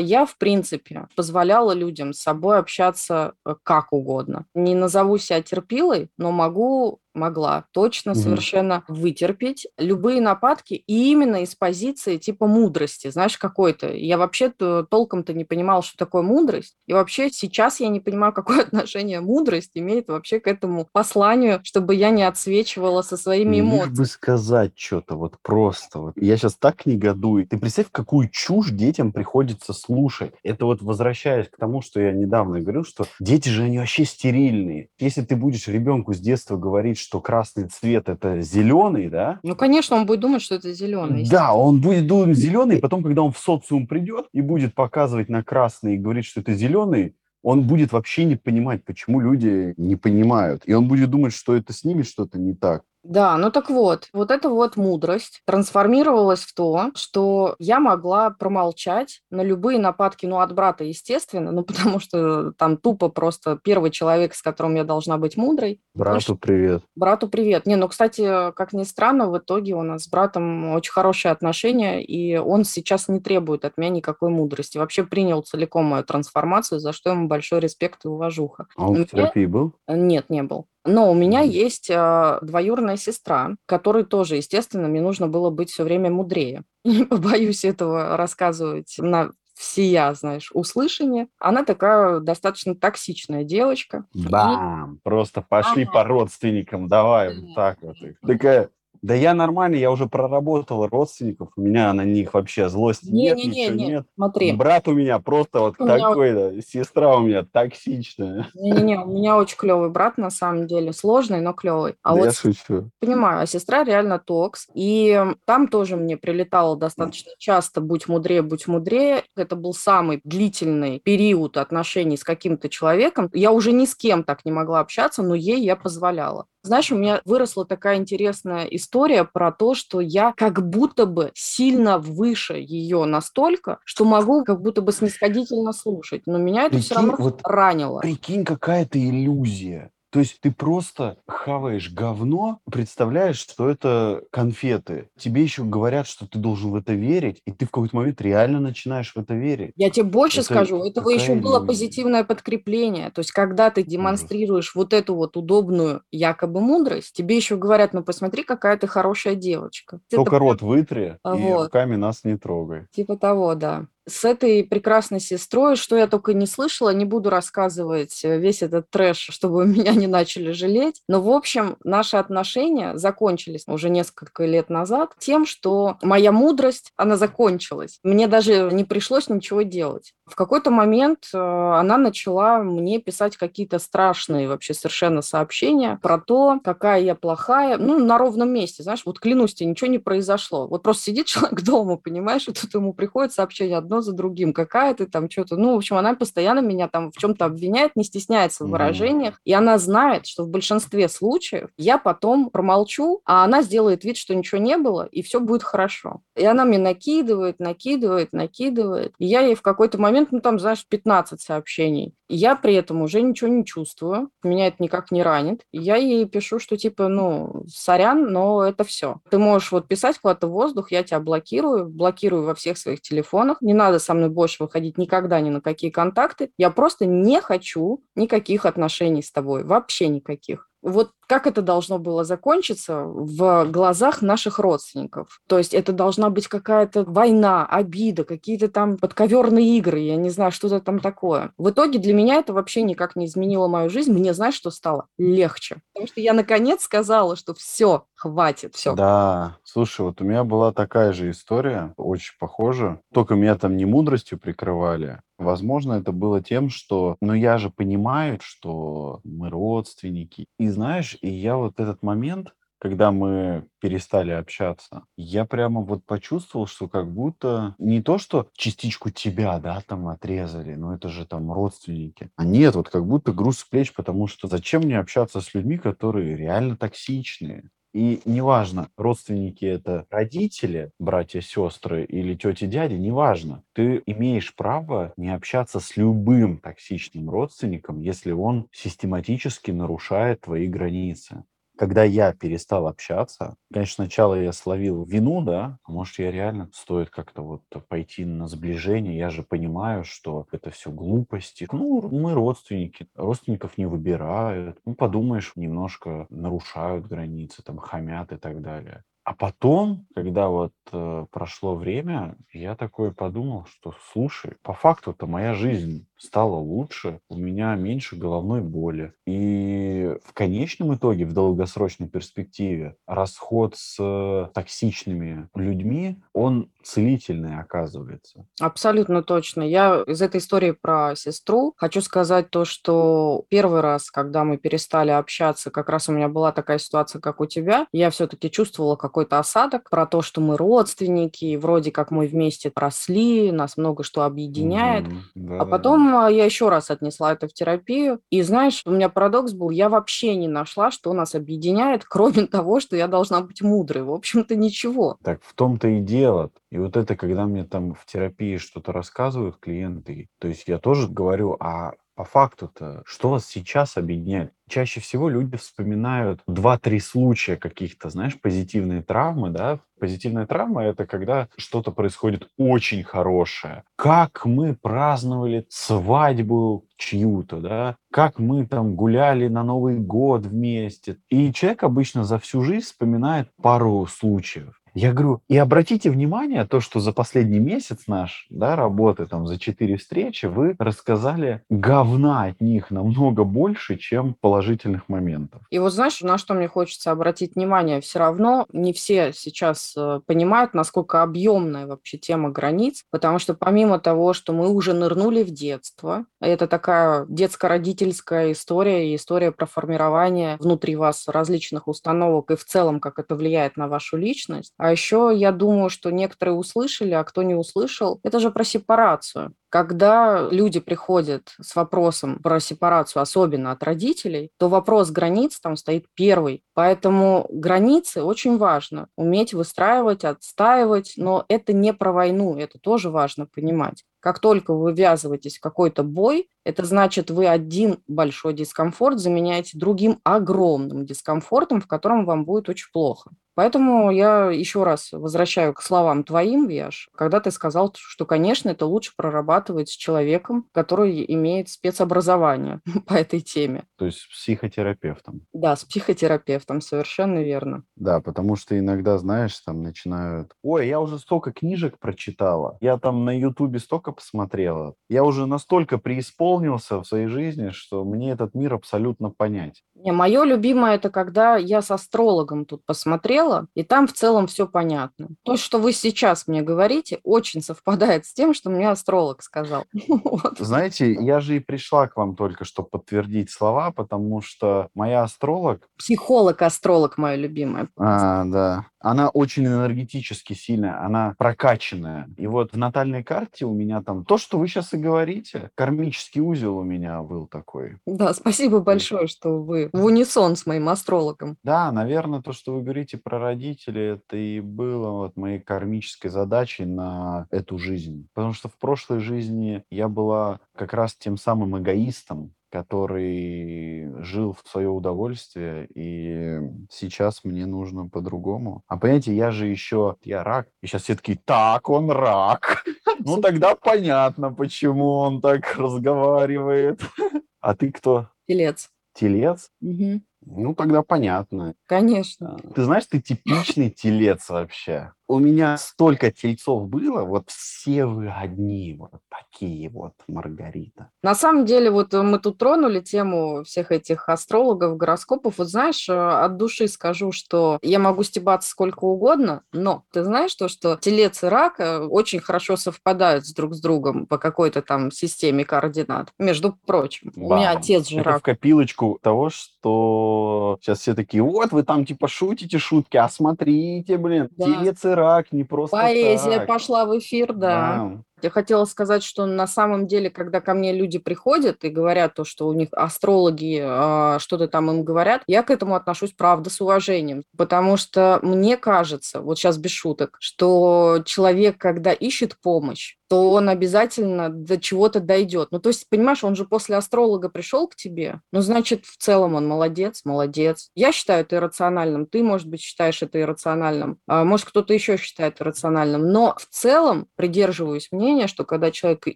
я, 0.00 0.24
в 0.26 0.36
принципе, 0.38 1.08
позволяла 1.16 1.72
людям 1.72 2.12
с 2.12 2.20
собой 2.20 2.58
общаться 2.58 3.34
э, 3.44 3.54
как 3.62 3.92
угодно. 3.92 4.46
Не 4.54 4.74
назову 4.74 5.18
себя 5.18 5.42
терпилой, 5.42 6.08
но 6.16 6.30
могу 6.32 6.99
могла 7.14 7.64
точно 7.72 8.12
Мгм. 8.12 8.20
совершенно 8.20 8.84
вытерпеть 8.88 9.66
любые 9.78 10.20
нападки 10.20 10.74
и 10.86 11.10
именно 11.10 11.42
из 11.42 11.54
позиции 11.54 12.16
типа 12.16 12.46
мудрости, 12.46 13.10
знаешь, 13.10 13.36
какой-то. 13.38 13.92
Я 13.92 14.16
вообще 14.18 14.46
-то 14.46 14.84
толком-то 14.88 15.32
не 15.32 15.44
понимала, 15.44 15.82
что 15.82 15.96
такое 15.96 16.22
мудрость. 16.22 16.76
И 16.86 16.92
вообще 16.92 17.30
сейчас 17.30 17.80
я 17.80 17.88
не 17.88 18.00
понимаю, 18.00 18.32
какое 18.34 18.62
отношение 18.62 19.20
мудрость 19.20 19.70
имеет 19.74 20.08
вообще 20.08 20.40
к 20.40 20.46
этому 20.46 20.86
посланию, 20.92 21.60
чтобы 21.64 21.94
я 21.94 22.10
не 22.10 22.22
отсвечивала 22.22 23.02
со 23.02 23.16
своими 23.16 23.56
Лишь 23.56 23.64
эмоциями. 23.64 23.96
бы 23.96 24.04
сказать 24.06 24.72
что-то, 24.76 25.16
вот 25.16 25.34
просто. 25.42 25.98
Вот. 25.98 26.14
Я 26.16 26.36
сейчас 26.36 26.56
так 26.56 26.86
негодую. 26.86 27.46
Ты 27.46 27.58
представь, 27.58 27.86
какую 27.90 28.28
чушь 28.30 28.70
детям 28.70 29.12
приходится 29.12 29.72
слушать. 29.72 30.32
Это 30.42 30.64
вот 30.66 30.82
возвращаясь 30.82 31.48
к 31.48 31.56
тому, 31.56 31.82
что 31.82 32.00
я 32.00 32.12
недавно 32.12 32.60
говорил, 32.60 32.84
что 32.84 33.04
дети 33.18 33.48
же, 33.48 33.64
они 33.64 33.78
вообще 33.78 34.04
стерильные. 34.04 34.88
Если 34.98 35.22
ты 35.22 35.36
будешь 35.36 35.66
ребенку 35.68 36.12
с 36.14 36.18
детства 36.18 36.56
говорить, 36.56 36.98
что 37.00 37.20
красный 37.20 37.68
цвет– 37.68 38.08
это 38.08 38.40
зеленый, 38.40 39.08
да, 39.08 39.40
Ну, 39.42 39.56
конечно, 39.56 39.96
он 39.96 40.06
будет 40.06 40.20
думать, 40.20 40.42
что 40.42 40.54
это 40.54 40.72
зеленый. 40.72 41.28
Да, 41.28 41.54
он 41.54 41.80
будет 41.80 42.06
думать 42.06 42.36
зеленый, 42.36 42.78
и 42.78 42.80
потом, 42.80 43.02
когда 43.02 43.22
он 43.22 43.32
в 43.32 43.38
социум 43.38 43.86
придет 43.86 44.26
и 44.32 44.40
будет 44.40 44.74
показывать 44.74 45.28
на 45.28 45.42
красный 45.42 45.94
и 45.94 45.98
говорить, 45.98 46.24
что 46.24 46.40
это 46.40 46.54
зеленый, 46.54 47.14
он 47.42 47.62
будет 47.62 47.92
вообще 47.92 48.24
не 48.24 48.36
понимать, 48.36 48.84
почему 48.84 49.20
люди 49.20 49.74
не 49.76 49.96
понимают. 49.96 50.62
И 50.66 50.74
он 50.74 50.88
будет 50.88 51.10
думать, 51.10 51.32
что 51.32 51.54
это 51.54 51.72
с 51.72 51.84
ними 51.84 52.02
что-то 52.02 52.38
не 52.38 52.54
так. 52.54 52.82
Да, 53.02 53.36
ну 53.38 53.50
так 53.50 53.70
вот, 53.70 54.08
вот 54.12 54.30
эта 54.30 54.48
вот 54.50 54.76
мудрость 54.76 55.42
трансформировалась 55.46 56.40
в 56.40 56.54
то, 56.54 56.90
что 56.94 57.54
я 57.58 57.80
могла 57.80 58.30
промолчать 58.30 59.22
на 59.30 59.42
любые 59.42 59.78
нападки, 59.78 60.26
ну, 60.26 60.40
от 60.40 60.54
брата, 60.54 60.84
естественно, 60.84 61.50
ну, 61.50 61.62
потому 61.64 62.00
что 62.00 62.52
там 62.52 62.76
тупо 62.76 63.08
просто 63.08 63.58
первый 63.62 63.90
человек, 63.90 64.34
с 64.34 64.42
которым 64.42 64.74
я 64.74 64.84
должна 64.84 65.16
быть 65.16 65.36
мудрой. 65.36 65.80
Брату 65.94 66.36
привет. 66.36 66.82
Брату 66.94 67.28
привет. 67.28 67.66
Не, 67.66 67.76
ну, 67.76 67.88
кстати, 67.88 68.52
как 68.52 68.72
ни 68.72 68.84
странно, 68.84 69.30
в 69.30 69.38
итоге 69.38 69.74
у 69.74 69.82
нас 69.82 70.04
с 70.04 70.08
братом 70.08 70.72
очень 70.74 70.92
хорошие 70.92 71.32
отношения, 71.32 72.04
и 72.04 72.36
он 72.36 72.64
сейчас 72.64 73.08
не 73.08 73.20
требует 73.20 73.64
от 73.64 73.78
меня 73.78 73.90
никакой 73.90 74.30
мудрости. 74.30 74.78
Вообще 74.78 75.04
принял 75.04 75.42
целиком 75.42 75.86
мою 75.86 76.04
трансформацию, 76.04 76.80
за 76.80 76.92
что 76.92 77.10
ему 77.10 77.28
большой 77.28 77.60
респект 77.60 78.04
и 78.04 78.08
уважуха. 78.08 78.66
А 78.76 78.86
он 78.86 78.94
в 78.94 78.98
меня- 78.98 79.04
терапии 79.06 79.46
был? 79.46 79.74
Нет, 79.88 80.26
не 80.28 80.42
был. 80.42 80.66
Но 80.84 81.10
у 81.10 81.14
меня 81.14 81.40
есть 81.42 81.90
а, 81.90 82.38
двоюродная 82.42 82.96
сестра, 82.96 83.56
которой 83.66 84.04
тоже, 84.04 84.36
естественно, 84.36 84.88
мне 84.88 85.00
нужно 85.00 85.28
было 85.28 85.50
быть 85.50 85.70
все 85.70 85.84
время 85.84 86.10
мудрее. 86.10 86.62
Не 86.84 87.04
побоюсь 87.04 87.64
этого 87.64 88.16
рассказывать 88.16 88.94
на 88.98 89.30
всея, 89.54 90.14
знаешь, 90.14 90.50
услышание. 90.54 91.28
Она 91.38 91.64
такая 91.64 92.20
достаточно 92.20 92.74
токсичная 92.74 93.44
девочка. 93.44 94.06
И- 94.14 94.26
Бам! 94.26 95.00
Просто 95.02 95.42
пошли 95.42 95.82
Ага. 95.82 95.92
по 95.92 96.04
родственникам, 96.04 96.88
давай, 96.88 97.34
вот 97.38 97.54
так 97.54 97.78
вот. 97.82 97.96
Такая, 98.26 98.70
да 99.02 99.14
я 99.14 99.34
нормально, 99.34 99.76
я 99.76 99.90
уже 99.90 100.06
проработала 100.06 100.88
родственников, 100.88 101.48
у 101.56 101.60
меня 101.60 101.92
на 101.92 102.04
них 102.04 102.34
вообще 102.34 102.68
злости 102.68 103.06
нет, 103.10 103.36
ничего 103.36 103.50
Не-не-не, 103.52 103.86
нет. 103.86 104.06
смотри. 104.14 104.52
Брат 104.52 104.88
у 104.88 104.92
меня 104.92 105.18
просто 105.18 105.60
вот 105.60 105.74
У 105.78 105.84
меня- 105.84 105.98
такой, 105.98 106.32
да, 106.32 106.50
сестра 106.62 107.16
у 107.16 107.20
меня 107.20 107.44
токсичная. 107.50 108.48
Не-не-не, 108.54 108.98
у 109.00 109.06
меня 109.08 109.36
очень 109.36 109.56
клевый 109.56 109.90
брат, 109.90 110.18
на 110.18 110.30
самом 110.30 110.66
деле. 110.66 110.92
Сложный, 110.92 111.40
но 111.40 111.52
клевый. 111.52 111.94
А 112.02 112.14
Да 112.14 112.20
вот 112.20 112.24
я 112.26 112.32
шучу. 112.32 112.90
Понимаю, 113.00 113.40
а 113.42 113.46
сестра 113.46 113.84
реально 113.84 114.18
токс. 114.18 114.68
И 114.74 115.22
там 115.44 115.68
тоже 115.68 115.96
мне 115.96 116.16
прилетало 116.16 116.76
достаточно 116.76 117.32
часто 117.38 117.80
«будь 117.80 118.08
мудрее, 118.08 118.42
будь 118.42 118.66
мудрее». 118.66 119.24
Это 119.36 119.56
был 119.56 119.72
самый 119.74 120.20
длительный 120.24 121.00
период 121.00 121.56
отношений 121.56 122.16
с 122.16 122.24
каким-то 122.24 122.68
человеком. 122.68 123.30
Я 123.32 123.52
уже 123.52 123.72
ни 123.72 123.86
с 123.86 123.94
кем 123.94 124.24
так 124.24 124.44
не 124.44 124.52
могла 124.52 124.80
общаться, 124.80 125.22
но 125.22 125.34
ей 125.34 125.60
я 125.62 125.76
позволяла. 125.76 126.46
Знаешь, 126.62 126.92
у 126.92 126.96
меня 126.96 127.22
выросла 127.24 127.64
такая 127.64 127.96
интересная 127.96 128.64
история 128.64 129.24
про 129.24 129.50
то, 129.50 129.74
что 129.74 130.00
я 130.00 130.32
как 130.36 130.68
будто 130.68 131.06
бы 131.06 131.30
сильно 131.34 131.98
выше 131.98 132.54
ее 132.54 133.04
настолько, 133.06 133.78
что 133.84 134.04
могу 134.04 134.44
как 134.44 134.60
будто 134.60 134.82
бы 134.82 134.92
снисходительно 134.92 135.72
слушать. 135.72 136.22
Но 136.26 136.36
меня 136.38 136.64
это 136.66 136.78
все 136.78 136.94
Прикинь, 136.96 137.08
равно 137.08 137.24
вот 137.24 137.40
ранило. 137.44 138.00
Прикинь, 138.00 138.44
какая-то 138.44 138.98
иллюзия. 138.98 139.90
То 140.10 140.18
есть 140.18 140.40
ты 140.40 140.50
просто 140.50 141.18
хаваешь 141.26 141.90
говно, 141.92 142.60
представляешь, 142.70 143.38
что 143.38 143.68
это 143.70 144.22
конфеты. 144.30 145.08
Тебе 145.18 145.42
еще 145.42 145.62
говорят, 145.62 146.06
что 146.06 146.26
ты 146.26 146.38
должен 146.38 146.70
в 146.70 146.74
это 146.76 146.92
верить, 146.94 147.40
и 147.46 147.52
ты 147.52 147.66
в 147.66 147.70
какой-то 147.70 147.96
момент 147.96 148.20
реально 148.20 148.60
начинаешь 148.60 149.12
в 149.14 149.18
это 149.18 149.34
верить. 149.34 149.72
Я 149.76 149.90
тебе 149.90 150.04
больше 150.04 150.40
Это 150.40 150.46
скажу, 150.46 150.80
у 150.80 150.84
этого 150.84 151.10
еще 151.10 151.34
было 151.34 151.58
иллюзия. 151.58 151.66
позитивное 151.66 152.24
подкрепление. 152.24 153.10
То 153.10 153.20
есть, 153.20 153.30
когда 153.32 153.70
ты 153.70 153.82
демонстрируешь 153.84 154.74
вот 154.74 154.92
эту 154.92 155.14
вот 155.14 155.36
удобную 155.36 156.02
якобы 156.10 156.60
мудрость, 156.60 157.12
тебе 157.14 157.36
еще 157.36 157.56
говорят, 157.56 157.92
ну 157.92 158.02
посмотри, 158.02 158.42
какая 158.42 158.76
ты 158.76 158.86
хорошая 158.86 159.34
девочка. 159.36 160.00
Это 160.10 160.16
Только 160.16 160.36
прям 160.36 160.40
рот 160.40 160.62
вытри 160.62 161.18
А, 161.22 161.36
и 161.36 161.40
вот. 161.42 161.64
руками 161.66 161.96
нас 161.96 162.24
не 162.24 162.36
трогай. 162.36 162.86
Типа 162.92 163.16
того, 163.16 163.54
да. 163.54 163.86
С 164.08 164.24
этой 164.24 164.64
прекрасной 164.64 165.20
сестрой, 165.20 165.76
что 165.76 165.96
я 165.96 166.06
только 166.06 166.34
не 166.34 166.46
слышала, 166.46 166.90
не 166.90 167.04
буду 167.04 167.30
рассказывать 167.30 168.24
э, 168.24 168.38
весь 168.38 168.62
этот 168.62 168.90
трэш, 168.90 169.28
чтобы 169.30 169.66
меня 169.66 169.92
не 169.92 170.06
начали 170.06 170.52
жалеть. 170.52 171.02
Но, 171.08 171.20
в 171.20 171.28
общем, 171.28 171.76
наши 171.84 172.16
отношения 172.16 172.96
закончились 172.96 173.64
уже 173.66 173.90
несколько 173.90 174.44
лет 174.46 174.70
назад 174.70 175.14
тем, 175.18 175.46
что 175.46 175.98
моя 176.02 176.32
мудрость, 176.32 176.92
она 176.96 177.16
закончилась. 177.16 177.98
Мне 178.02 178.26
даже 178.26 178.70
не 178.72 178.84
пришлось 178.84 179.28
ничего 179.28 179.62
делать. 179.62 180.12
В 180.26 180.34
какой-то 180.34 180.70
момент 180.70 181.28
э, 181.34 181.38
она 181.38 181.98
начала 181.98 182.62
мне 182.62 183.00
писать 183.00 183.36
какие-то 183.36 183.78
страшные 183.78 184.48
вообще 184.48 184.74
совершенно 184.74 185.22
сообщения 185.22 185.98
про 186.02 186.18
то, 186.18 186.60
какая 186.62 187.00
я 187.02 187.14
плохая. 187.14 187.76
Ну, 187.76 187.98
на 187.98 188.16
ровном 188.16 188.50
месте, 188.50 188.82
знаешь, 188.82 189.02
вот 189.04 189.18
клянусь 189.20 189.54
тебе, 189.54 189.68
ничего 189.70 189.90
не 189.90 189.98
произошло. 189.98 190.66
Вот 190.66 190.82
просто 190.82 191.04
сидит 191.04 191.26
человек 191.26 191.62
дома, 191.62 191.96
понимаешь, 191.96 192.48
и 192.48 192.52
тут 192.52 192.72
ему 192.74 192.94
приходит 192.94 193.32
сообщение 193.32 193.78
от 193.78 193.88
одно 193.90 194.00
за 194.02 194.12
другим. 194.12 194.52
Какая 194.52 194.94
ты 194.94 195.06
там, 195.06 195.28
что-то. 195.28 195.56
Ну, 195.56 195.74
в 195.74 195.76
общем, 195.76 195.96
она 195.96 196.14
постоянно 196.14 196.60
меня 196.60 196.88
там 196.88 197.10
в 197.10 197.16
чем-то 197.16 197.44
обвиняет, 197.44 197.96
не 197.96 198.04
стесняется 198.04 198.64
в 198.64 198.70
выражениях. 198.70 199.40
И 199.44 199.52
она 199.52 199.78
знает, 199.78 200.26
что 200.26 200.44
в 200.44 200.48
большинстве 200.48 201.08
случаев 201.08 201.70
я 201.76 201.98
потом 201.98 202.50
промолчу, 202.50 203.20
а 203.24 203.44
она 203.44 203.62
сделает 203.62 204.04
вид, 204.04 204.16
что 204.16 204.34
ничего 204.34 204.60
не 204.60 204.76
было, 204.76 205.08
и 205.10 205.22
все 205.22 205.40
будет 205.40 205.64
хорошо. 205.64 206.20
И 206.36 206.44
она 206.44 206.64
мне 206.64 206.78
накидывает, 206.78 207.58
накидывает, 207.58 208.32
накидывает. 208.32 209.14
И 209.18 209.26
я 209.26 209.40
ей 209.40 209.54
в 209.54 209.62
какой-то 209.62 209.98
момент, 209.98 210.28
ну, 210.30 210.40
там, 210.40 210.60
знаешь, 210.60 210.86
15 210.88 211.40
сообщений. 211.40 212.14
И 212.30 212.36
я 212.36 212.54
при 212.54 212.74
этом 212.74 213.02
уже 213.02 213.22
ничего 213.22 213.50
не 213.50 213.64
чувствую, 213.64 214.30
меня 214.44 214.68
это 214.68 214.76
никак 214.78 215.10
не 215.10 215.20
ранит. 215.20 215.62
И 215.72 215.78
я 215.80 215.96
ей 215.96 216.26
пишу, 216.26 216.60
что 216.60 216.76
типа, 216.76 217.08
ну, 217.08 217.64
сорян, 217.66 218.32
но 218.32 218.62
это 218.64 218.84
все. 218.84 219.16
Ты 219.30 219.38
можешь 219.38 219.72
вот 219.72 219.88
писать 219.88 220.16
куда-то 220.20 220.46
в 220.46 220.52
воздух, 220.52 220.92
я 220.92 221.02
тебя 221.02 221.18
блокирую, 221.18 221.88
блокирую 221.88 222.44
во 222.44 222.54
всех 222.54 222.78
своих 222.78 223.00
телефонах. 223.00 223.60
Не 223.60 223.74
надо 223.80 223.98
со 223.98 224.14
мной 224.14 224.30
больше 224.30 224.62
выходить 224.62 224.98
никогда 224.98 225.40
ни 225.40 225.50
на 225.50 225.60
какие 225.60 225.90
контакты. 225.90 226.50
Я 226.58 226.70
просто 226.70 227.06
не 227.06 227.40
хочу 227.40 228.04
никаких 228.14 228.66
отношений 228.66 229.22
с 229.22 229.32
тобой, 229.32 229.64
вообще 229.64 230.08
никаких. 230.08 230.68
Вот 230.82 231.10
как 231.30 231.46
это 231.46 231.62
должно 231.62 232.00
было 232.00 232.24
закончиться 232.24 233.04
в 233.04 233.64
глазах 233.70 234.20
наших 234.20 234.58
родственников? 234.58 235.40
То 235.46 235.58
есть 235.58 235.74
это 235.74 235.92
должна 235.92 236.28
быть 236.28 236.48
какая-то 236.48 237.04
война, 237.04 237.64
обида, 237.64 238.24
какие-то 238.24 238.66
там 238.66 238.96
подковерные 238.96 239.78
игры, 239.78 240.00
я 240.00 240.16
не 240.16 240.30
знаю, 240.30 240.50
что-то 240.50 240.80
там 240.80 240.98
такое. 240.98 241.52
В 241.56 241.70
итоге 241.70 242.00
для 242.00 242.14
меня 242.14 242.34
это 242.40 242.52
вообще 242.52 242.82
никак 242.82 243.14
не 243.14 243.26
изменило 243.26 243.68
мою 243.68 243.90
жизнь. 243.90 244.12
Мне, 244.12 244.34
знаешь, 244.34 244.54
что 244.54 244.72
стало? 244.72 245.06
Легче. 245.18 245.76
Потому 245.94 246.08
что 246.08 246.20
я 246.20 246.32
наконец 246.32 246.82
сказала, 246.82 247.36
что 247.36 247.54
все, 247.54 248.06
хватит, 248.16 248.74
все. 248.74 248.96
Да, 248.96 249.58
слушай, 249.62 250.00
вот 250.00 250.20
у 250.20 250.24
меня 250.24 250.42
была 250.42 250.72
такая 250.72 251.12
же 251.12 251.30
история, 251.30 251.94
очень 251.96 252.34
похожа. 252.40 253.00
Только 253.14 253.36
меня 253.36 253.54
там 253.54 253.76
не 253.76 253.84
мудростью 253.84 254.36
прикрывали, 254.36 255.20
Возможно, 255.40 255.94
это 255.94 256.12
было 256.12 256.42
тем, 256.42 256.68
что, 256.68 257.16
ну, 257.22 257.32
я 257.32 257.56
же 257.56 257.70
понимаю, 257.70 258.38
что 258.42 259.20
мы 259.24 259.48
родственники. 259.48 260.44
И 260.58 260.68
знаешь, 260.68 261.16
и 261.20 261.28
я 261.30 261.56
вот 261.56 261.80
этот 261.80 262.02
момент, 262.02 262.54
когда 262.78 263.12
мы 263.12 263.66
перестали 263.80 264.30
общаться, 264.30 265.04
я 265.16 265.44
прямо 265.44 265.82
вот 265.82 266.04
почувствовал, 266.06 266.66
что 266.66 266.88
как 266.88 267.12
будто 267.12 267.74
не 267.78 268.02
то, 268.02 268.18
что 268.18 268.48
частичку 268.54 269.10
тебя, 269.10 269.58
да, 269.58 269.82
там 269.86 270.08
отрезали, 270.08 270.74
но 270.74 270.94
это 270.94 271.08
же 271.08 271.26
там 271.26 271.52
родственники. 271.52 272.30
А 272.36 272.44
нет, 272.44 272.74
вот 272.74 272.88
как 272.88 273.06
будто 273.06 273.32
груз 273.32 273.58
с 273.60 273.64
плеч, 273.64 273.92
потому 273.92 274.26
что 274.28 274.48
зачем 274.48 274.82
мне 274.82 274.98
общаться 274.98 275.40
с 275.40 275.52
людьми, 275.54 275.76
которые 275.78 276.36
реально 276.36 276.76
токсичные? 276.76 277.70
И 277.92 278.20
неважно, 278.24 278.90
родственники 278.96 279.64
это 279.64 280.06
родители, 280.10 280.92
братья, 281.00 281.40
сестры 281.40 282.04
или 282.04 282.34
тети, 282.34 282.66
дяди, 282.66 282.94
неважно. 282.94 283.64
Ты 283.74 284.02
имеешь 284.06 284.54
право 284.54 285.12
не 285.16 285.34
общаться 285.34 285.80
с 285.80 285.96
любым 285.96 286.58
токсичным 286.58 287.28
родственником, 287.28 288.00
если 288.00 288.30
он 288.30 288.68
систематически 288.72 289.72
нарушает 289.72 290.42
твои 290.42 290.68
границы 290.68 291.44
когда 291.80 292.04
я 292.04 292.34
перестал 292.34 292.86
общаться, 292.86 293.56
конечно, 293.72 294.04
сначала 294.04 294.34
я 294.34 294.52
словил 294.52 295.02
вину, 295.04 295.40
да, 295.40 295.78
а 295.82 295.92
может, 295.92 296.18
я 296.18 296.30
реально 296.30 296.68
стоит 296.74 297.08
как-то 297.08 297.40
вот 297.40 297.62
пойти 297.88 298.26
на 298.26 298.48
сближение, 298.48 299.16
я 299.16 299.30
же 299.30 299.42
понимаю, 299.42 300.04
что 300.04 300.46
это 300.52 300.70
все 300.70 300.90
глупости. 300.90 301.66
Ну, 301.72 302.06
мы 302.10 302.34
родственники, 302.34 303.08
родственников 303.14 303.78
не 303.78 303.86
выбирают, 303.86 304.78
ну, 304.84 304.94
подумаешь, 304.94 305.52
немножко 305.56 306.26
нарушают 306.28 307.06
границы, 307.06 307.62
там, 307.62 307.78
хамят 307.78 308.30
и 308.32 308.36
так 308.36 308.60
далее. 308.60 309.02
А 309.24 309.34
потом, 309.34 310.06
когда 310.14 310.48
вот 310.48 310.74
э, 310.92 311.26
прошло 311.30 311.76
время, 311.76 312.36
я 312.52 312.76
такой 312.76 313.14
подумал, 313.14 313.64
что, 313.66 313.94
слушай, 314.12 314.56
по 314.62 314.74
факту-то 314.74 315.26
моя 315.26 315.54
жизнь 315.54 316.06
стало 316.20 316.56
лучше, 316.56 317.20
у 317.28 317.36
меня 317.36 317.74
меньше 317.74 318.16
головной 318.16 318.60
боли. 318.60 319.12
И 319.26 320.16
в 320.24 320.32
конечном 320.34 320.94
итоге, 320.94 321.24
в 321.24 321.32
долгосрочной 321.32 322.08
перспективе, 322.08 322.96
расход 323.06 323.74
с 323.76 324.50
токсичными 324.54 325.48
людьми, 325.54 326.20
он 326.32 326.70
целительный 326.82 327.58
оказывается. 327.58 328.46
Абсолютно 328.60 329.22
точно. 329.22 329.62
Я 329.62 330.02
из 330.06 330.22
этой 330.22 330.38
истории 330.38 330.72
про 330.72 331.14
сестру 331.16 331.74
хочу 331.76 332.00
сказать 332.00 332.50
то, 332.50 332.64
что 332.64 333.44
первый 333.48 333.80
раз, 333.80 334.10
когда 334.10 334.44
мы 334.44 334.56
перестали 334.56 335.10
общаться, 335.10 335.70
как 335.70 335.88
раз 335.88 336.08
у 336.08 336.12
меня 336.12 336.28
была 336.28 336.52
такая 336.52 336.78
ситуация, 336.78 337.20
как 337.20 337.40
у 337.40 337.46
тебя, 337.46 337.86
я 337.92 338.10
все-таки 338.10 338.50
чувствовала 338.50 338.96
какой-то 338.96 339.38
осадок 339.38 339.88
про 339.90 340.06
то, 340.06 340.22
что 340.22 340.40
мы 340.40 340.56
родственники, 340.56 341.56
вроде 341.56 341.90
как 341.90 342.10
мы 342.10 342.26
вместе 342.26 342.70
росли, 342.74 343.52
нас 343.52 343.76
много 343.76 344.02
что 344.02 344.22
объединяет. 344.22 345.06
Mm-hmm. 345.06 345.20
Да, 345.34 345.60
а 345.60 345.66
потом 345.66 346.09
я 346.28 346.44
еще 346.44 346.68
раз 346.68 346.90
отнесла 346.90 347.32
это 347.32 347.48
в 347.48 347.52
терапию. 347.52 348.20
И 348.30 348.42
знаешь, 348.42 348.82
у 348.84 348.90
меня 348.90 349.08
парадокс 349.08 349.52
был, 349.52 349.70
я 349.70 349.88
вообще 349.88 350.34
не 350.36 350.48
нашла, 350.48 350.90
что 350.90 351.12
нас 351.12 351.34
объединяет, 351.34 352.04
кроме 352.08 352.46
того, 352.46 352.80
что 352.80 352.96
я 352.96 353.08
должна 353.08 353.40
быть 353.40 353.62
мудрой. 353.62 354.02
В 354.02 354.12
общем-то, 354.12 354.56
ничего. 354.56 355.16
Так 355.22 355.40
в 355.42 355.54
том-то 355.54 355.88
и 355.88 356.00
дело. 356.00 356.50
И 356.70 356.78
вот 356.78 356.96
это, 356.96 357.16
когда 357.16 357.46
мне 357.46 357.64
там 357.64 357.94
в 357.94 358.06
терапии 358.06 358.56
что-то 358.56 358.92
рассказывают 358.92 359.56
клиенты, 359.58 360.28
то 360.38 360.48
есть 360.48 360.64
я 360.66 360.78
тоже 360.78 361.08
говорю, 361.08 361.56
а 361.58 361.92
по 362.20 362.24
факту-то, 362.24 363.02
что 363.06 363.30
вас 363.30 363.46
сейчас 363.46 363.96
объединяет? 363.96 364.52
Чаще 364.68 365.00
всего 365.00 365.30
люди 365.30 365.56
вспоминают 365.56 366.42
два-три 366.46 367.00
случая 367.00 367.56
каких-то, 367.56 368.10
знаешь, 368.10 368.38
позитивные 368.38 369.02
травмы, 369.02 369.48
да. 369.48 369.80
Позитивная 369.98 370.46
травма– 370.46 370.84
это 370.84 371.06
когда 371.06 371.48
что-то 371.56 371.92
происходит 371.92 372.50
очень 372.58 373.02
хорошее. 373.04 373.84
Как 373.96 374.44
мы 374.44 374.74
праздновали 374.74 375.64
свадьбу 375.70 376.84
чью-то, 376.96 377.60
да, 377.60 377.96
как 378.12 378.38
мы 378.38 378.66
там 378.66 378.96
гуляли 378.96 379.48
на 379.48 379.64
Новый 379.64 379.98
год 379.98 380.44
вместе. 380.44 381.16
И 381.30 381.52
человек 381.54 381.82
обычно 381.82 382.24
за 382.24 382.38
всю 382.38 382.62
жизнь 382.62 382.84
вспоминает 382.84 383.48
пару 383.62 384.06
случаев. 384.06 384.79
Я 384.94 385.12
говорю, 385.12 385.42
и 385.48 385.56
обратите 385.56 386.10
внимание, 386.10 386.64
то, 386.64 386.80
что 386.80 387.00
за 387.00 387.12
последний 387.12 387.58
месяц 387.58 388.06
наш, 388.06 388.46
да, 388.50 388.76
работы, 388.76 389.26
там, 389.26 389.46
за 389.46 389.58
четыре 389.58 389.96
встречи, 389.96 390.46
вы 390.46 390.74
рассказали 390.78 391.62
говна 391.70 392.44
от 392.44 392.60
них 392.60 392.90
намного 392.90 393.44
больше, 393.44 393.96
чем 393.96 394.34
положительных 394.40 395.08
моментов. 395.08 395.62
И 395.70 395.78
вот 395.78 395.92
знаешь, 395.92 396.20
на 396.20 396.38
что 396.38 396.54
мне 396.54 396.68
хочется 396.68 397.10
обратить 397.10 397.54
внимание, 397.54 398.00
все 398.00 398.18
равно 398.18 398.66
не 398.72 398.92
все 398.92 399.32
сейчас 399.32 399.94
э, 399.96 400.20
понимают, 400.26 400.74
насколько 400.74 401.22
объемная 401.22 401.86
вообще 401.86 402.18
тема 402.18 402.50
границ, 402.50 403.04
потому 403.10 403.38
что 403.38 403.54
помимо 403.54 403.98
того, 403.98 404.32
что 404.32 404.52
мы 404.52 404.68
уже 404.68 404.92
нырнули 404.92 405.42
в 405.42 405.50
детство, 405.50 406.24
это 406.40 406.66
такая 406.66 407.26
детско-родительская 407.28 408.52
история 408.52 409.10
и 409.10 409.16
история 409.16 409.52
про 409.52 409.66
формирование 409.66 410.56
внутри 410.58 410.96
вас 410.96 411.28
различных 411.28 411.88
установок 411.88 412.50
и 412.50 412.56
в 412.56 412.64
целом, 412.64 413.00
как 413.00 413.18
это 413.18 413.34
влияет 413.34 413.76
на 413.76 413.88
вашу 413.88 414.16
личность, 414.16 414.72
а 414.80 414.92
еще 414.92 415.30
я 415.34 415.52
думаю, 415.52 415.90
что 415.90 416.10
некоторые 416.10 416.54
услышали, 416.54 417.10
а 417.10 417.22
кто 417.22 417.42
не 417.42 417.54
услышал, 417.54 418.18
это 418.22 418.40
же 418.40 418.50
про 418.50 418.64
сепарацию. 418.64 419.52
Когда 419.68 420.48
люди 420.50 420.80
приходят 420.80 421.52
с 421.60 421.76
вопросом 421.76 422.38
про 422.42 422.60
сепарацию, 422.60 423.20
особенно 423.20 423.72
от 423.72 423.82
родителей, 423.82 424.50
то 424.58 424.70
вопрос 424.70 425.10
границ 425.10 425.60
там 425.60 425.76
стоит 425.76 426.06
первый. 426.14 426.64
Поэтому 426.72 427.46
границы 427.50 428.22
очень 428.22 428.56
важно 428.56 429.08
уметь 429.16 429.52
выстраивать, 429.52 430.24
отстаивать, 430.24 431.12
но 431.18 431.44
это 431.48 431.74
не 431.74 431.92
про 431.92 432.10
войну, 432.10 432.56
это 432.56 432.78
тоже 432.78 433.10
важно 433.10 433.44
понимать. 433.44 434.04
Как 434.18 434.38
только 434.38 434.72
вы 434.72 434.94
ввязываетесь 434.94 435.58
в 435.58 435.60
какой-то 435.60 436.04
бой, 436.04 436.48
это 436.64 436.86
значит, 436.86 437.30
вы 437.30 437.46
один 437.46 437.98
большой 438.08 438.54
дискомфорт 438.54 439.18
заменяете 439.18 439.78
другим 439.78 440.20
огромным 440.24 441.04
дискомфортом, 441.04 441.82
в 441.82 441.86
котором 441.86 442.24
вам 442.24 442.46
будет 442.46 442.70
очень 442.70 442.88
плохо. 442.92 443.30
Поэтому 443.60 444.10
я 444.10 444.50
еще 444.50 444.84
раз 444.84 445.12
возвращаю 445.12 445.74
к 445.74 445.82
словам 445.82 446.24
твоим, 446.24 446.66
Вяж, 446.66 447.10
когда 447.14 447.40
ты 447.40 447.50
сказал, 447.50 447.92
что, 447.94 448.24
конечно, 448.24 448.70
это 448.70 448.86
лучше 448.86 449.12
прорабатывать 449.14 449.90
с 449.90 449.96
человеком, 449.96 450.64
который 450.72 451.22
имеет 451.34 451.68
спецобразование 451.68 452.80
по 453.06 453.12
этой 453.12 453.42
теме. 453.42 453.84
То 453.98 454.06
есть 454.06 454.20
с 454.20 454.28
психотерапевтом. 454.28 455.42
Да, 455.52 455.76
с 455.76 455.84
психотерапевтом, 455.84 456.80
совершенно 456.80 457.40
верно. 457.40 457.84
Да, 457.96 458.20
потому 458.22 458.56
что 458.56 458.78
иногда, 458.78 459.18
знаешь, 459.18 459.58
там 459.60 459.82
начинают, 459.82 460.54
ой, 460.62 460.88
я 460.88 460.98
уже 460.98 461.18
столько 461.18 461.52
книжек 461.52 461.98
прочитала, 461.98 462.78
я 462.80 462.96
там 462.96 463.26
на 463.26 463.38
Ютубе 463.38 463.78
столько 463.78 464.12
посмотрела, 464.12 464.94
я 465.10 465.22
уже 465.22 465.44
настолько 465.44 465.98
преисполнился 465.98 466.96
в 466.96 467.04
своей 467.04 467.26
жизни, 467.26 467.72
что 467.72 468.06
мне 468.06 468.30
этот 468.30 468.54
мир 468.54 468.72
абсолютно 468.72 469.28
понять. 469.28 469.82
Не, 469.94 470.12
мое 470.12 470.44
любимое 470.44 470.94
это 470.94 471.10
когда 471.10 471.58
я 471.58 471.82
с 471.82 471.90
астрологом 471.90 472.64
тут 472.64 472.86
посмотрела, 472.86 473.49
тело, 473.50 473.66
и 473.74 473.82
там 473.82 474.06
в 474.06 474.12
целом 474.12 474.46
все 474.46 474.66
понятно. 474.66 475.28
То, 475.44 475.56
что 475.56 475.78
вы 475.78 475.92
сейчас 475.92 476.46
мне 476.46 476.62
говорите, 476.62 477.20
очень 477.24 477.62
совпадает 477.62 478.26
с 478.26 478.32
тем, 478.32 478.54
что 478.54 478.70
мне 478.70 478.88
астролог 478.88 479.42
сказал. 479.42 479.84
Знаете, 480.58 481.12
я 481.12 481.40
же 481.40 481.56
и 481.56 481.60
пришла 481.60 482.06
к 482.08 482.16
вам 482.16 482.36
только, 482.36 482.64
чтобы 482.64 482.88
подтвердить 482.88 483.50
слова, 483.50 483.90
потому 483.90 484.40
что 484.40 484.88
моя 484.94 485.22
астролог... 485.22 485.88
Психолог-астролог 485.98 487.18
моя 487.18 487.36
любимая. 487.36 487.88
А, 487.96 488.44
да. 488.44 488.86
Она 489.00 489.30
очень 489.30 489.66
энергетически 489.66 490.52
сильная, 490.52 491.02
она 491.02 491.34
прокачанная. 491.38 492.28
И 492.36 492.46
вот 492.46 492.72
в 492.72 492.76
натальной 492.76 493.24
карте 493.24 493.64
у 493.64 493.72
меня 493.72 494.02
там 494.02 494.24
то, 494.24 494.36
что 494.36 494.58
вы 494.58 494.68
сейчас 494.68 494.92
и 494.92 494.98
говорите, 494.98 495.70
кармический 495.74 496.42
узел 496.42 496.76
у 496.76 496.82
меня 496.82 497.22
был 497.22 497.46
такой. 497.46 497.96
Да, 498.06 498.34
спасибо 498.34 498.80
большое, 498.80 499.26
что 499.26 499.62
вы 499.62 499.88
в 499.92 500.04
унисон 500.04 500.54
с 500.56 500.66
моим 500.66 500.88
астрологом. 500.90 501.56
Да, 501.62 501.90
наверное, 501.92 502.42
то, 502.42 502.52
что 502.52 502.74
вы 502.74 502.82
говорите 502.82 503.16
про 503.16 503.38
родителей, 503.40 504.14
это 504.14 504.36
и 504.36 504.60
было 504.60 505.10
вот 505.10 505.36
моей 505.36 505.58
кармической 505.58 506.30
задачей 506.30 506.84
на 506.84 507.46
эту 507.50 507.78
жизнь. 507.78 508.28
Потому 508.34 508.52
что 508.52 508.68
в 508.68 508.78
прошлой 508.78 509.20
жизни 509.20 509.82
я 509.90 510.08
была 510.08 510.60
как 510.76 510.92
раз 510.92 511.14
тем 511.14 511.36
самым 511.36 511.78
эгоистом, 511.78 512.54
который 512.70 514.08
жил 514.22 514.52
в 514.52 514.68
свое 514.68 514.88
удовольствие, 514.88 515.88
и 515.94 516.60
сейчас 516.90 517.44
мне 517.44 517.66
нужно 517.66 518.08
по-другому. 518.08 518.82
А 518.86 518.96
понимаете, 518.96 519.34
я 519.34 519.50
же 519.50 519.66
еще, 519.66 520.16
я 520.22 520.44
рак, 520.44 520.68
и 520.82 520.86
сейчас 520.86 521.02
все 521.02 521.16
такие, 521.16 521.38
так, 521.44 521.88
он 521.88 522.10
рак. 522.10 522.84
Ну, 523.22 523.38
тогда 523.42 523.74
понятно, 523.74 524.50
почему 524.50 525.18
он 525.18 525.42
так 525.42 525.76
разговаривает. 525.76 527.02
А 527.60 527.74
ты 527.74 527.92
кто? 527.92 528.30
Телец. 528.48 528.88
Телец? 529.12 529.70
Угу. 529.82 530.22
Ну, 530.42 530.74
тогда 530.74 531.02
понятно. 531.02 531.74
Конечно. 531.86 532.58
Ты 532.74 532.84
знаешь, 532.84 533.06
ты 533.06 533.20
типичный 533.20 533.90
телец 533.96 534.48
вообще 534.48 535.12
у 535.30 535.38
меня 535.38 535.76
столько 535.76 536.32
тельцов 536.32 536.88
было, 536.88 537.22
вот 537.22 537.50
все 537.50 538.04
вы 538.04 538.28
одни, 538.28 538.96
вот 538.98 539.12
такие 539.28 539.88
вот, 539.88 540.14
Маргарита. 540.26 541.10
На 541.22 541.36
самом 541.36 541.66
деле, 541.66 541.90
вот 541.90 542.12
э, 542.12 542.22
мы 542.22 542.40
тут 542.40 542.58
тронули 542.58 542.98
тему 542.98 543.62
всех 543.62 543.92
этих 543.92 544.28
астрологов, 544.28 544.96
гороскопов. 544.96 545.58
Вот 545.58 545.68
знаешь, 545.68 546.08
э, 546.08 546.12
от 546.12 546.56
души 546.56 546.88
скажу, 546.88 547.30
что 547.30 547.78
я 547.80 548.00
могу 548.00 548.24
стебаться 548.24 548.70
сколько 548.70 549.04
угодно, 549.04 549.62
но 549.72 550.02
ты 550.12 550.24
знаешь 550.24 550.54
то, 550.56 550.66
что 550.66 550.96
телец 550.96 551.44
и 551.44 551.46
рак 551.46 551.78
э, 551.78 551.98
очень 551.98 552.40
хорошо 552.40 552.76
совпадают 552.76 553.44
друг 553.54 553.74
с 553.74 553.80
другом 553.80 554.26
по 554.26 554.36
какой-то 554.36 554.82
там 554.82 555.12
системе 555.12 555.64
координат, 555.64 556.32
между 556.38 556.76
прочим. 556.86 557.30
Бам. 557.36 557.44
У 557.44 557.54
меня 557.56 557.70
отец 557.70 558.08
же 558.08 558.18
Это 558.18 558.30
рак. 558.30 558.40
в 558.40 558.42
копилочку 558.42 559.20
того, 559.22 559.50
что 559.50 560.76
сейчас 560.80 560.98
все 560.98 561.14
такие, 561.14 561.42
вот 561.44 561.70
вы 561.70 561.84
там 561.84 562.04
типа 562.04 562.26
шутите 562.26 562.78
шутки, 562.78 563.16
а 563.16 563.28
смотрите, 563.28 564.18
блин, 564.18 564.48
да. 564.56 564.64
телец 564.64 565.04
и 565.04 565.19
рак, 565.20 565.52
не 565.52 565.64
просто 565.64 565.96
Поэзия 565.96 566.58
так. 566.58 566.66
пошла 566.66 567.04
в 567.04 567.18
эфир, 567.18 567.52
да. 567.52 567.96
Да. 567.96 568.22
Я 568.42 568.50
хотела 568.50 568.84
сказать, 568.84 569.22
что 569.22 569.46
на 569.46 569.66
самом 569.66 570.06
деле, 570.06 570.30
когда 570.30 570.60
ко 570.60 570.74
мне 570.74 570.92
люди 570.92 571.18
приходят 571.18 571.84
и 571.84 571.88
говорят 571.88 572.34
то, 572.34 572.44
что 572.44 572.68
у 572.68 572.72
них 572.72 572.88
астрологи 572.92 573.80
э, 573.82 574.38
что-то 574.38 574.68
там 574.68 574.90
им 574.90 575.04
говорят, 575.04 575.42
я 575.46 575.62
к 575.62 575.70
этому 575.70 575.94
отношусь, 575.94 576.32
правда, 576.32 576.70
с 576.70 576.80
уважением. 576.80 577.42
Потому 577.56 577.96
что 577.96 578.38
мне 578.42 578.76
кажется, 578.76 579.40
вот 579.40 579.58
сейчас 579.58 579.78
без 579.78 579.90
шуток, 579.90 580.36
что 580.40 581.22
человек, 581.24 581.78
когда 581.78 582.12
ищет 582.12 582.56
помощь, 582.60 583.16
то 583.30 583.52
он 583.52 583.68
обязательно 583.68 584.48
до 584.48 584.76
чего-то 584.76 585.20
дойдет. 585.20 585.68
Ну, 585.70 585.78
то 585.78 585.90
есть, 585.90 586.08
понимаешь, 586.08 586.42
он 586.42 586.56
же 586.56 586.64
после 586.64 586.96
астролога 586.96 587.48
пришел 587.48 587.86
к 587.86 587.94
тебе, 587.94 588.40
ну, 588.50 588.60
значит, 588.60 589.06
в 589.06 589.16
целом 589.18 589.54
он 589.54 589.68
молодец, 589.68 590.22
молодец. 590.24 590.90
Я 590.96 591.12
считаю 591.12 591.42
это 591.42 591.54
иррациональным, 591.54 592.26
ты, 592.26 592.42
может 592.42 592.66
быть, 592.66 592.80
считаешь 592.80 593.22
это 593.22 593.40
иррациональным, 593.40 594.18
а 594.26 594.44
может, 594.44 594.66
кто-то 594.66 594.92
еще 594.92 595.16
считает 595.16 595.60
иррациональным, 595.60 596.32
но 596.32 596.56
в 596.58 596.66
целом 596.74 597.28
придерживаюсь 597.36 598.08
мнения, 598.30 598.46
что 598.46 598.64
когда 598.64 598.90
человек 598.90 599.26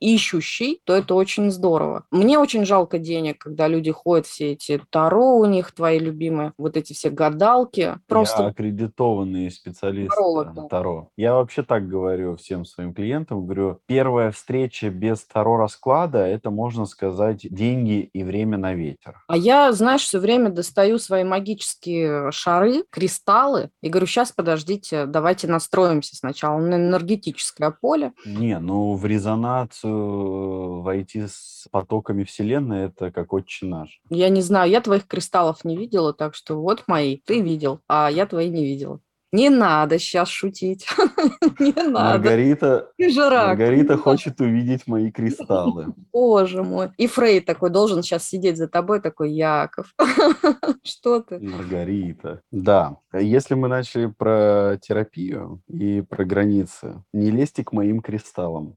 ищущий, 0.00 0.80
то 0.84 0.94
это 0.94 1.14
очень 1.14 1.50
здорово. 1.50 2.04
Мне 2.10 2.38
очень 2.38 2.64
жалко 2.64 2.98
денег, 2.98 3.38
когда 3.38 3.68
люди 3.68 3.90
ходят, 3.90 4.26
все 4.26 4.52
эти 4.52 4.80
таро 4.90 5.36
у 5.36 5.44
них, 5.44 5.72
твои 5.72 5.98
любимые, 5.98 6.52
вот 6.56 6.76
эти 6.76 6.92
все 6.92 7.10
гадалки. 7.10 7.96
Просто... 8.06 8.42
Я 8.42 8.48
аккредитованный 8.48 9.50
специалист 9.50 10.10
Таролог, 10.10 10.54
да. 10.54 10.62
Таро. 10.68 11.08
Я 11.16 11.34
вообще 11.34 11.62
так 11.62 11.88
говорю 11.88 12.36
всем 12.36 12.64
своим 12.64 12.94
клиентам, 12.94 13.44
говорю, 13.44 13.80
первая 13.86 14.30
встреча 14.30 14.90
без 14.90 15.20
второго 15.20 15.58
расклада– 15.58 16.18
это, 16.26 16.50
можно 16.50 16.86
сказать, 16.86 17.40
деньги 17.50 18.08
и 18.12 18.22
время 18.22 18.58
на 18.58 18.74
ветер. 18.74 19.22
А 19.26 19.36
я, 19.36 19.72
знаешь, 19.72 20.02
все 20.02 20.18
время 20.18 20.50
достаю 20.50 20.98
свои 20.98 21.24
магические 21.24 22.30
шары, 22.30 22.84
кристаллы, 22.90 23.70
и 23.82 23.88
говорю, 23.88 24.06
сейчас, 24.06 24.32
подождите, 24.32 25.06
давайте 25.06 25.48
настроимся 25.48 26.16
сначала 26.16 26.58
на 26.60 26.76
энергетическое 26.76 27.70
поле. 27.70 28.12
Не, 28.24 28.58
ну 28.58 28.75
в 28.76 29.04
резонацию 29.04 30.82
войти 30.82 31.26
с 31.26 31.66
потоками 31.70 32.24
Вселенной– 32.24 32.86
это 32.86 33.10
как 33.10 33.32
отче 33.32 33.66
наш. 33.66 34.00
Я 34.10 34.28
не 34.28 34.42
знаю, 34.42 34.70
я 34.70 34.80
твоих 34.80 35.06
кристаллов 35.06 35.64
не 35.64 35.76
видела, 35.76 36.12
так 36.12 36.34
что 36.34 36.60
вот 36.60 36.84
мои, 36.86 37.18
ты 37.18 37.40
видел, 37.40 37.80
а 37.88 38.10
я 38.10 38.26
твои 38.26 38.48
не 38.48 38.64
видела. 38.64 39.00
Не 39.36 39.50
надо 39.50 39.98
сейчас 39.98 40.30
шутить. 40.30 40.86
Не 41.58 41.72
надо. 41.72 41.90
Маргарита, 41.90 42.88
Маргарита 42.98 43.98
хочет 43.98 44.40
увидеть 44.40 44.86
мои 44.86 45.10
кристаллы. 45.10 45.92
Боже 46.12 46.62
мой. 46.62 46.92
И 46.96 47.06
Фрейд 47.06 47.44
такой 47.44 47.68
должен 47.68 48.02
сейчас 48.02 48.26
сидеть 48.26 48.56
за 48.56 48.66
тобой, 48.66 49.02
такой, 49.02 49.32
Яков. 49.32 49.92
Что 50.82 51.20
ты? 51.20 51.38
Маргарита. 51.38 52.40
Да. 52.50 52.96
Если 53.12 53.52
мы 53.52 53.68
начали 53.68 54.06
про 54.06 54.78
терапию 54.80 55.60
и 55.68 56.00
про 56.00 56.24
границы, 56.24 57.04
не 57.12 57.30
лезьте 57.30 57.62
к 57.62 57.72
моим 57.72 58.00
кристаллам. 58.00 58.76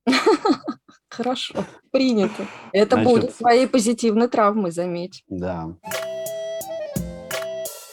Хорошо, 1.08 1.64
принято. 1.92 2.46
Это 2.74 2.98
Значит, 2.98 3.10
будет 3.10 3.38
твоей 3.38 3.68
позитивной 3.68 4.28
травмой, 4.28 4.72
заметь. 4.72 5.24
Да. 5.30 5.74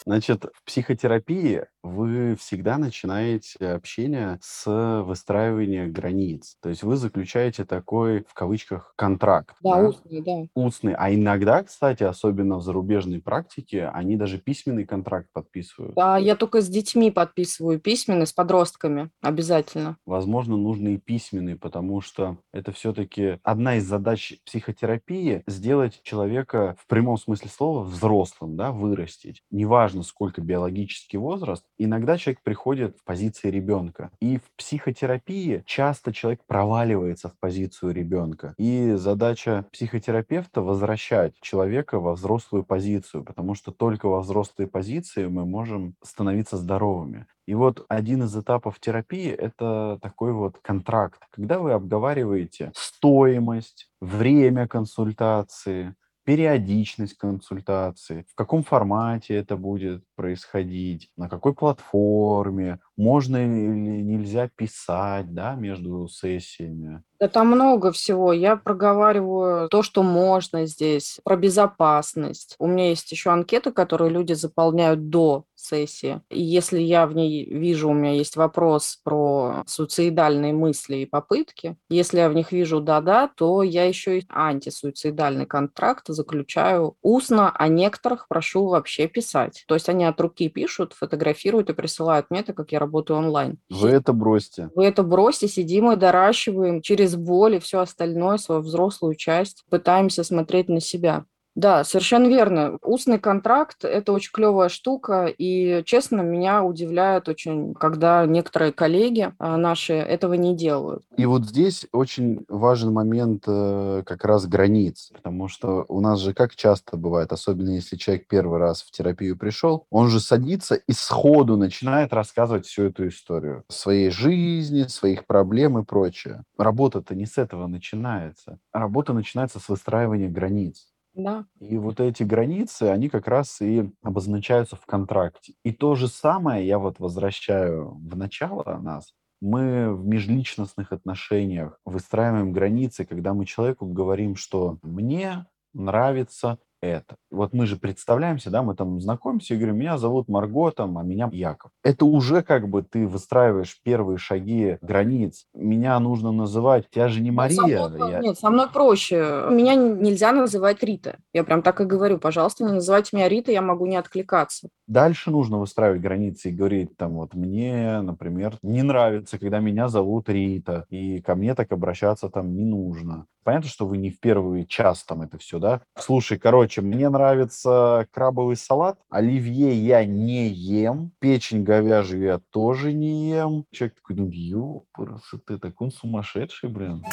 Значит, 0.06 0.44
в 0.54 0.64
психотерапии 0.64 1.64
вы 1.82 2.36
всегда 2.36 2.78
начинаете 2.78 3.66
общение 3.66 4.38
с 4.40 5.02
выстраивания 5.02 5.88
границ. 5.88 6.56
То 6.62 6.68
есть 6.68 6.84
вы 6.84 6.96
заключаете 6.96 7.64
такой, 7.64 8.24
в 8.28 8.34
кавычках, 8.34 8.92
контракт. 8.96 9.56
Да, 9.60 9.76
да? 9.76 9.88
устный, 9.88 10.22
да. 10.22 10.46
Устный. 10.54 10.94
А 10.94 11.12
иногда, 11.12 11.64
кстати, 11.64 12.04
особенно 12.04 12.56
в 12.58 12.62
зарубежной 12.62 13.20
практике, 13.20 13.88
они 13.88 14.16
даже 14.16 14.38
письменный 14.38 14.84
контракт 14.84 15.28
подписывают. 15.32 15.94
Да, 15.96 16.18
я 16.18 16.36
только 16.36 16.60
с 16.60 16.68
детьми 16.68 17.10
подписываю 17.10 17.80
письменный, 17.80 18.28
с 18.28 18.32
подростками 18.32 19.10
обязательно. 19.22 19.96
Возможно, 20.06 20.56
нужно 20.56 20.90
и 20.90 20.98
письменный, 20.98 21.56
потому 21.56 22.00
что 22.00 22.38
это 22.52 22.70
все-таки 22.70 23.38
одна 23.42 23.76
из 23.76 23.84
задач 23.84 24.38
психотерапии– 24.44 25.42
сделать 25.48 26.00
человека 26.04 26.76
в 26.80 26.86
прямом 26.86 27.16
смысле 27.16 27.48
слова 27.48 27.82
взрослым, 27.82 28.56
да, 28.56 28.70
вырастить. 28.70 29.42
Неважно, 29.50 29.95
сколько 30.02 30.40
биологический 30.40 31.18
возраст, 31.18 31.64
иногда 31.78 32.18
человек 32.18 32.42
приходит 32.42 32.96
в 32.98 33.04
позиции 33.04 33.50
ребенка. 33.50 34.10
И 34.20 34.38
в 34.38 34.50
психотерапии 34.56 35.62
часто 35.66 36.12
человек 36.12 36.40
проваливается 36.46 37.28
в 37.28 37.38
позицию 37.38 37.92
ребенка. 37.92 38.54
И 38.58 38.92
задача 38.94 39.66
психотерапевта 39.72 40.62
возвращать 40.62 41.34
человека 41.40 42.00
во 42.00 42.14
взрослую 42.14 42.64
позицию, 42.64 43.24
потому 43.24 43.54
что 43.54 43.72
только 43.72 44.08
во 44.08 44.20
взрослой 44.20 44.66
позиции 44.66 45.26
мы 45.26 45.44
можем 45.44 45.94
становиться 46.02 46.56
здоровыми. 46.56 47.26
И 47.46 47.54
вот 47.54 47.84
один 47.88 48.24
из 48.24 48.36
этапов 48.36 48.80
терапии– 48.80 49.30
это 49.30 49.98
такой 50.02 50.32
вот 50.32 50.58
контракт, 50.62 51.20
когда 51.30 51.60
вы 51.60 51.72
обговариваете 51.72 52.72
стоимость, 52.74 53.88
время 54.00 54.66
консультации, 54.66 55.94
периодичность 56.26 57.16
консультации, 57.18 58.26
в 58.30 58.36
каком 58.36 58.64
формате 58.64 59.36
это 59.36 59.56
будет 59.58 60.05
происходить, 60.16 61.10
на 61.16 61.28
какой 61.28 61.54
платформе, 61.54 62.80
можно 62.96 63.36
или 63.36 64.02
нельзя 64.02 64.48
писать 64.56 65.32
да, 65.34 65.54
между 65.54 66.08
сессиями. 66.08 67.02
Там 67.32 67.48
много 67.48 67.92
всего. 67.92 68.32
Я 68.32 68.56
проговариваю 68.56 69.68
то, 69.68 69.82
что 69.82 70.02
можно 70.02 70.66
здесь, 70.66 71.20
про 71.24 71.36
безопасность. 71.36 72.56
У 72.58 72.66
меня 72.66 72.90
есть 72.90 73.10
еще 73.10 73.30
анкета, 73.30 73.72
которую 73.72 74.10
люди 74.10 74.34
заполняют 74.34 75.08
до 75.08 75.44
сессии. 75.54 76.20
И 76.30 76.42
если 76.42 76.78
я 76.78 77.06
в 77.06 77.14
ней 77.14 77.44
вижу, 77.44 77.88
у 77.88 77.94
меня 77.94 78.12
есть 78.12 78.36
вопрос 78.36 79.00
про 79.02 79.62
суицидальные 79.66 80.52
мысли 80.52 80.96
и 80.96 81.06
попытки, 81.06 81.76
если 81.88 82.18
я 82.18 82.28
в 82.28 82.34
них 82.34 82.52
вижу 82.52 82.80
да-да, 82.80 83.28
то 83.28 83.62
я 83.62 83.84
еще 83.84 84.18
и 84.18 84.26
антисуицидальный 84.28 85.46
контракт 85.46 86.06
заключаю 86.08 86.96
устно, 87.02 87.50
а 87.54 87.68
некоторых 87.68 88.28
прошу 88.28 88.68
вообще 88.68 89.08
писать. 89.08 89.64
То 89.66 89.74
есть 89.74 89.88
они 89.88 90.04
от 90.08 90.20
руки 90.20 90.48
пишут, 90.48 90.92
фотографируют 90.92 91.70
и 91.70 91.74
присылают 91.74 92.26
мне, 92.30 92.42
так 92.42 92.56
как 92.56 92.72
я 92.72 92.78
работаю 92.78 93.18
онлайн. 93.18 93.58
Вы 93.70 93.90
это 93.90 94.12
бросьте. 94.12 94.70
Вы 94.74 94.86
это 94.86 95.02
бросьте, 95.02 95.48
сидим 95.48 95.90
и 95.92 95.96
доращиваем 95.96 96.82
через 96.82 97.16
боль 97.16 97.56
и 97.56 97.60
все 97.60 97.80
остальное, 97.80 98.38
свою 98.38 98.60
взрослую 98.60 99.14
часть, 99.14 99.64
пытаемся 99.70 100.24
смотреть 100.24 100.68
на 100.68 100.80
себя. 100.80 101.24
Да, 101.56 101.84
совершенно 101.84 102.28
верно. 102.28 102.78
Устный 102.82 103.18
контракт– 103.18 103.84
это 103.84 104.12
очень 104.12 104.30
клевая 104.30 104.68
штука, 104.68 105.24
и, 105.26 105.82
честно, 105.86 106.20
меня 106.20 106.62
удивляет 106.62 107.30
очень, 107.30 107.72
когда 107.72 108.26
некоторые 108.26 108.72
коллеги 108.72 109.32
а, 109.38 109.56
наши 109.56 109.94
этого 109.94 110.34
не 110.34 110.54
делают. 110.54 111.02
И 111.16 111.24
вот 111.24 111.46
здесь 111.46 111.86
очень 111.92 112.44
важен 112.48 112.92
момент 112.92 113.44
э, 113.46 114.02
как 114.04 114.26
раз 114.26 114.46
границ, 114.46 115.10
потому 115.14 115.48
что 115.48 115.86
у 115.88 116.02
нас 116.02 116.20
же 116.20 116.34
как 116.34 116.54
часто 116.54 116.98
бывает, 116.98 117.32
особенно 117.32 117.70
если 117.70 117.96
человек 117.96 118.28
первый 118.28 118.58
раз 118.58 118.82
в 118.82 118.90
терапию 118.90 119.38
пришел, 119.38 119.86
он 119.88 120.10
же 120.10 120.20
садится 120.20 120.74
и 120.74 120.92
сходу 120.92 121.56
начинает 121.56 122.12
рассказывать 122.12 122.66
всю 122.66 122.84
эту 122.84 123.08
историю 123.08 123.64
своей 123.68 124.10
жизни, 124.10 124.82
своих 124.88 125.24
проблем 125.24 125.78
и 125.78 125.84
прочее. 125.84 126.44
Работа-то 126.58 127.14
не 127.14 127.24
с 127.24 127.38
этого 127.38 127.66
начинается. 127.66 128.58
Работа 128.74 129.14
начинается 129.14 129.58
с 129.58 129.70
выстраивания 129.70 130.28
границ. 130.28 130.92
Да. 131.16 131.46
И 131.60 131.78
вот 131.78 131.98
эти 132.00 132.22
границы, 132.24 132.84
они 132.84 133.08
как 133.08 133.26
раз 133.26 133.62
и 133.62 133.90
обозначаются 134.02 134.76
в 134.76 134.84
контракте. 134.84 135.54
И 135.64 135.72
то 135.72 135.94
же 135.94 136.08
самое 136.08 136.66
я 136.66 136.78
вот 136.78 136.98
возвращаю 136.98 137.92
в 137.94 138.16
начало 138.16 138.78
нас. 138.82 139.14
Мы 139.40 139.94
в 139.94 140.06
межличностных 140.06 140.92
отношениях 140.92 141.80
выстраиваем 141.86 142.52
границы, 142.52 143.06
когда 143.06 143.32
мы 143.32 143.46
человеку 143.46 143.86
говорим, 143.86 144.36
что 144.36 144.78
мне 144.82 145.46
нравится 145.72 146.58
это. 146.80 147.16
Вот 147.30 147.52
мы 147.52 147.66
же 147.66 147.76
представляемся, 147.76 148.50
да, 148.50 148.62
мы 148.62 148.74
там 148.74 149.00
знакомимся 149.00 149.54
и 149.54 149.56
говорим, 149.56 149.78
меня 149.78 149.98
зовут 149.98 150.28
Марго, 150.28 150.70
там, 150.70 150.98
а 150.98 151.02
меня 151.02 151.28
Яков. 151.32 151.70
Это 151.82 152.04
уже 152.04 152.42
как 152.42 152.68
бы 152.68 152.82
ты 152.82 153.06
выстраиваешь 153.06 153.80
первые 153.82 154.18
шаги 154.18 154.78
границ. 154.80 155.46
Меня 155.54 155.98
нужно 156.00 156.32
называть, 156.32 156.86
я 156.94 157.08
же 157.08 157.20
не 157.20 157.30
Мария. 157.30 157.56
Со 157.56 157.88
мной, 157.88 158.10
я... 158.10 158.20
Нет, 158.20 158.38
со 158.38 158.50
мной 158.50 158.68
проще. 158.72 159.46
Меня 159.50 159.74
нельзя 159.74 160.32
называть 160.32 160.82
Рита. 160.82 161.16
Я 161.32 161.44
прям 161.44 161.62
так 161.62 161.80
и 161.80 161.84
говорю, 161.84 162.18
пожалуйста, 162.18 162.64
не 162.64 162.72
называйте 162.72 163.16
меня 163.16 163.28
Рита, 163.28 163.52
я 163.52 163.62
могу 163.62 163.86
не 163.86 163.96
откликаться. 163.96 164.68
Дальше 164.86 165.30
нужно 165.30 165.58
выстраивать 165.58 166.00
границы 166.00 166.50
и 166.50 166.52
говорить, 166.52 166.96
там, 166.96 167.14
вот, 167.14 167.34
мне, 167.34 168.00
например, 168.02 168.56
не 168.62 168.82
нравится, 168.82 169.38
когда 169.38 169.58
меня 169.58 169.88
зовут 169.88 170.28
Рита, 170.28 170.86
и 170.90 171.20
ко 171.20 171.34
мне 171.34 171.54
так 171.54 171.72
обращаться 171.72 172.28
там 172.28 172.54
не 172.54 172.64
нужно. 172.64 173.26
Понятно, 173.46 173.68
что 173.70 173.86
вы 173.86 173.98
не 173.98 174.10
в 174.10 174.18
первый 174.18 174.66
час 174.66 175.04
там 175.04 175.22
это 175.22 175.38
все, 175.38 175.60
да? 175.60 175.80
Слушай, 175.96 176.36
короче, 176.36 176.80
мне 176.80 177.08
нравится 177.08 178.08
крабовый 178.10 178.56
салат, 178.56 178.98
оливье 179.08 179.72
я 179.72 180.04
не 180.04 180.48
ем, 180.48 181.12
печень 181.20 181.62
говяжью 181.62 182.22
я 182.22 182.40
тоже 182.50 182.92
не 182.92 183.30
ем. 183.30 183.64
Человек 183.70 183.94
такой, 183.94 184.16
ну, 184.16 184.28
ёпрст, 184.28 185.34
ты 185.46 185.58
так 185.58 185.80
он 185.80 185.92
сумасшедший, 185.92 186.68
блин. 186.68 187.04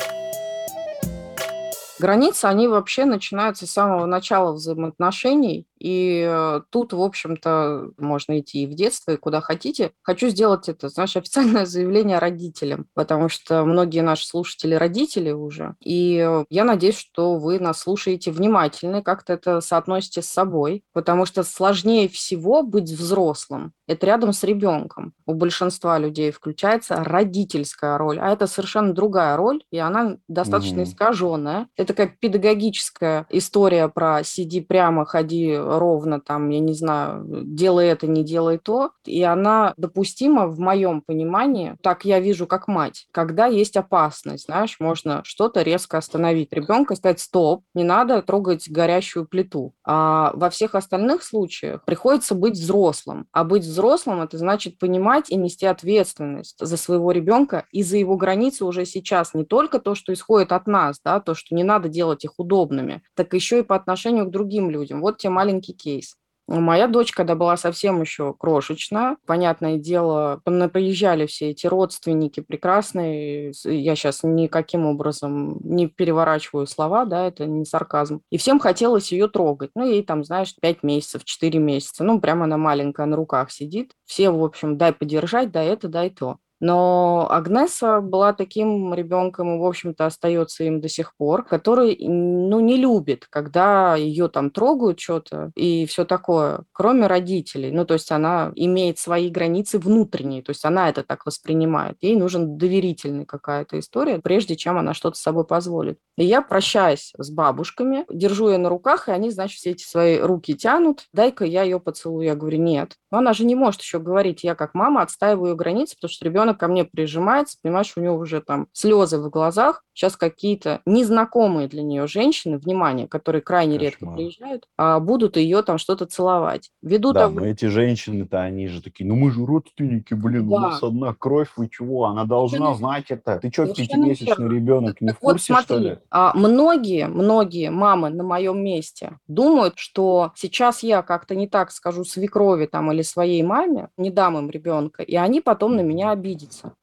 Границы, 1.99 2.45
они 2.45 2.67
вообще 2.67 3.05
начинаются 3.05 3.67
с 3.67 3.71
самого 3.71 4.07
начала 4.07 4.53
взаимоотношений, 4.53 5.67
и 5.83 6.25
э, 6.25 6.61
тут, 6.69 6.93
в 6.93 7.01
общем-то, 7.01 7.91
можно 7.97 8.39
идти 8.39 8.63
и 8.63 8.67
в 8.67 8.73
детство, 8.73 9.11
и 9.11 9.17
куда 9.17 9.41
хотите. 9.41 9.91
Хочу 10.01 10.29
сделать 10.29 10.69
это, 10.69 10.87
знаешь, 10.87 11.15
официальное 11.17 11.65
заявление 11.65 12.19
родителям, 12.19 12.87
потому 12.93 13.27
что 13.27 13.65
многие 13.65 13.99
наши 13.99 14.25
слушатели 14.25 14.75
родители 14.75 15.31
уже. 15.31 15.75
И 15.81 16.25
э, 16.25 16.45
я 16.49 16.63
надеюсь, 16.63 16.97
что 16.97 17.35
вы 17.35 17.59
нас 17.59 17.79
слушаете 17.79 18.31
внимательно, 18.31 19.03
как-то 19.03 19.33
это 19.33 19.59
соотносите 19.59 20.21
с 20.21 20.27
собой, 20.27 20.83
потому 20.93 21.25
что 21.25 21.43
сложнее 21.43 22.07
всего 22.07 22.63
быть 22.63 22.89
взрослым. 22.89 23.73
Это 23.85 24.05
рядом 24.05 24.31
с 24.31 24.43
ребенком. 24.43 25.13
У 25.25 25.33
большинства 25.33 25.99
людей 25.99 26.31
включается 26.31 27.03
родительская 27.03 27.97
роль, 27.97 28.19
а 28.19 28.31
это 28.31 28.47
совершенно 28.47 28.93
другая 28.93 29.35
роль, 29.35 29.61
и 29.69 29.77
она 29.77 30.17
достаточно 30.29 30.83
угу. 30.83 30.89
искаженная. 30.89 31.67
Это 31.75 31.93
как 31.93 32.19
педагогическая 32.19 33.27
история 33.29 33.89
про 33.89 34.23
«сиди 34.23 34.61
прямо, 34.61 35.05
ходи 35.05 35.57
ровно 35.79 36.19
там, 36.19 36.49
я 36.49 36.59
не 36.59 36.73
знаю, 36.73 37.25
делай 37.27 37.87
это, 37.87 38.07
не 38.07 38.23
делай 38.23 38.57
то. 38.57 38.91
И 39.05 39.21
она 39.23 39.73
допустима 39.77 40.47
в 40.47 40.59
моем 40.59 41.01
понимании, 41.01 41.75
так 41.81 42.05
я 42.05 42.19
вижу 42.19 42.47
как 42.47 42.67
мать, 42.67 43.07
когда 43.11 43.47
есть 43.47 43.77
опасность, 43.77 44.45
знаешь, 44.45 44.77
можно 44.79 45.21
что-то 45.23 45.61
резко 45.61 45.97
остановить 45.97 46.51
ребенка, 46.51 46.95
сказать 46.95 47.19
стоп, 47.19 47.63
не 47.73 47.83
надо 47.83 48.21
трогать 48.21 48.69
горящую 48.69 49.27
плиту. 49.27 49.73
А 49.83 50.31
во 50.35 50.49
всех 50.49 50.75
остальных 50.75 51.23
случаях 51.23 51.83
приходится 51.85 52.35
быть 52.35 52.53
взрослым. 52.53 53.27
А 53.31 53.43
быть 53.43 53.63
взрослым 53.63 54.21
это 54.21 54.37
значит 54.37 54.77
понимать 54.77 55.29
и 55.29 55.35
нести 55.35 55.65
ответственность 55.65 56.57
за 56.59 56.77
своего 56.77 57.11
ребенка 57.11 57.65
и 57.71 57.83
за 57.83 57.97
его 57.97 58.17
границы 58.17 58.65
уже 58.65 58.85
сейчас. 58.85 59.33
Не 59.33 59.45
только 59.45 59.79
то, 59.79 59.95
что 59.95 60.13
исходит 60.13 60.51
от 60.51 60.67
нас, 60.67 60.99
да, 61.03 61.19
то, 61.19 61.33
что 61.33 61.55
не 61.55 61.63
надо 61.63 61.89
делать 61.89 62.23
их 62.23 62.33
удобными, 62.37 63.03
так 63.15 63.33
еще 63.33 63.59
и 63.59 63.63
по 63.63 63.75
отношению 63.75 64.25
к 64.25 64.31
другим 64.31 64.69
людям. 64.69 65.01
Вот 65.01 65.17
те 65.17 65.29
маленькие 65.29 65.62
маленький 65.63 65.73
кейс. 65.73 66.15
Моя 66.45 66.87
дочь, 66.87 67.13
когда 67.13 67.35
была 67.35 67.55
совсем 67.55 68.01
еще 68.01 68.33
крошечная, 68.37 69.15
понятное 69.25 69.77
дело, 69.77 70.41
приезжали 70.43 71.25
все 71.25 71.51
эти 71.51 71.67
родственники 71.67 72.41
прекрасные, 72.41 73.53
я 73.63 73.95
сейчас 73.95 74.23
никаким 74.23 74.85
образом 74.85 75.57
не 75.63 75.87
переворачиваю 75.87 76.67
слова, 76.67 77.05
да, 77.05 77.27
это 77.27 77.45
не 77.45 77.63
сарказм. 77.63 78.19
И 78.29 78.37
всем 78.37 78.59
хотелось 78.59 79.13
ее 79.13 79.29
трогать. 79.29 79.71
Ну, 79.73 79.89
ей 79.89 80.03
там, 80.03 80.25
знаешь, 80.25 80.53
5 80.61 80.83
месяцев, 80.83 81.23
4 81.23 81.59
месяца, 81.59 82.03
ну, 82.03 82.19
прямо 82.19 82.43
она 82.43 82.57
маленькая 82.57 83.05
на 83.05 83.15
руках 83.15 83.49
сидит. 83.49 83.93
Все, 84.05 84.29
в 84.29 84.43
общем, 84.43 84.77
дай 84.77 84.91
подержать, 84.91 85.49
дай 85.49 85.67
это, 85.67 85.87
дай 85.87 86.09
то. 86.09 86.39
Но 86.59 87.27
Агнеса 87.29 87.99
была 88.01 88.33
таким 88.33 88.93
ребенком 88.93 89.55
и, 89.55 89.59
в 89.59 89.65
общем-то, 89.65 90.05
остается 90.05 90.63
им 90.63 90.79
до 90.81 90.89
сих 90.89 91.15
пор, 91.17 91.43
который, 91.43 91.97
ну, 91.99 92.59
не 92.59 92.77
любит, 92.77 93.27
когда 93.29 93.95
ее 93.95 94.29
там 94.29 94.49
трогают 94.49 94.99
что-то 94.99 95.51
и 95.55 95.85
все 95.85 96.05
такое, 96.05 96.63
кроме 96.71 97.07
родителей. 97.07 97.71
Ну, 97.71 97.85
то 97.85 97.95
есть 97.95 98.11
она 98.11 98.51
имеет 98.55 98.97
свои 98.97 99.29
границы 99.29 99.79
внутренние, 99.79 100.41
то 100.41 100.51
есть 100.51 100.63
она 100.65 100.89
это 100.89 101.03
так 101.03 101.25
воспринимает. 101.25 101.97
Ей 102.01 102.15
нужен 102.15 102.57
доверительный 102.57 103.25
какая-то 103.25 103.79
история, 103.79 104.19
прежде 104.19 104.55
чем 104.55 104.77
она 104.77 104.93
что-то 104.93 105.17
с 105.17 105.21
собой 105.21 105.45
позволит. 105.45 105.97
И 106.17 106.25
я 106.25 106.41
прощаюсь 106.41 107.13
с 107.17 107.31
бабушками, 107.31 108.05
держу 108.09 108.49
ее 108.49 108.57
на 108.57 108.69
руках, 108.69 109.09
и 109.09 109.11
они, 109.11 109.31
значит, 109.31 109.57
все 109.57 109.71
эти 109.71 109.83
свои 109.83 110.19
руки 110.19 110.55
тянут. 110.55 111.07
Дай-ка 111.13 111.45
я 111.45 111.63
ее 111.63 111.79
поцелую. 111.79 112.25
Я 112.25 112.35
говорю, 112.35 112.59
нет. 112.59 112.95
Но 113.11 113.17
она 113.17 113.33
же 113.33 113.45
не 113.45 113.55
может 113.55 113.81
еще 113.81 113.99
говорить, 113.99 114.43
я 114.43 114.55
как 114.55 114.73
мама 114.73 115.01
отстаиваю 115.01 115.51
ее 115.51 115.55
границы, 115.55 115.95
потому 115.95 116.11
что 116.11 116.25
ребенок 116.25 116.52
ко 116.53 116.67
мне 116.67 116.85
прижимается, 116.85 117.57
понимаешь, 117.61 117.93
у 117.95 118.01
него 118.01 118.15
уже 118.15 118.41
там 118.41 118.67
слезы 118.71 119.19
в 119.19 119.29
глазах, 119.29 119.83
сейчас 119.93 120.17
какие-то 120.17 120.81
незнакомые 120.85 121.67
для 121.67 121.83
нее 121.83 122.07
женщины, 122.07 122.57
внимание, 122.57 123.07
которые 123.07 123.41
крайне 123.41 123.77
Кошмар. 123.77 123.91
редко 123.91 124.15
приезжают, 124.15 124.67
а 124.77 124.99
будут 124.99 125.37
ее 125.37 125.61
там 125.63 125.77
что-то 125.77 126.05
целовать. 126.05 126.71
Ведут 126.81 127.13
да, 127.13 127.25
об... 127.25 127.35
но 127.35 127.45
эти 127.45 127.65
женщины-то, 127.65 128.41
они 128.41 128.67
же 128.67 128.81
такие, 128.81 129.07
ну 129.07 129.15
мы 129.15 129.31
же 129.31 129.45
родственники, 129.45 130.13
блин, 130.13 130.49
да. 130.49 130.55
у 130.55 130.59
нас 130.59 130.83
одна 130.83 131.13
кровь, 131.13 131.49
вы 131.57 131.69
чего? 131.69 132.05
Она 132.05 132.25
должна 132.25 132.57
Совершенно... 132.57 132.77
знать 132.77 133.05
это. 133.09 133.39
Ты 133.39 133.51
что, 133.51 133.67
пятимесячный 133.67 134.49
ребенок, 134.49 135.01
не 135.01 135.11
в 135.11 135.19
курсе, 135.19 135.53
вот, 135.53 135.63
смотри, 135.63 135.63
что 135.63 135.77
ли? 135.77 135.97
А, 136.09 136.33
многие, 136.35 137.07
многие 137.07 137.69
мамы 137.69 138.09
на 138.09 138.23
моем 138.23 138.63
месте 138.63 139.19
думают, 139.27 139.77
что 139.77 140.31
сейчас 140.35 140.83
я 140.83 141.01
как-то 141.01 141.35
не 141.35 141.47
так 141.47 141.71
скажу 141.71 142.03
свекрови 142.03 142.65
там 142.65 142.91
или 142.91 143.01
своей 143.01 143.43
маме, 143.43 143.89
не 143.97 144.09
дам 144.09 144.37
им 144.37 144.49
ребенка, 144.49 145.03
и 145.03 145.15
они 145.15 145.41
потом 145.41 145.75
на 145.75 145.81
меня 145.81 146.11
обидятся. 146.11 146.32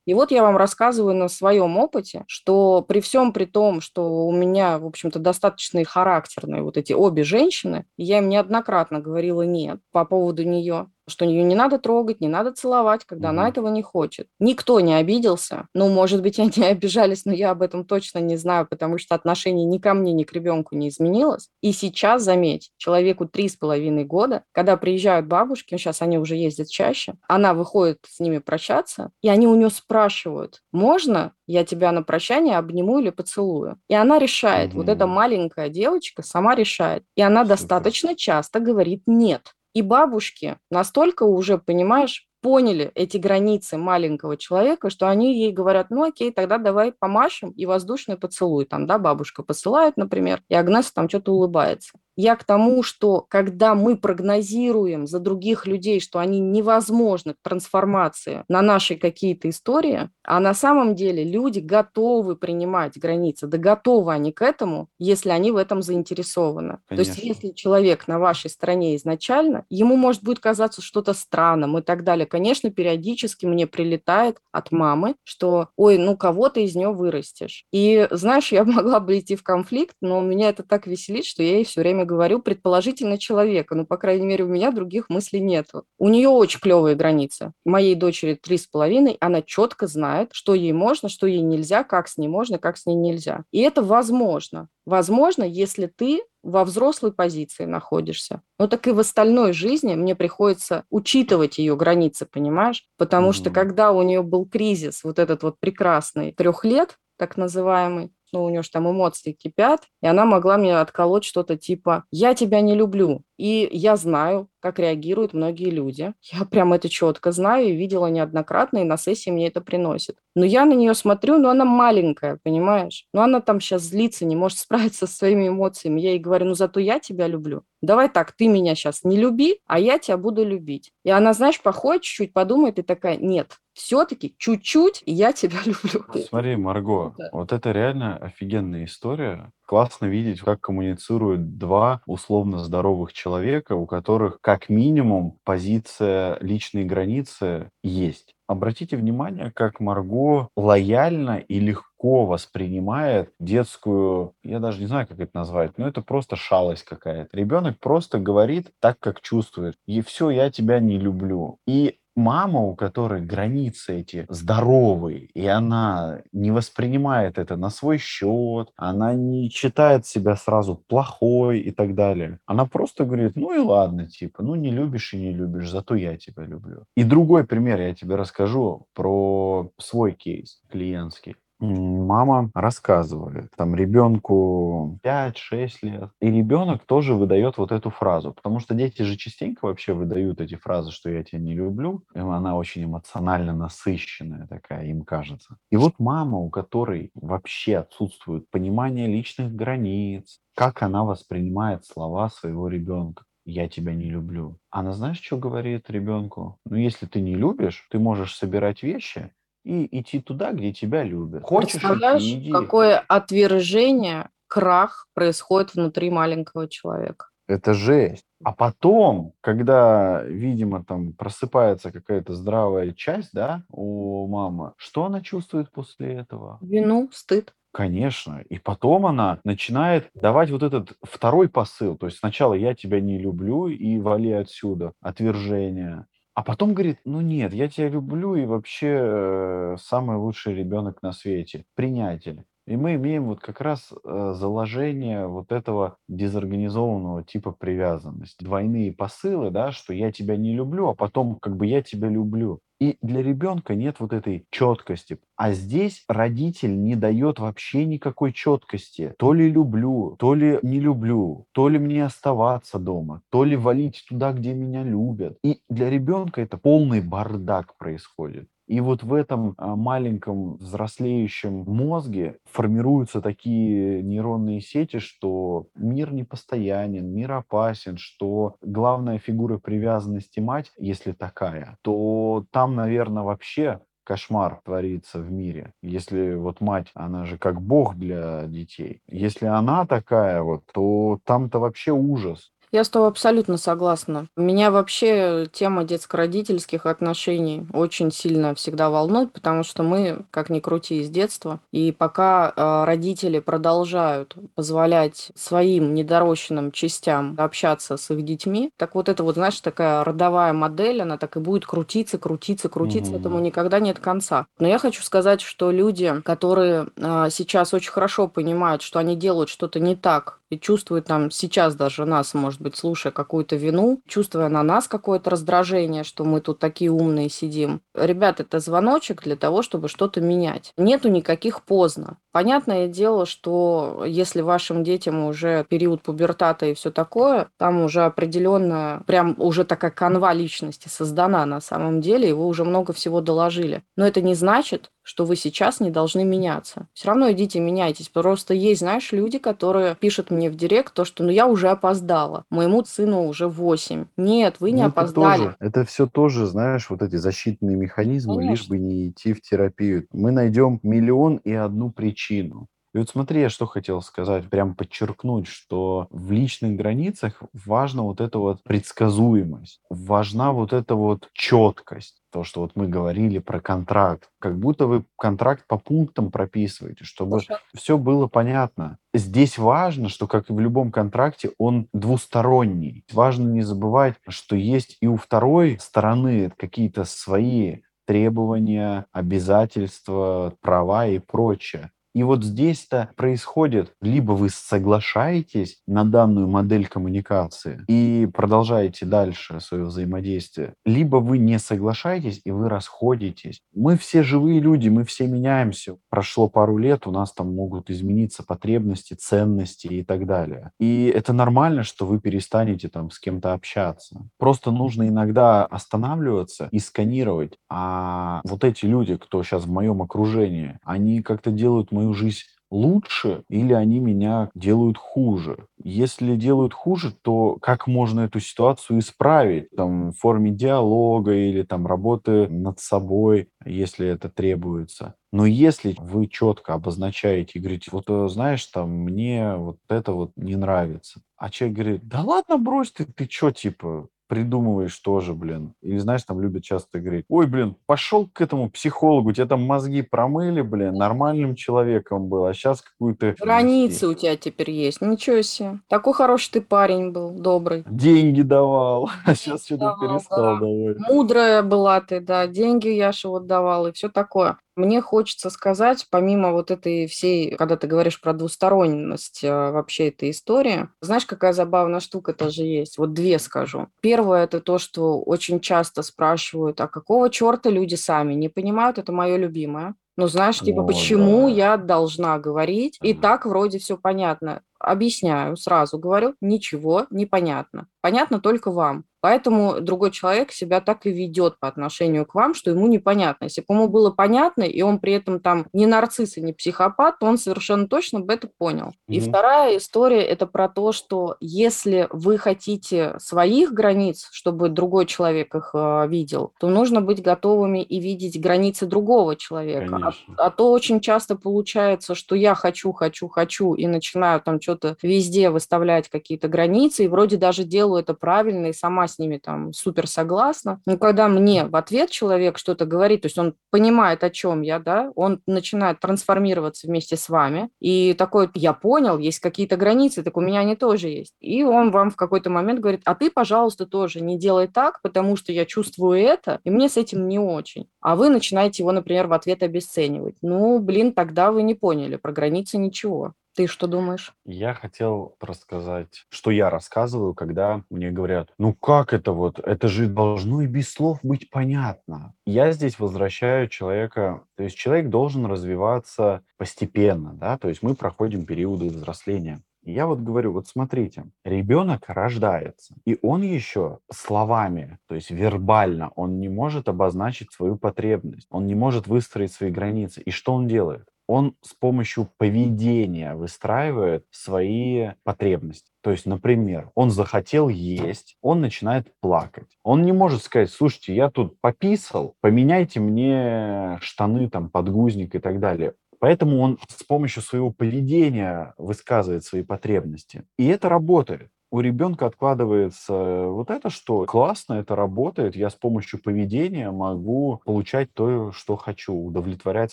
И 0.06 0.14
вот 0.14 0.30
я 0.30 0.42
вам 0.42 0.56
рассказываю 0.56 1.14
на 1.14 1.28
своем 1.28 1.78
опыте, 1.78 2.24
что 2.26 2.82
при 2.82 3.00
всем 3.00 3.32
при 3.32 3.44
том, 3.44 3.80
что 3.80 4.26
у 4.26 4.32
меня, 4.32 4.78
в 4.78 4.86
общем-то, 4.86 5.18
достаточно 5.18 5.84
характерные 5.84 6.62
вот 6.62 6.76
эти 6.76 6.92
обе 6.92 7.24
женщины, 7.24 7.86
я 7.96 8.18
им 8.18 8.28
неоднократно 8.28 9.00
говорила 9.00 9.42
нет 9.42 9.80
по 9.92 10.04
поводу 10.04 10.44
нее, 10.44 10.88
что 11.08 11.24
ее 11.24 11.42
не 11.42 11.54
надо 11.54 11.78
трогать, 11.78 12.20
не 12.20 12.28
надо 12.28 12.52
целовать, 12.52 13.04
когда 13.04 13.28
mm-hmm. 13.28 13.30
она 13.30 13.48
этого 13.48 13.68
не 13.68 13.82
хочет. 13.82 14.28
Никто 14.38 14.80
не 14.80 14.94
обиделся. 14.94 15.66
Ну, 15.74 15.88
может 15.88 16.22
быть, 16.22 16.38
они 16.38 16.64
обижались, 16.64 17.24
но 17.24 17.32
я 17.32 17.50
об 17.50 17.62
этом 17.62 17.84
точно 17.84 18.18
не 18.18 18.36
знаю, 18.36 18.66
потому 18.66 18.98
что 18.98 19.14
отношение 19.14 19.64
ни 19.64 19.78
ко 19.78 19.94
мне, 19.94 20.12
ни 20.12 20.24
к 20.24 20.32
ребенку 20.32 20.76
не 20.76 20.88
изменилось. 20.88 21.48
И 21.60 21.72
сейчас, 21.72 22.22
заметь, 22.22 22.70
человеку 22.76 23.26
три 23.26 23.48
с 23.48 23.56
половиной 23.56 24.04
года, 24.04 24.44
когда 24.52 24.76
приезжают 24.76 25.26
бабушки, 25.26 25.76
сейчас 25.76 26.02
они 26.02 26.18
уже 26.18 26.36
ездят 26.36 26.68
чаще, 26.68 27.14
она 27.28 27.54
выходит 27.54 27.98
с 28.08 28.20
ними 28.20 28.38
прощаться, 28.38 29.10
и 29.22 29.28
они 29.28 29.46
у 29.46 29.54
нее 29.54 29.70
спрашивают, 29.70 30.62
можно 30.72 31.32
я 31.46 31.64
тебя 31.64 31.90
на 31.90 32.02
прощание 32.02 32.58
обниму 32.58 33.00
или 33.00 33.10
поцелую? 33.10 33.80
И 33.88 33.94
она 33.94 34.18
решает, 34.18 34.70
mm-hmm. 34.70 34.76
вот 34.76 34.88
эта 34.88 35.06
маленькая 35.06 35.68
девочка 35.68 36.22
сама 36.22 36.54
решает. 36.54 37.02
И 37.16 37.22
она 37.22 37.42
Супер. 37.42 37.48
достаточно 37.48 38.14
часто 38.14 38.60
говорит 38.60 39.02
нет. 39.06 39.54
И 39.74 39.82
бабушки 39.82 40.58
настолько 40.70 41.22
уже, 41.24 41.58
понимаешь, 41.58 42.26
поняли 42.42 42.90
эти 42.94 43.18
границы 43.18 43.76
маленького 43.76 44.36
человека, 44.36 44.90
что 44.90 45.08
они 45.08 45.38
ей 45.38 45.52
говорят, 45.52 45.90
ну 45.90 46.04
окей, 46.04 46.32
тогда 46.32 46.58
давай 46.58 46.92
помашем 46.92 47.50
и 47.50 47.66
воздушный 47.66 48.16
поцелуй. 48.16 48.64
Там, 48.64 48.86
да, 48.86 48.98
бабушка 48.98 49.42
посылает, 49.42 49.96
например, 49.96 50.42
и 50.48 50.54
Агнеса 50.54 50.92
там 50.94 51.08
что-то 51.08 51.32
улыбается. 51.32 51.92
Я 52.22 52.36
к 52.36 52.44
тому, 52.44 52.82
что 52.82 53.24
когда 53.30 53.74
мы 53.74 53.96
прогнозируем 53.96 55.06
за 55.06 55.20
других 55.20 55.66
людей, 55.66 56.00
что 56.00 56.18
они 56.18 56.38
невозможны 56.38 57.32
к 57.32 57.38
трансформации 57.42 58.44
на 58.46 58.60
наши 58.60 58.96
какие-то 58.96 59.48
истории, 59.48 60.10
а 60.22 60.38
на 60.38 60.52
самом 60.52 60.94
деле 60.94 61.24
люди 61.24 61.60
готовы 61.60 62.36
принимать 62.36 62.98
границы, 62.98 63.46
да 63.46 63.56
готовы 63.56 64.12
они 64.12 64.32
к 64.32 64.42
этому, 64.42 64.88
если 64.98 65.30
они 65.30 65.50
в 65.50 65.56
этом 65.56 65.80
заинтересованы. 65.80 66.80
Конечно. 66.88 67.14
То 67.14 67.20
есть 67.20 67.24
если 67.24 67.54
человек 67.54 68.06
на 68.06 68.18
вашей 68.18 68.50
стороне 68.50 68.96
изначально, 68.96 69.64
ему 69.70 69.96
может 69.96 70.22
будет 70.22 70.40
казаться 70.40 70.82
что-то 70.82 71.14
странным 71.14 71.78
и 71.78 71.80
так 71.80 72.04
далее. 72.04 72.26
Конечно, 72.26 72.70
периодически 72.70 73.46
мне 73.46 73.66
прилетает 73.66 74.40
от 74.52 74.72
мамы, 74.72 75.14
что, 75.24 75.70
ой, 75.76 75.96
ну 75.96 76.18
кого 76.18 76.50
ты 76.50 76.64
из 76.64 76.76
нее 76.76 76.92
вырастешь. 76.92 77.64
И 77.72 78.06
знаешь, 78.10 78.52
я 78.52 78.64
могла 78.66 79.00
бы 79.00 79.18
идти 79.18 79.36
в 79.36 79.42
конфликт, 79.42 79.96
но 80.02 80.20
меня 80.20 80.50
это 80.50 80.62
так 80.62 80.86
веселит, 80.86 81.24
что 81.24 81.42
я 81.42 81.54
ей 81.54 81.64
все 81.64 81.80
время 81.80 82.09
говорю 82.10 82.40
предположительно 82.40 83.18
человека. 83.18 83.74
Ну, 83.74 83.86
по 83.86 83.96
крайней 83.96 84.26
мере, 84.26 84.44
у 84.44 84.48
меня 84.48 84.72
других 84.72 85.08
мыслей 85.08 85.40
нету. 85.40 85.84
У 85.98 86.08
нее 86.08 86.28
очень 86.28 86.60
клевые 86.60 86.96
границы. 86.96 87.52
Моей 87.64 87.94
дочери 87.94 88.34
три 88.34 88.58
с 88.58 88.66
половиной, 88.66 89.16
она 89.20 89.42
четко 89.42 89.86
знает, 89.86 90.30
что 90.32 90.54
ей 90.54 90.72
можно, 90.72 91.08
что 91.08 91.26
ей 91.26 91.42
нельзя, 91.42 91.84
как 91.84 92.08
с 92.08 92.16
ней 92.16 92.28
можно, 92.28 92.58
как 92.58 92.76
с 92.76 92.86
ней 92.86 92.96
нельзя. 92.96 93.44
И 93.52 93.60
это 93.60 93.82
возможно. 93.82 94.68
Возможно, 94.86 95.44
если 95.44 95.86
ты 95.86 96.22
во 96.42 96.64
взрослой 96.64 97.12
позиции 97.12 97.64
находишься. 97.64 98.42
Но 98.58 98.66
так 98.66 98.88
и 98.88 98.92
в 98.92 98.98
остальной 98.98 99.52
жизни 99.52 99.94
мне 99.94 100.14
приходится 100.16 100.84
учитывать 100.90 101.58
ее 101.58 101.76
границы, 101.76 102.26
понимаешь? 102.26 102.86
Потому 102.96 103.30
mm-hmm. 103.30 103.34
что 103.34 103.50
когда 103.50 103.92
у 103.92 104.02
нее 104.02 104.22
был 104.22 104.46
кризис, 104.46 105.04
вот 105.04 105.18
этот 105.18 105.42
вот 105.42 105.60
прекрасный 105.60 106.32
трех 106.32 106.64
лет, 106.64 106.96
так 107.18 107.36
называемый, 107.36 108.12
ну, 108.32 108.44
у 108.44 108.50
нее 108.50 108.62
же 108.62 108.70
там 108.70 108.90
эмоции 108.90 109.32
кипят, 109.32 109.82
и 110.02 110.06
она 110.06 110.24
могла 110.24 110.56
мне 110.56 110.78
отколоть 110.78 111.24
что-то 111.24 111.56
типа 111.56 112.04
«я 112.10 112.34
тебя 112.34 112.60
не 112.60 112.74
люблю». 112.74 113.22
И 113.40 113.66
я 113.72 113.96
знаю, 113.96 114.48
как 114.60 114.78
реагируют 114.78 115.32
многие 115.32 115.70
люди. 115.70 116.12
Я 116.30 116.44
прям 116.44 116.74
это 116.74 116.90
четко 116.90 117.32
знаю 117.32 117.68
и 117.68 117.72
видела 117.72 118.08
неоднократно, 118.08 118.78
и 118.78 118.84
на 118.84 118.98
сессии 118.98 119.30
мне 119.30 119.48
это 119.48 119.62
приносит. 119.62 120.18
Но 120.34 120.44
я 120.44 120.66
на 120.66 120.74
нее 120.74 120.92
смотрю, 120.92 121.38
но 121.38 121.48
она 121.48 121.64
маленькая, 121.64 122.38
понимаешь? 122.42 123.06
Но 123.14 123.22
она 123.22 123.40
там 123.40 123.60
сейчас 123.60 123.82
злится, 123.82 124.26
не 124.26 124.36
может 124.36 124.58
справиться 124.58 125.06
со 125.06 125.16
своими 125.16 125.48
эмоциями. 125.48 126.02
Я 126.02 126.10
ей 126.10 126.18
говорю, 126.18 126.46
ну 126.46 126.54
зато 126.54 126.80
я 126.80 127.00
тебя 127.00 127.26
люблю. 127.28 127.62
Давай 127.80 128.10
так, 128.10 128.32
ты 128.32 128.46
меня 128.46 128.74
сейчас 128.74 129.04
не 129.04 129.16
люби, 129.16 129.58
а 129.66 129.78
я 129.78 129.98
тебя 129.98 130.18
буду 130.18 130.44
любить. 130.44 130.92
И 131.02 131.10
она, 131.10 131.32
знаешь, 131.32 131.62
походит 131.62 132.02
чуть-чуть, 132.02 132.34
подумает 132.34 132.78
и 132.78 132.82
такая, 132.82 133.16
нет, 133.16 133.56
все-таки 133.80 134.34
чуть-чуть, 134.36 135.02
я 135.06 135.32
тебя 135.32 135.58
люблю. 135.64 136.04
Смотри, 136.28 136.56
Марго, 136.56 137.14
да. 137.16 137.30
вот 137.32 137.52
это 137.52 137.72
реально 137.72 138.16
офигенная 138.16 138.84
история. 138.84 139.50
Классно 139.66 140.06
видеть, 140.06 140.40
как 140.40 140.60
коммуницируют 140.60 141.56
два 141.56 142.02
условно 142.06 142.58
здоровых 142.58 143.12
человека, 143.12 143.74
у 143.74 143.86
которых 143.86 144.38
как 144.42 144.68
минимум 144.68 145.38
позиция 145.44 146.38
личной 146.40 146.84
границы 146.84 147.70
есть. 147.82 148.34
Обратите 148.46 148.96
внимание, 148.96 149.52
как 149.54 149.80
Марго 149.80 150.48
лояльно 150.56 151.38
и 151.38 151.60
легко 151.60 152.26
воспринимает 152.26 153.30
детскую, 153.38 154.34
я 154.42 154.58
даже 154.58 154.80
не 154.80 154.86
знаю, 154.86 155.06
как 155.06 155.20
это 155.20 155.30
назвать, 155.34 155.78
но 155.78 155.86
это 155.86 156.02
просто 156.02 156.34
шалость 156.34 156.82
какая-то. 156.82 157.34
Ребенок 157.34 157.78
просто 157.78 158.18
говорит 158.18 158.72
так, 158.80 158.98
как 158.98 159.20
чувствует. 159.20 159.76
И 159.86 160.02
все, 160.02 160.30
я 160.30 160.50
тебя 160.50 160.80
не 160.80 160.98
люблю. 160.98 161.58
И 161.66 162.00
мама, 162.16 162.60
у 162.60 162.74
которой 162.74 163.20
границы 163.22 164.00
эти 164.00 164.26
здоровые, 164.28 165.26
и 165.34 165.46
она 165.46 166.22
не 166.32 166.50
воспринимает 166.50 167.38
это 167.38 167.56
на 167.56 167.70
свой 167.70 167.98
счет, 167.98 168.70
она 168.76 169.14
не 169.14 169.48
считает 169.50 170.06
себя 170.06 170.36
сразу 170.36 170.76
плохой 170.88 171.60
и 171.60 171.70
так 171.70 171.94
далее. 171.94 172.38
Она 172.46 172.66
просто 172.66 173.04
говорит, 173.04 173.36
ну 173.36 173.54
и 173.54 173.58
ладно, 173.58 174.08
типа, 174.08 174.42
ну 174.42 174.54
не 174.54 174.70
любишь 174.70 175.14
и 175.14 175.18
не 175.18 175.32
любишь, 175.32 175.70
зато 175.70 175.94
я 175.94 176.16
тебя 176.16 176.44
люблю. 176.44 176.84
И 176.96 177.04
другой 177.04 177.44
пример 177.46 177.80
я 177.80 177.94
тебе 177.94 178.16
расскажу 178.16 178.86
про 178.94 179.70
свой 179.78 180.12
кейс 180.12 180.60
клиентский 180.70 181.36
мама 181.60 182.50
рассказывает, 182.54 183.50
там 183.56 183.74
ребенку 183.74 184.98
5-6 185.02 185.78
лет, 185.82 186.10
и 186.20 186.30
ребенок 186.30 186.84
тоже 186.84 187.14
выдает 187.14 187.58
вот 187.58 187.72
эту 187.72 187.90
фразу, 187.90 188.32
потому 188.32 188.60
что 188.60 188.74
дети 188.74 189.02
же 189.02 189.16
частенько 189.16 189.66
вообще 189.66 189.92
выдают 189.92 190.40
эти 190.40 190.56
фразы, 190.56 190.90
что 190.90 191.10
я 191.10 191.22
тебя 191.22 191.38
не 191.40 191.54
люблю, 191.54 192.04
и 192.14 192.18
она 192.18 192.56
очень 192.56 192.84
эмоционально 192.84 193.52
насыщенная 193.52 194.46
такая, 194.46 194.86
им 194.86 195.04
кажется. 195.04 195.56
И 195.70 195.76
вот 195.76 195.94
мама, 195.98 196.38
у 196.38 196.50
которой 196.50 197.10
вообще 197.14 197.78
отсутствует 197.78 198.48
понимание 198.50 199.06
личных 199.06 199.54
границ, 199.54 200.40
как 200.54 200.82
она 200.82 201.04
воспринимает 201.04 201.84
слова 201.84 202.28
своего 202.30 202.68
ребенка 202.68 203.24
я 203.46 203.68
тебя 203.68 203.94
не 203.94 204.08
люблю. 204.10 204.58
Она 204.70 204.92
знаешь, 204.92 205.20
что 205.20 205.36
говорит 205.36 205.90
ребенку? 205.90 206.58
Ну, 206.66 206.76
если 206.76 207.06
ты 207.06 207.20
не 207.20 207.34
любишь, 207.34 207.86
ты 207.90 207.98
можешь 207.98 208.36
собирать 208.36 208.82
вещи 208.82 209.32
и 209.64 210.00
идти 210.00 210.20
туда, 210.20 210.52
где 210.52 210.72
тебя 210.72 211.02
любят. 211.02 211.42
Хочешь 211.42 211.72
Представляешь, 211.72 212.22
иди. 212.22 212.50
какое 212.50 212.98
отвержение, 212.98 214.30
крах 214.48 215.06
происходит 215.14 215.74
внутри 215.74 216.10
маленького 216.10 216.68
человека. 216.68 217.26
Это 217.46 217.74
жесть. 217.74 218.24
А 218.44 218.52
потом, 218.52 219.32
когда, 219.40 220.22
видимо, 220.22 220.84
там 220.84 221.12
просыпается 221.12 221.90
какая-то 221.90 222.32
здравая 222.32 222.92
часть, 222.92 223.30
да, 223.32 223.64
у 223.68 224.26
мамы, 224.28 224.72
что 224.76 225.04
она 225.04 225.20
чувствует 225.20 225.70
после 225.72 226.14
этого? 226.14 226.58
Вину, 226.60 227.10
стыд. 227.12 227.52
Конечно. 227.72 228.42
И 228.48 228.58
потом 228.58 229.06
она 229.06 229.40
начинает 229.44 230.10
давать 230.14 230.50
вот 230.50 230.62
этот 230.62 230.92
второй 231.02 231.48
посыл. 231.48 231.96
То 231.96 232.06
есть 232.06 232.18
сначала 232.18 232.54
я 232.54 232.74
тебя 232.74 233.00
не 233.00 233.18
люблю 233.18 233.68
и 233.68 233.98
вали 233.98 234.32
отсюда. 234.32 234.92
Отвержение. 235.00 236.06
А 236.40 236.42
потом 236.42 236.72
говорит, 236.72 237.00
ну 237.04 237.20
нет, 237.20 237.52
я 237.52 237.68
тебя 237.68 237.90
люблю 237.90 238.34
и 238.34 238.46
вообще 238.46 238.96
э, 238.98 239.76
самый 239.78 240.16
лучший 240.16 240.54
ребенок 240.54 241.02
на 241.02 241.12
свете, 241.12 241.66
принятие. 241.74 242.46
И 242.70 242.76
мы 242.76 242.94
имеем 242.94 243.24
вот 243.24 243.40
как 243.40 243.60
раз 243.60 243.90
э, 243.92 244.32
заложение 244.36 245.26
вот 245.26 245.50
этого 245.50 245.96
дезорганизованного 246.08 247.24
типа 247.24 247.50
привязанности. 247.50 248.44
Двойные 248.44 248.92
посылы, 248.92 249.50
да, 249.50 249.72
что 249.72 249.92
я 249.92 250.12
тебя 250.12 250.36
не 250.36 250.54
люблю, 250.54 250.86
а 250.88 250.94
потом 250.94 251.40
как 251.40 251.56
бы 251.56 251.66
я 251.66 251.82
тебя 251.82 252.08
люблю. 252.08 252.60
И 252.80 252.96
для 253.02 253.22
ребенка 253.22 253.74
нет 253.74 253.96
вот 253.98 254.12
этой 254.12 254.46
четкости. 254.52 255.18
А 255.36 255.52
здесь 255.52 256.04
родитель 256.06 256.80
не 256.80 256.94
дает 256.94 257.40
вообще 257.40 257.84
никакой 257.84 258.32
четкости. 258.32 259.14
То 259.18 259.32
ли 259.32 259.50
люблю, 259.50 260.14
то 260.20 260.34
ли 260.34 260.60
не 260.62 260.78
люблю, 260.78 261.46
то 261.52 261.68
ли 261.68 261.78
мне 261.80 262.04
оставаться 262.04 262.78
дома, 262.78 263.22
то 263.30 263.42
ли 263.42 263.56
валить 263.56 264.04
туда, 264.08 264.32
где 264.32 264.54
меня 264.54 264.84
любят. 264.84 265.36
И 265.42 265.60
для 265.68 265.90
ребенка 265.90 266.40
это 266.40 266.56
полный 266.56 267.00
бардак 267.00 267.76
происходит. 267.76 268.48
И 268.70 268.78
вот 268.80 269.02
в 269.02 269.14
этом 269.14 269.54
а, 269.58 269.74
маленьком 269.74 270.54
взрослеющем 270.58 271.64
мозге 271.66 272.36
формируются 272.44 273.20
такие 273.20 274.00
нейронные 274.00 274.60
сети, 274.60 275.00
что 275.00 275.66
мир 275.74 276.12
непостоянен, 276.12 277.04
мир 277.12 277.32
опасен, 277.32 277.96
что 277.96 278.54
главная 278.62 279.18
фигура 279.18 279.58
привязанности 279.58 280.38
мать, 280.38 280.70
если 280.78 281.10
такая, 281.10 281.78
то 281.82 282.46
там, 282.52 282.76
наверное, 282.76 283.24
вообще 283.24 283.80
кошмар 284.04 284.60
творится 284.64 285.18
в 285.18 285.32
мире. 285.32 285.72
Если 285.82 286.34
вот 286.34 286.60
мать, 286.60 286.92
она 286.94 287.24
же 287.24 287.38
как 287.38 287.60
бог 287.60 287.96
для 287.96 288.46
детей. 288.46 289.02
Если 289.08 289.46
она 289.46 289.84
такая 289.84 290.42
вот, 290.42 290.62
то 290.72 291.18
там-то 291.24 291.58
вообще 291.58 291.90
ужас. 291.90 292.52
Я 292.72 292.84
с 292.84 292.88
тобой 292.88 293.08
абсолютно 293.08 293.56
согласна. 293.56 294.26
Меня 294.36 294.70
вообще 294.70 295.48
тема 295.52 295.82
детско-родительских 295.82 296.86
отношений 296.86 297.66
очень 297.72 298.12
сильно 298.12 298.54
всегда 298.54 298.90
волнует, 298.90 299.32
потому 299.32 299.64
что 299.64 299.82
мы, 299.82 300.24
как 300.30 300.50
ни 300.50 300.60
крути, 300.60 301.00
из 301.00 301.10
детства. 301.10 301.58
И 301.72 301.90
пока 301.90 302.52
э, 302.54 302.84
родители 302.84 303.40
продолжают 303.40 304.36
позволять 304.54 305.32
своим 305.34 305.94
недорощенным 305.94 306.70
частям 306.70 307.34
общаться 307.38 307.96
с 307.96 308.08
их 308.10 308.24
детьми, 308.24 308.70
так 308.76 308.94
вот 308.94 309.08
это 309.08 309.24
вот, 309.24 309.34
знаешь, 309.34 309.58
такая 309.60 310.04
родовая 310.04 310.52
модель, 310.52 311.02
она 311.02 311.18
так 311.18 311.36
и 311.36 311.40
будет 311.40 311.66
крутиться, 311.66 312.18
крутиться, 312.18 312.68
крутиться, 312.68 313.12
mm-hmm. 313.12 313.20
этому 313.20 313.40
никогда 313.40 313.80
нет 313.80 313.98
конца. 313.98 314.46
Но 314.60 314.68
я 314.68 314.78
хочу 314.78 315.02
сказать, 315.02 315.40
что 315.40 315.72
люди, 315.72 316.20
которые 316.24 316.86
э, 316.96 317.28
сейчас 317.30 317.74
очень 317.74 317.90
хорошо 317.90 318.28
понимают, 318.28 318.82
что 318.82 319.00
они 319.00 319.16
делают 319.16 319.48
что-то 319.48 319.80
не 319.80 319.96
так, 319.96 320.39
и 320.50 320.58
чувствуют 320.58 321.06
там 321.06 321.30
сейчас 321.30 321.74
даже 321.74 322.04
нас, 322.04 322.34
может 322.34 322.60
быть, 322.60 322.76
слушая 322.76 323.12
какую-то 323.12 323.56
вину, 323.56 324.02
чувствуя 324.06 324.48
на 324.48 324.62
нас 324.62 324.88
какое-то 324.88 325.30
раздражение, 325.30 326.04
что 326.04 326.24
мы 326.24 326.40
тут 326.40 326.58
такие 326.58 326.90
умные 326.90 327.30
сидим. 327.30 327.80
Ребят, 327.94 328.40
это 328.40 328.58
звоночек 328.58 329.22
для 329.22 329.36
того, 329.36 329.62
чтобы 329.62 329.88
что-то 329.88 330.20
менять. 330.20 330.72
Нету 330.76 331.08
никаких 331.08 331.62
поздно. 331.62 332.18
Понятное 332.32 332.86
дело, 332.86 333.26
что 333.26 334.04
если 334.06 334.40
вашим 334.40 334.84
детям 334.84 335.24
уже 335.24 335.64
период 335.68 336.02
пубертата 336.02 336.66
и 336.66 336.74
все 336.74 336.90
такое, 336.90 337.48
там 337.56 337.82
уже 337.82 338.02
определенно, 338.02 339.02
прям 339.06 339.34
уже 339.38 339.64
такая 339.64 339.90
канва 339.90 340.32
личности 340.32 340.88
создана 340.88 341.44
на 341.46 341.60
самом 341.60 342.00
деле, 342.00 342.30
и 342.30 342.32
вы 342.32 342.46
уже 342.46 342.64
много 342.64 342.92
всего 342.92 343.20
доложили. 343.20 343.82
Но 343.96 344.06
это 344.06 344.20
не 344.20 344.34
значит, 344.34 344.90
что 345.10 345.24
вы 345.24 345.34
сейчас 345.34 345.80
не 345.80 345.90
должны 345.90 346.22
меняться. 346.24 346.86
Все 346.94 347.08
равно 347.08 347.32
идите 347.32 347.58
меняйтесь. 347.58 348.08
Просто 348.08 348.54
есть, 348.54 348.78
знаешь, 348.78 349.10
люди, 349.10 349.38
которые 349.38 349.96
пишут 349.96 350.30
мне 350.30 350.48
в 350.48 350.54
директ 350.54 350.94
то, 350.94 351.04
что 351.04 351.24
ну 351.24 351.30
я 351.30 351.48
уже 351.48 351.68
опоздала, 351.68 352.44
моему 352.48 352.84
сыну 352.84 353.26
уже 353.26 353.48
8. 353.48 354.06
Нет, 354.16 354.56
вы 354.60 354.70
не 354.70 354.82
Ну, 354.82 354.88
это 354.88 355.00
опоздали. 355.00 355.36
тоже, 355.38 355.56
это 355.58 355.84
все 355.84 356.06
тоже, 356.06 356.46
знаешь, 356.46 356.88
вот 356.90 357.02
эти 357.02 357.16
защитные 357.16 357.76
механизмы, 357.76 358.40
лишь 358.40 358.60
Конечно. 358.68 358.68
бы 358.68 358.78
не 358.78 359.08
идти 359.08 359.32
в 359.32 359.40
терапию. 359.42 360.06
Мы 360.12 360.30
найдем 360.30 360.78
миллион 360.84 361.38
и 361.38 361.52
одну 361.52 361.90
причину. 361.90 362.68
И 362.94 362.98
вот 362.98 363.08
смотри, 363.08 363.40
я 363.40 363.48
что 363.48 363.66
хотел 363.66 364.02
сказать, 364.02 364.48
прям 364.48 364.76
подчеркнуть, 364.76 365.48
что 365.48 366.06
в 366.10 366.30
личных 366.30 366.76
границах 366.76 367.42
важна 367.52 368.02
вот 368.02 368.20
эта 368.20 368.38
вот 368.38 368.62
предсказуемость, 368.62 369.80
важна 369.90 370.52
вот 370.52 370.72
эта 370.72 370.94
вот 370.94 371.28
четкость. 371.32 372.19
То, 372.30 372.44
что 372.44 372.60
вот 372.60 372.72
мы 372.76 372.86
говорили 372.86 373.38
про 373.38 373.60
контракт. 373.60 374.30
Как 374.38 374.58
будто 374.58 374.86
вы 374.86 375.04
контракт 375.18 375.66
по 375.66 375.78
пунктам 375.78 376.30
прописываете, 376.30 377.04
чтобы 377.04 377.40
Слушай, 377.40 377.56
все 377.74 377.98
было 377.98 378.28
понятно. 378.28 378.98
Здесь 379.12 379.58
важно, 379.58 380.08
что, 380.08 380.26
как 380.26 380.48
и 380.50 380.52
в 380.52 380.60
любом 380.60 380.92
контракте, 380.92 381.50
он 381.58 381.88
двусторонний. 381.92 383.04
Важно 383.12 383.48
не 383.50 383.62
забывать, 383.62 384.14
что 384.28 384.54
есть 384.54 384.96
и 385.00 385.08
у 385.08 385.16
второй 385.16 385.78
стороны 385.80 386.52
какие-то 386.56 387.04
свои 387.04 387.78
требования, 388.06 389.06
обязательства, 389.12 390.54
права 390.60 391.06
и 391.06 391.18
прочее. 391.18 391.90
И 392.14 392.22
вот 392.22 392.44
здесь-то 392.44 393.10
происходит, 393.16 393.92
либо 394.00 394.32
вы 394.32 394.48
соглашаетесь 394.50 395.80
на 395.86 396.04
данную 396.04 396.48
модель 396.48 396.86
коммуникации 396.86 397.84
и 397.88 398.28
продолжаете 398.32 399.06
дальше 399.06 399.60
свое 399.60 399.84
взаимодействие, 399.84 400.74
либо 400.84 401.16
вы 401.16 401.38
не 401.38 401.58
соглашаетесь 401.58 402.40
и 402.44 402.50
вы 402.50 402.68
расходитесь. 402.68 403.60
Мы 403.74 403.96
все 403.96 404.22
живые 404.22 404.60
люди, 404.60 404.88
мы 404.88 405.04
все 405.04 405.26
меняемся. 405.26 405.96
Прошло 406.08 406.48
пару 406.48 406.76
лет, 406.78 407.06
у 407.06 407.10
нас 407.10 407.32
там 407.32 407.54
могут 407.54 407.90
измениться 407.90 408.42
потребности, 408.42 409.14
ценности 409.14 409.86
и 409.86 410.04
так 410.04 410.26
далее. 410.26 410.72
И 410.78 411.12
это 411.14 411.32
нормально, 411.32 411.84
что 411.84 412.06
вы 412.06 412.20
перестанете 412.20 412.88
там 412.88 413.10
с 413.10 413.18
кем-то 413.18 413.52
общаться. 413.52 414.28
Просто 414.38 414.70
нужно 414.70 415.08
иногда 415.08 415.64
останавливаться 415.64 416.68
и 416.72 416.78
сканировать. 416.78 417.54
А 417.68 418.40
вот 418.44 418.64
эти 418.64 418.86
люди, 418.86 419.16
кто 419.16 419.42
сейчас 419.42 419.64
в 419.64 419.70
моем 419.70 420.02
окружении, 420.02 420.78
они 420.84 421.22
как-то 421.22 421.50
делают 421.50 421.92
мою 422.00 422.14
жизнь 422.14 422.40
лучше 422.70 423.42
или 423.48 423.72
они 423.72 423.98
меня 423.98 424.50
делают 424.54 424.96
хуже. 424.96 425.66
Если 425.82 426.36
делают 426.36 426.72
хуже, 426.72 427.12
то 427.22 427.56
как 427.60 427.86
можно 427.86 428.20
эту 428.20 428.40
ситуацию 428.40 429.00
исправить? 429.00 429.70
Там, 429.76 430.12
в 430.12 430.18
форме 430.18 430.50
диалога 430.50 431.32
или 431.32 431.62
там 431.62 431.86
работы 431.86 432.48
над 432.48 432.78
собой, 432.78 433.48
если 433.64 434.06
это 434.06 434.28
требуется. 434.28 435.14
Но 435.32 435.46
если 435.46 435.94
вы 435.98 436.26
четко 436.26 436.74
обозначаете 436.74 437.58
и 437.58 437.62
говорите, 437.62 437.90
вот 437.92 438.04
э, 438.08 438.28
знаешь, 438.28 438.64
там, 438.66 438.90
мне 438.90 439.54
вот 439.56 439.78
это 439.88 440.12
вот 440.12 440.32
не 440.36 440.56
нравится, 440.56 441.20
а 441.36 441.50
человек 441.50 441.76
говорит, 441.76 442.08
да 442.08 442.22
ладно, 442.22 442.58
брось 442.58 442.90
ты, 442.92 443.04
ты 443.04 443.28
что, 443.30 443.50
типа, 443.52 444.08
придумываешь 444.30 444.96
тоже, 445.00 445.34
блин. 445.34 445.74
Или, 445.82 445.98
знаешь, 445.98 446.22
там 446.22 446.40
любят 446.40 446.62
часто 446.62 447.00
говорить, 447.00 447.26
ой, 447.28 447.48
блин, 447.48 447.74
пошел 447.86 448.28
к 448.32 448.40
этому 448.40 448.70
психологу, 448.70 449.32
тебе 449.32 449.46
там 449.46 449.62
мозги 449.62 450.02
промыли, 450.02 450.62
блин, 450.62 450.94
нормальным 450.94 451.56
человеком 451.56 452.28
был, 452.28 452.46
а 452.46 452.54
сейчас 452.54 452.80
какую-то... 452.80 453.34
границы 453.40 454.06
у 454.06 454.14
тебя 454.14 454.36
теперь 454.36 454.70
есть. 454.70 455.00
Ничего 455.00 455.42
себе. 455.42 455.80
Такой 455.88 456.14
хороший 456.14 456.52
ты 456.52 456.60
парень 456.60 457.10
был, 457.10 457.32
добрый. 457.32 457.84
Деньги 457.90 458.42
давал, 458.42 459.10
а 459.26 459.34
сейчас 459.34 459.64
что-то 459.66 459.96
перестал 460.00 460.38
да. 460.38 460.60
давать. 460.60 460.98
Мудрая 461.00 461.62
была 461.64 462.00
ты, 462.00 462.20
да, 462.20 462.46
деньги 462.46 462.88
Яша 462.88 463.28
вот 463.28 463.48
давал 463.48 463.88
и 463.88 463.92
все 463.92 464.08
такое. 464.08 464.58
Мне 464.76 465.00
хочется 465.00 465.50
сказать, 465.50 466.06
помимо 466.10 466.52
вот 466.52 466.70
этой 466.70 467.06
всей, 467.06 467.54
когда 467.56 467.76
ты 467.76 467.86
говоришь 467.86 468.20
про 468.20 468.32
двусторонность 468.32 469.42
э, 469.42 469.50
вообще 469.50 470.08
этой 470.08 470.30
истории, 470.30 470.88
знаешь, 471.00 471.26
какая 471.26 471.52
забавная 471.52 472.00
штука 472.00 472.32
тоже 472.32 472.62
есть? 472.62 472.98
Вот 472.98 473.12
две 473.12 473.38
скажу. 473.38 473.88
Первое– 474.00 474.44
это 474.44 474.60
то, 474.60 474.78
что 474.78 475.20
очень 475.20 475.60
часто 475.60 476.02
спрашивают, 476.02 476.80
а 476.80 476.88
какого 476.88 477.30
черта 477.30 477.70
люди 477.70 477.96
сами 477.96 478.34
не 478.34 478.48
понимают, 478.48 478.98
это 478.98 479.12
мое 479.12 479.36
любимое. 479.36 479.94
Ну, 480.16 480.26
знаешь, 480.26 480.58
типа, 480.58 480.82
О, 480.82 480.86
почему 480.86 481.46
да. 481.46 481.54
я 481.54 481.76
должна 481.76 482.38
говорить? 482.38 482.98
И 483.02 483.14
так 483.14 483.46
вроде 483.46 483.78
все 483.78 483.96
понятно. 483.96 484.62
Объясняю, 484.78 485.56
сразу 485.56 485.98
говорю, 485.98 486.34
ничего 486.40 487.06
не 487.10 487.26
понятно. 487.26 487.86
Понятно 488.02 488.40
только 488.40 488.70
вам. 488.70 489.04
Поэтому 489.20 489.80
другой 489.80 490.10
человек 490.10 490.52
себя 490.52 490.80
так 490.80 491.06
и 491.06 491.10
ведет 491.10 491.58
по 491.58 491.68
отношению 491.68 492.26
к 492.26 492.34
вам, 492.34 492.54
что 492.54 492.70
ему 492.70 492.86
непонятно. 492.86 493.44
Если 493.44 493.60
бы 493.60 493.74
ему 493.74 493.88
было 493.88 494.10
понятно, 494.10 494.62
и 494.62 494.82
он 494.82 494.98
при 494.98 495.12
этом 495.14 495.40
там 495.40 495.66
не 495.72 495.86
нарцисс 495.86 496.36
и 496.36 496.40
не 496.40 496.52
психопат, 496.52 497.18
то 497.18 497.26
он 497.26 497.38
совершенно 497.38 497.86
точно 497.86 498.20
бы 498.20 498.32
это 498.32 498.48
понял. 498.58 498.92
И 499.08 499.20
Мгм. 499.20 499.28
вторая 499.28 499.76
история– 499.76 500.22
это 500.26 500.46
про 500.46 500.68
то, 500.68 500.92
что 500.92 501.36
если 501.40 502.06
вы 502.10 502.38
хотите 502.38 503.14
своих 503.18 503.72
границ, 503.72 504.28
чтобы 504.32 504.68
другой 504.68 505.06
человек 505.06 505.54
их 505.54 505.70
э, 505.74 506.06
видел, 506.08 506.52
то 506.60 506.68
нужно 506.68 507.00
быть 507.00 507.22
готовыми 507.22 507.82
и 507.82 508.00
видеть 508.00 508.40
границы 508.40 508.86
другого 508.86 509.36
человека. 509.36 509.98
А, 510.36 510.46
а 510.46 510.50
то 510.50 510.70
очень 510.70 511.00
часто 511.00 511.36
получается, 511.36 512.14
что 512.14 512.34
я 512.34 512.54
хочу, 512.54 512.92
хочу, 512.92 513.28
хочу, 513.28 513.74
и 513.74 513.86
начинаю 513.86 514.40
там 514.40 514.60
что-то 514.60 514.96
везде 515.02 515.50
выставлять 515.50 516.08
какие-то 516.08 516.48
границы, 516.48 517.04
и 517.04 517.08
вроде 517.08 517.36
даже 517.36 517.64
делаю 517.64 518.02
это 518.02 518.14
правильно, 518.14 518.66
и 518.66 518.72
сама 518.72 519.08
с 519.10 519.18
ними 519.18 519.38
там 519.38 519.72
супер 519.72 520.06
согласна. 520.06 520.80
Но 520.86 520.96
когда 520.96 521.28
мне 521.28 521.64
в 521.64 521.76
ответ 521.76 522.10
человек 522.10 522.58
что-то 522.58 522.86
говорит, 522.86 523.22
то 523.22 523.26
есть 523.26 523.38
он 523.38 523.54
понимает, 523.70 524.24
о 524.24 524.30
чем 524.30 524.62
я, 524.62 524.78
да, 524.78 525.12
он 525.14 525.40
начинает 525.46 526.00
трансформироваться 526.00 526.86
вместе 526.86 527.16
с 527.16 527.28
вами, 527.28 527.70
и 527.80 528.14
такой, 528.14 528.48
я 528.54 528.72
понял, 528.72 529.18
есть 529.18 529.40
какие-то 529.40 529.76
границы, 529.76 530.22
так 530.22 530.36
у 530.36 530.40
меня 530.40 530.60
они 530.60 530.76
тоже 530.76 531.08
есть. 531.08 531.34
И 531.40 531.62
он 531.62 531.90
вам 531.90 532.10
в 532.10 532.16
какой-то 532.16 532.50
момент 532.50 532.80
говорит, 532.80 533.02
а 533.04 533.14
ты, 533.14 533.30
пожалуйста, 533.30 533.86
тоже 533.86 534.20
не 534.20 534.38
делай 534.38 534.66
так, 534.66 535.00
потому 535.02 535.36
что 535.36 535.52
я 535.52 535.66
чувствую 535.66 536.18
это, 536.18 536.60
и 536.64 536.70
мне 536.70 536.88
с 536.88 536.96
этим 536.96 537.28
не 537.28 537.38
очень. 537.38 537.88
А 538.00 538.16
вы 538.16 538.30
начинаете 538.30 538.82
его, 538.82 538.92
например, 538.92 539.26
в 539.26 539.32
ответ 539.32 539.62
обесценивать. 539.62 540.36
Ну, 540.42 540.78
блин, 540.78 541.12
тогда 541.12 541.52
вы 541.52 541.62
не 541.62 541.74
поняли 541.74 542.16
про 542.16 542.32
границы 542.32 542.78
ничего. 542.78 543.34
Ты 543.60 543.66
что 543.66 543.86
думаешь? 543.86 544.32
Я 544.46 544.72
хотел 544.72 545.36
рассказать, 545.38 546.24
что 546.30 546.50
я 546.50 546.70
рассказываю, 546.70 547.34
когда 547.34 547.82
мне 547.90 548.10
говорят, 548.10 548.48
ну 548.56 548.72
как 548.72 549.12
это 549.12 549.32
вот, 549.32 549.58
это 549.58 549.86
же 549.86 550.06
должно 550.06 550.62
и 550.62 550.66
без 550.66 550.90
слов 550.90 551.18
быть 551.22 551.50
понятно. 551.50 552.32
Я 552.46 552.72
здесь 552.72 552.98
возвращаю 552.98 553.68
человека, 553.68 554.44
то 554.56 554.62
есть 554.62 554.78
человек 554.78 555.10
должен 555.10 555.44
развиваться 555.44 556.42
постепенно, 556.56 557.34
да, 557.34 557.58
то 557.58 557.68
есть 557.68 557.82
мы 557.82 557.94
проходим 557.94 558.46
периоды 558.46 558.86
взросления. 558.86 559.60
Я 559.82 560.06
вот 560.06 560.20
говорю, 560.20 560.52
вот 560.52 560.66
смотрите, 560.66 561.26
ребенок 561.44 562.04
рождается, 562.06 562.94
и 563.04 563.18
он 563.20 563.42
еще 563.42 563.98
словами, 564.10 564.98
то 565.06 565.14
есть 565.14 565.30
вербально, 565.30 566.12
он 566.16 566.40
не 566.40 566.48
может 566.48 566.88
обозначить 566.88 567.52
свою 567.52 567.76
потребность, 567.76 568.46
он 568.48 568.66
не 568.66 568.74
может 568.74 569.06
выстроить 569.06 569.52
свои 569.52 569.70
границы. 569.70 570.22
И 570.22 570.30
что 570.30 570.54
он 570.54 570.66
делает? 570.66 571.08
Он 571.30 571.54
с 571.62 571.74
помощью 571.74 572.28
поведения 572.38 573.36
выстраивает 573.36 574.24
свои 574.32 575.10
потребности. 575.22 575.92
То 576.02 576.10
есть, 576.10 576.26
например, 576.26 576.90
он 576.96 577.12
захотел 577.12 577.68
есть, 577.68 578.36
он 578.42 578.60
начинает 578.60 579.06
плакать. 579.20 579.78
Он 579.84 580.02
не 580.02 580.10
может 580.10 580.42
сказать, 580.42 580.70
слушайте, 580.70 581.14
я 581.14 581.30
тут 581.30 581.60
пописал, 581.60 582.34
поменяйте 582.40 582.98
мне 582.98 583.98
штаны, 584.00 584.50
там, 584.50 584.70
подгузник 584.70 585.36
и 585.36 585.38
так 585.38 585.60
далее. 585.60 585.94
Поэтому 586.18 586.58
он 586.58 586.80
с 586.88 587.04
помощью 587.04 587.42
своего 587.42 587.70
поведения 587.70 588.74
высказывает 588.76 589.44
свои 589.44 589.62
потребности. 589.62 590.42
И 590.58 590.66
это 590.66 590.88
работает. 590.88 591.52
У 591.72 591.80
ребенка 591.80 592.26
откладывается 592.26 593.44
вот 593.46 593.70
это, 593.70 593.90
что 593.90 594.24
классно, 594.24 594.74
это 594.74 594.96
работает, 594.96 595.54
я 595.54 595.70
с 595.70 595.74
помощью 595.74 596.20
поведения 596.20 596.90
могу 596.90 597.60
получать 597.64 598.12
то, 598.12 598.50
что 598.50 598.76
хочу, 598.76 599.14
удовлетворять 599.14 599.92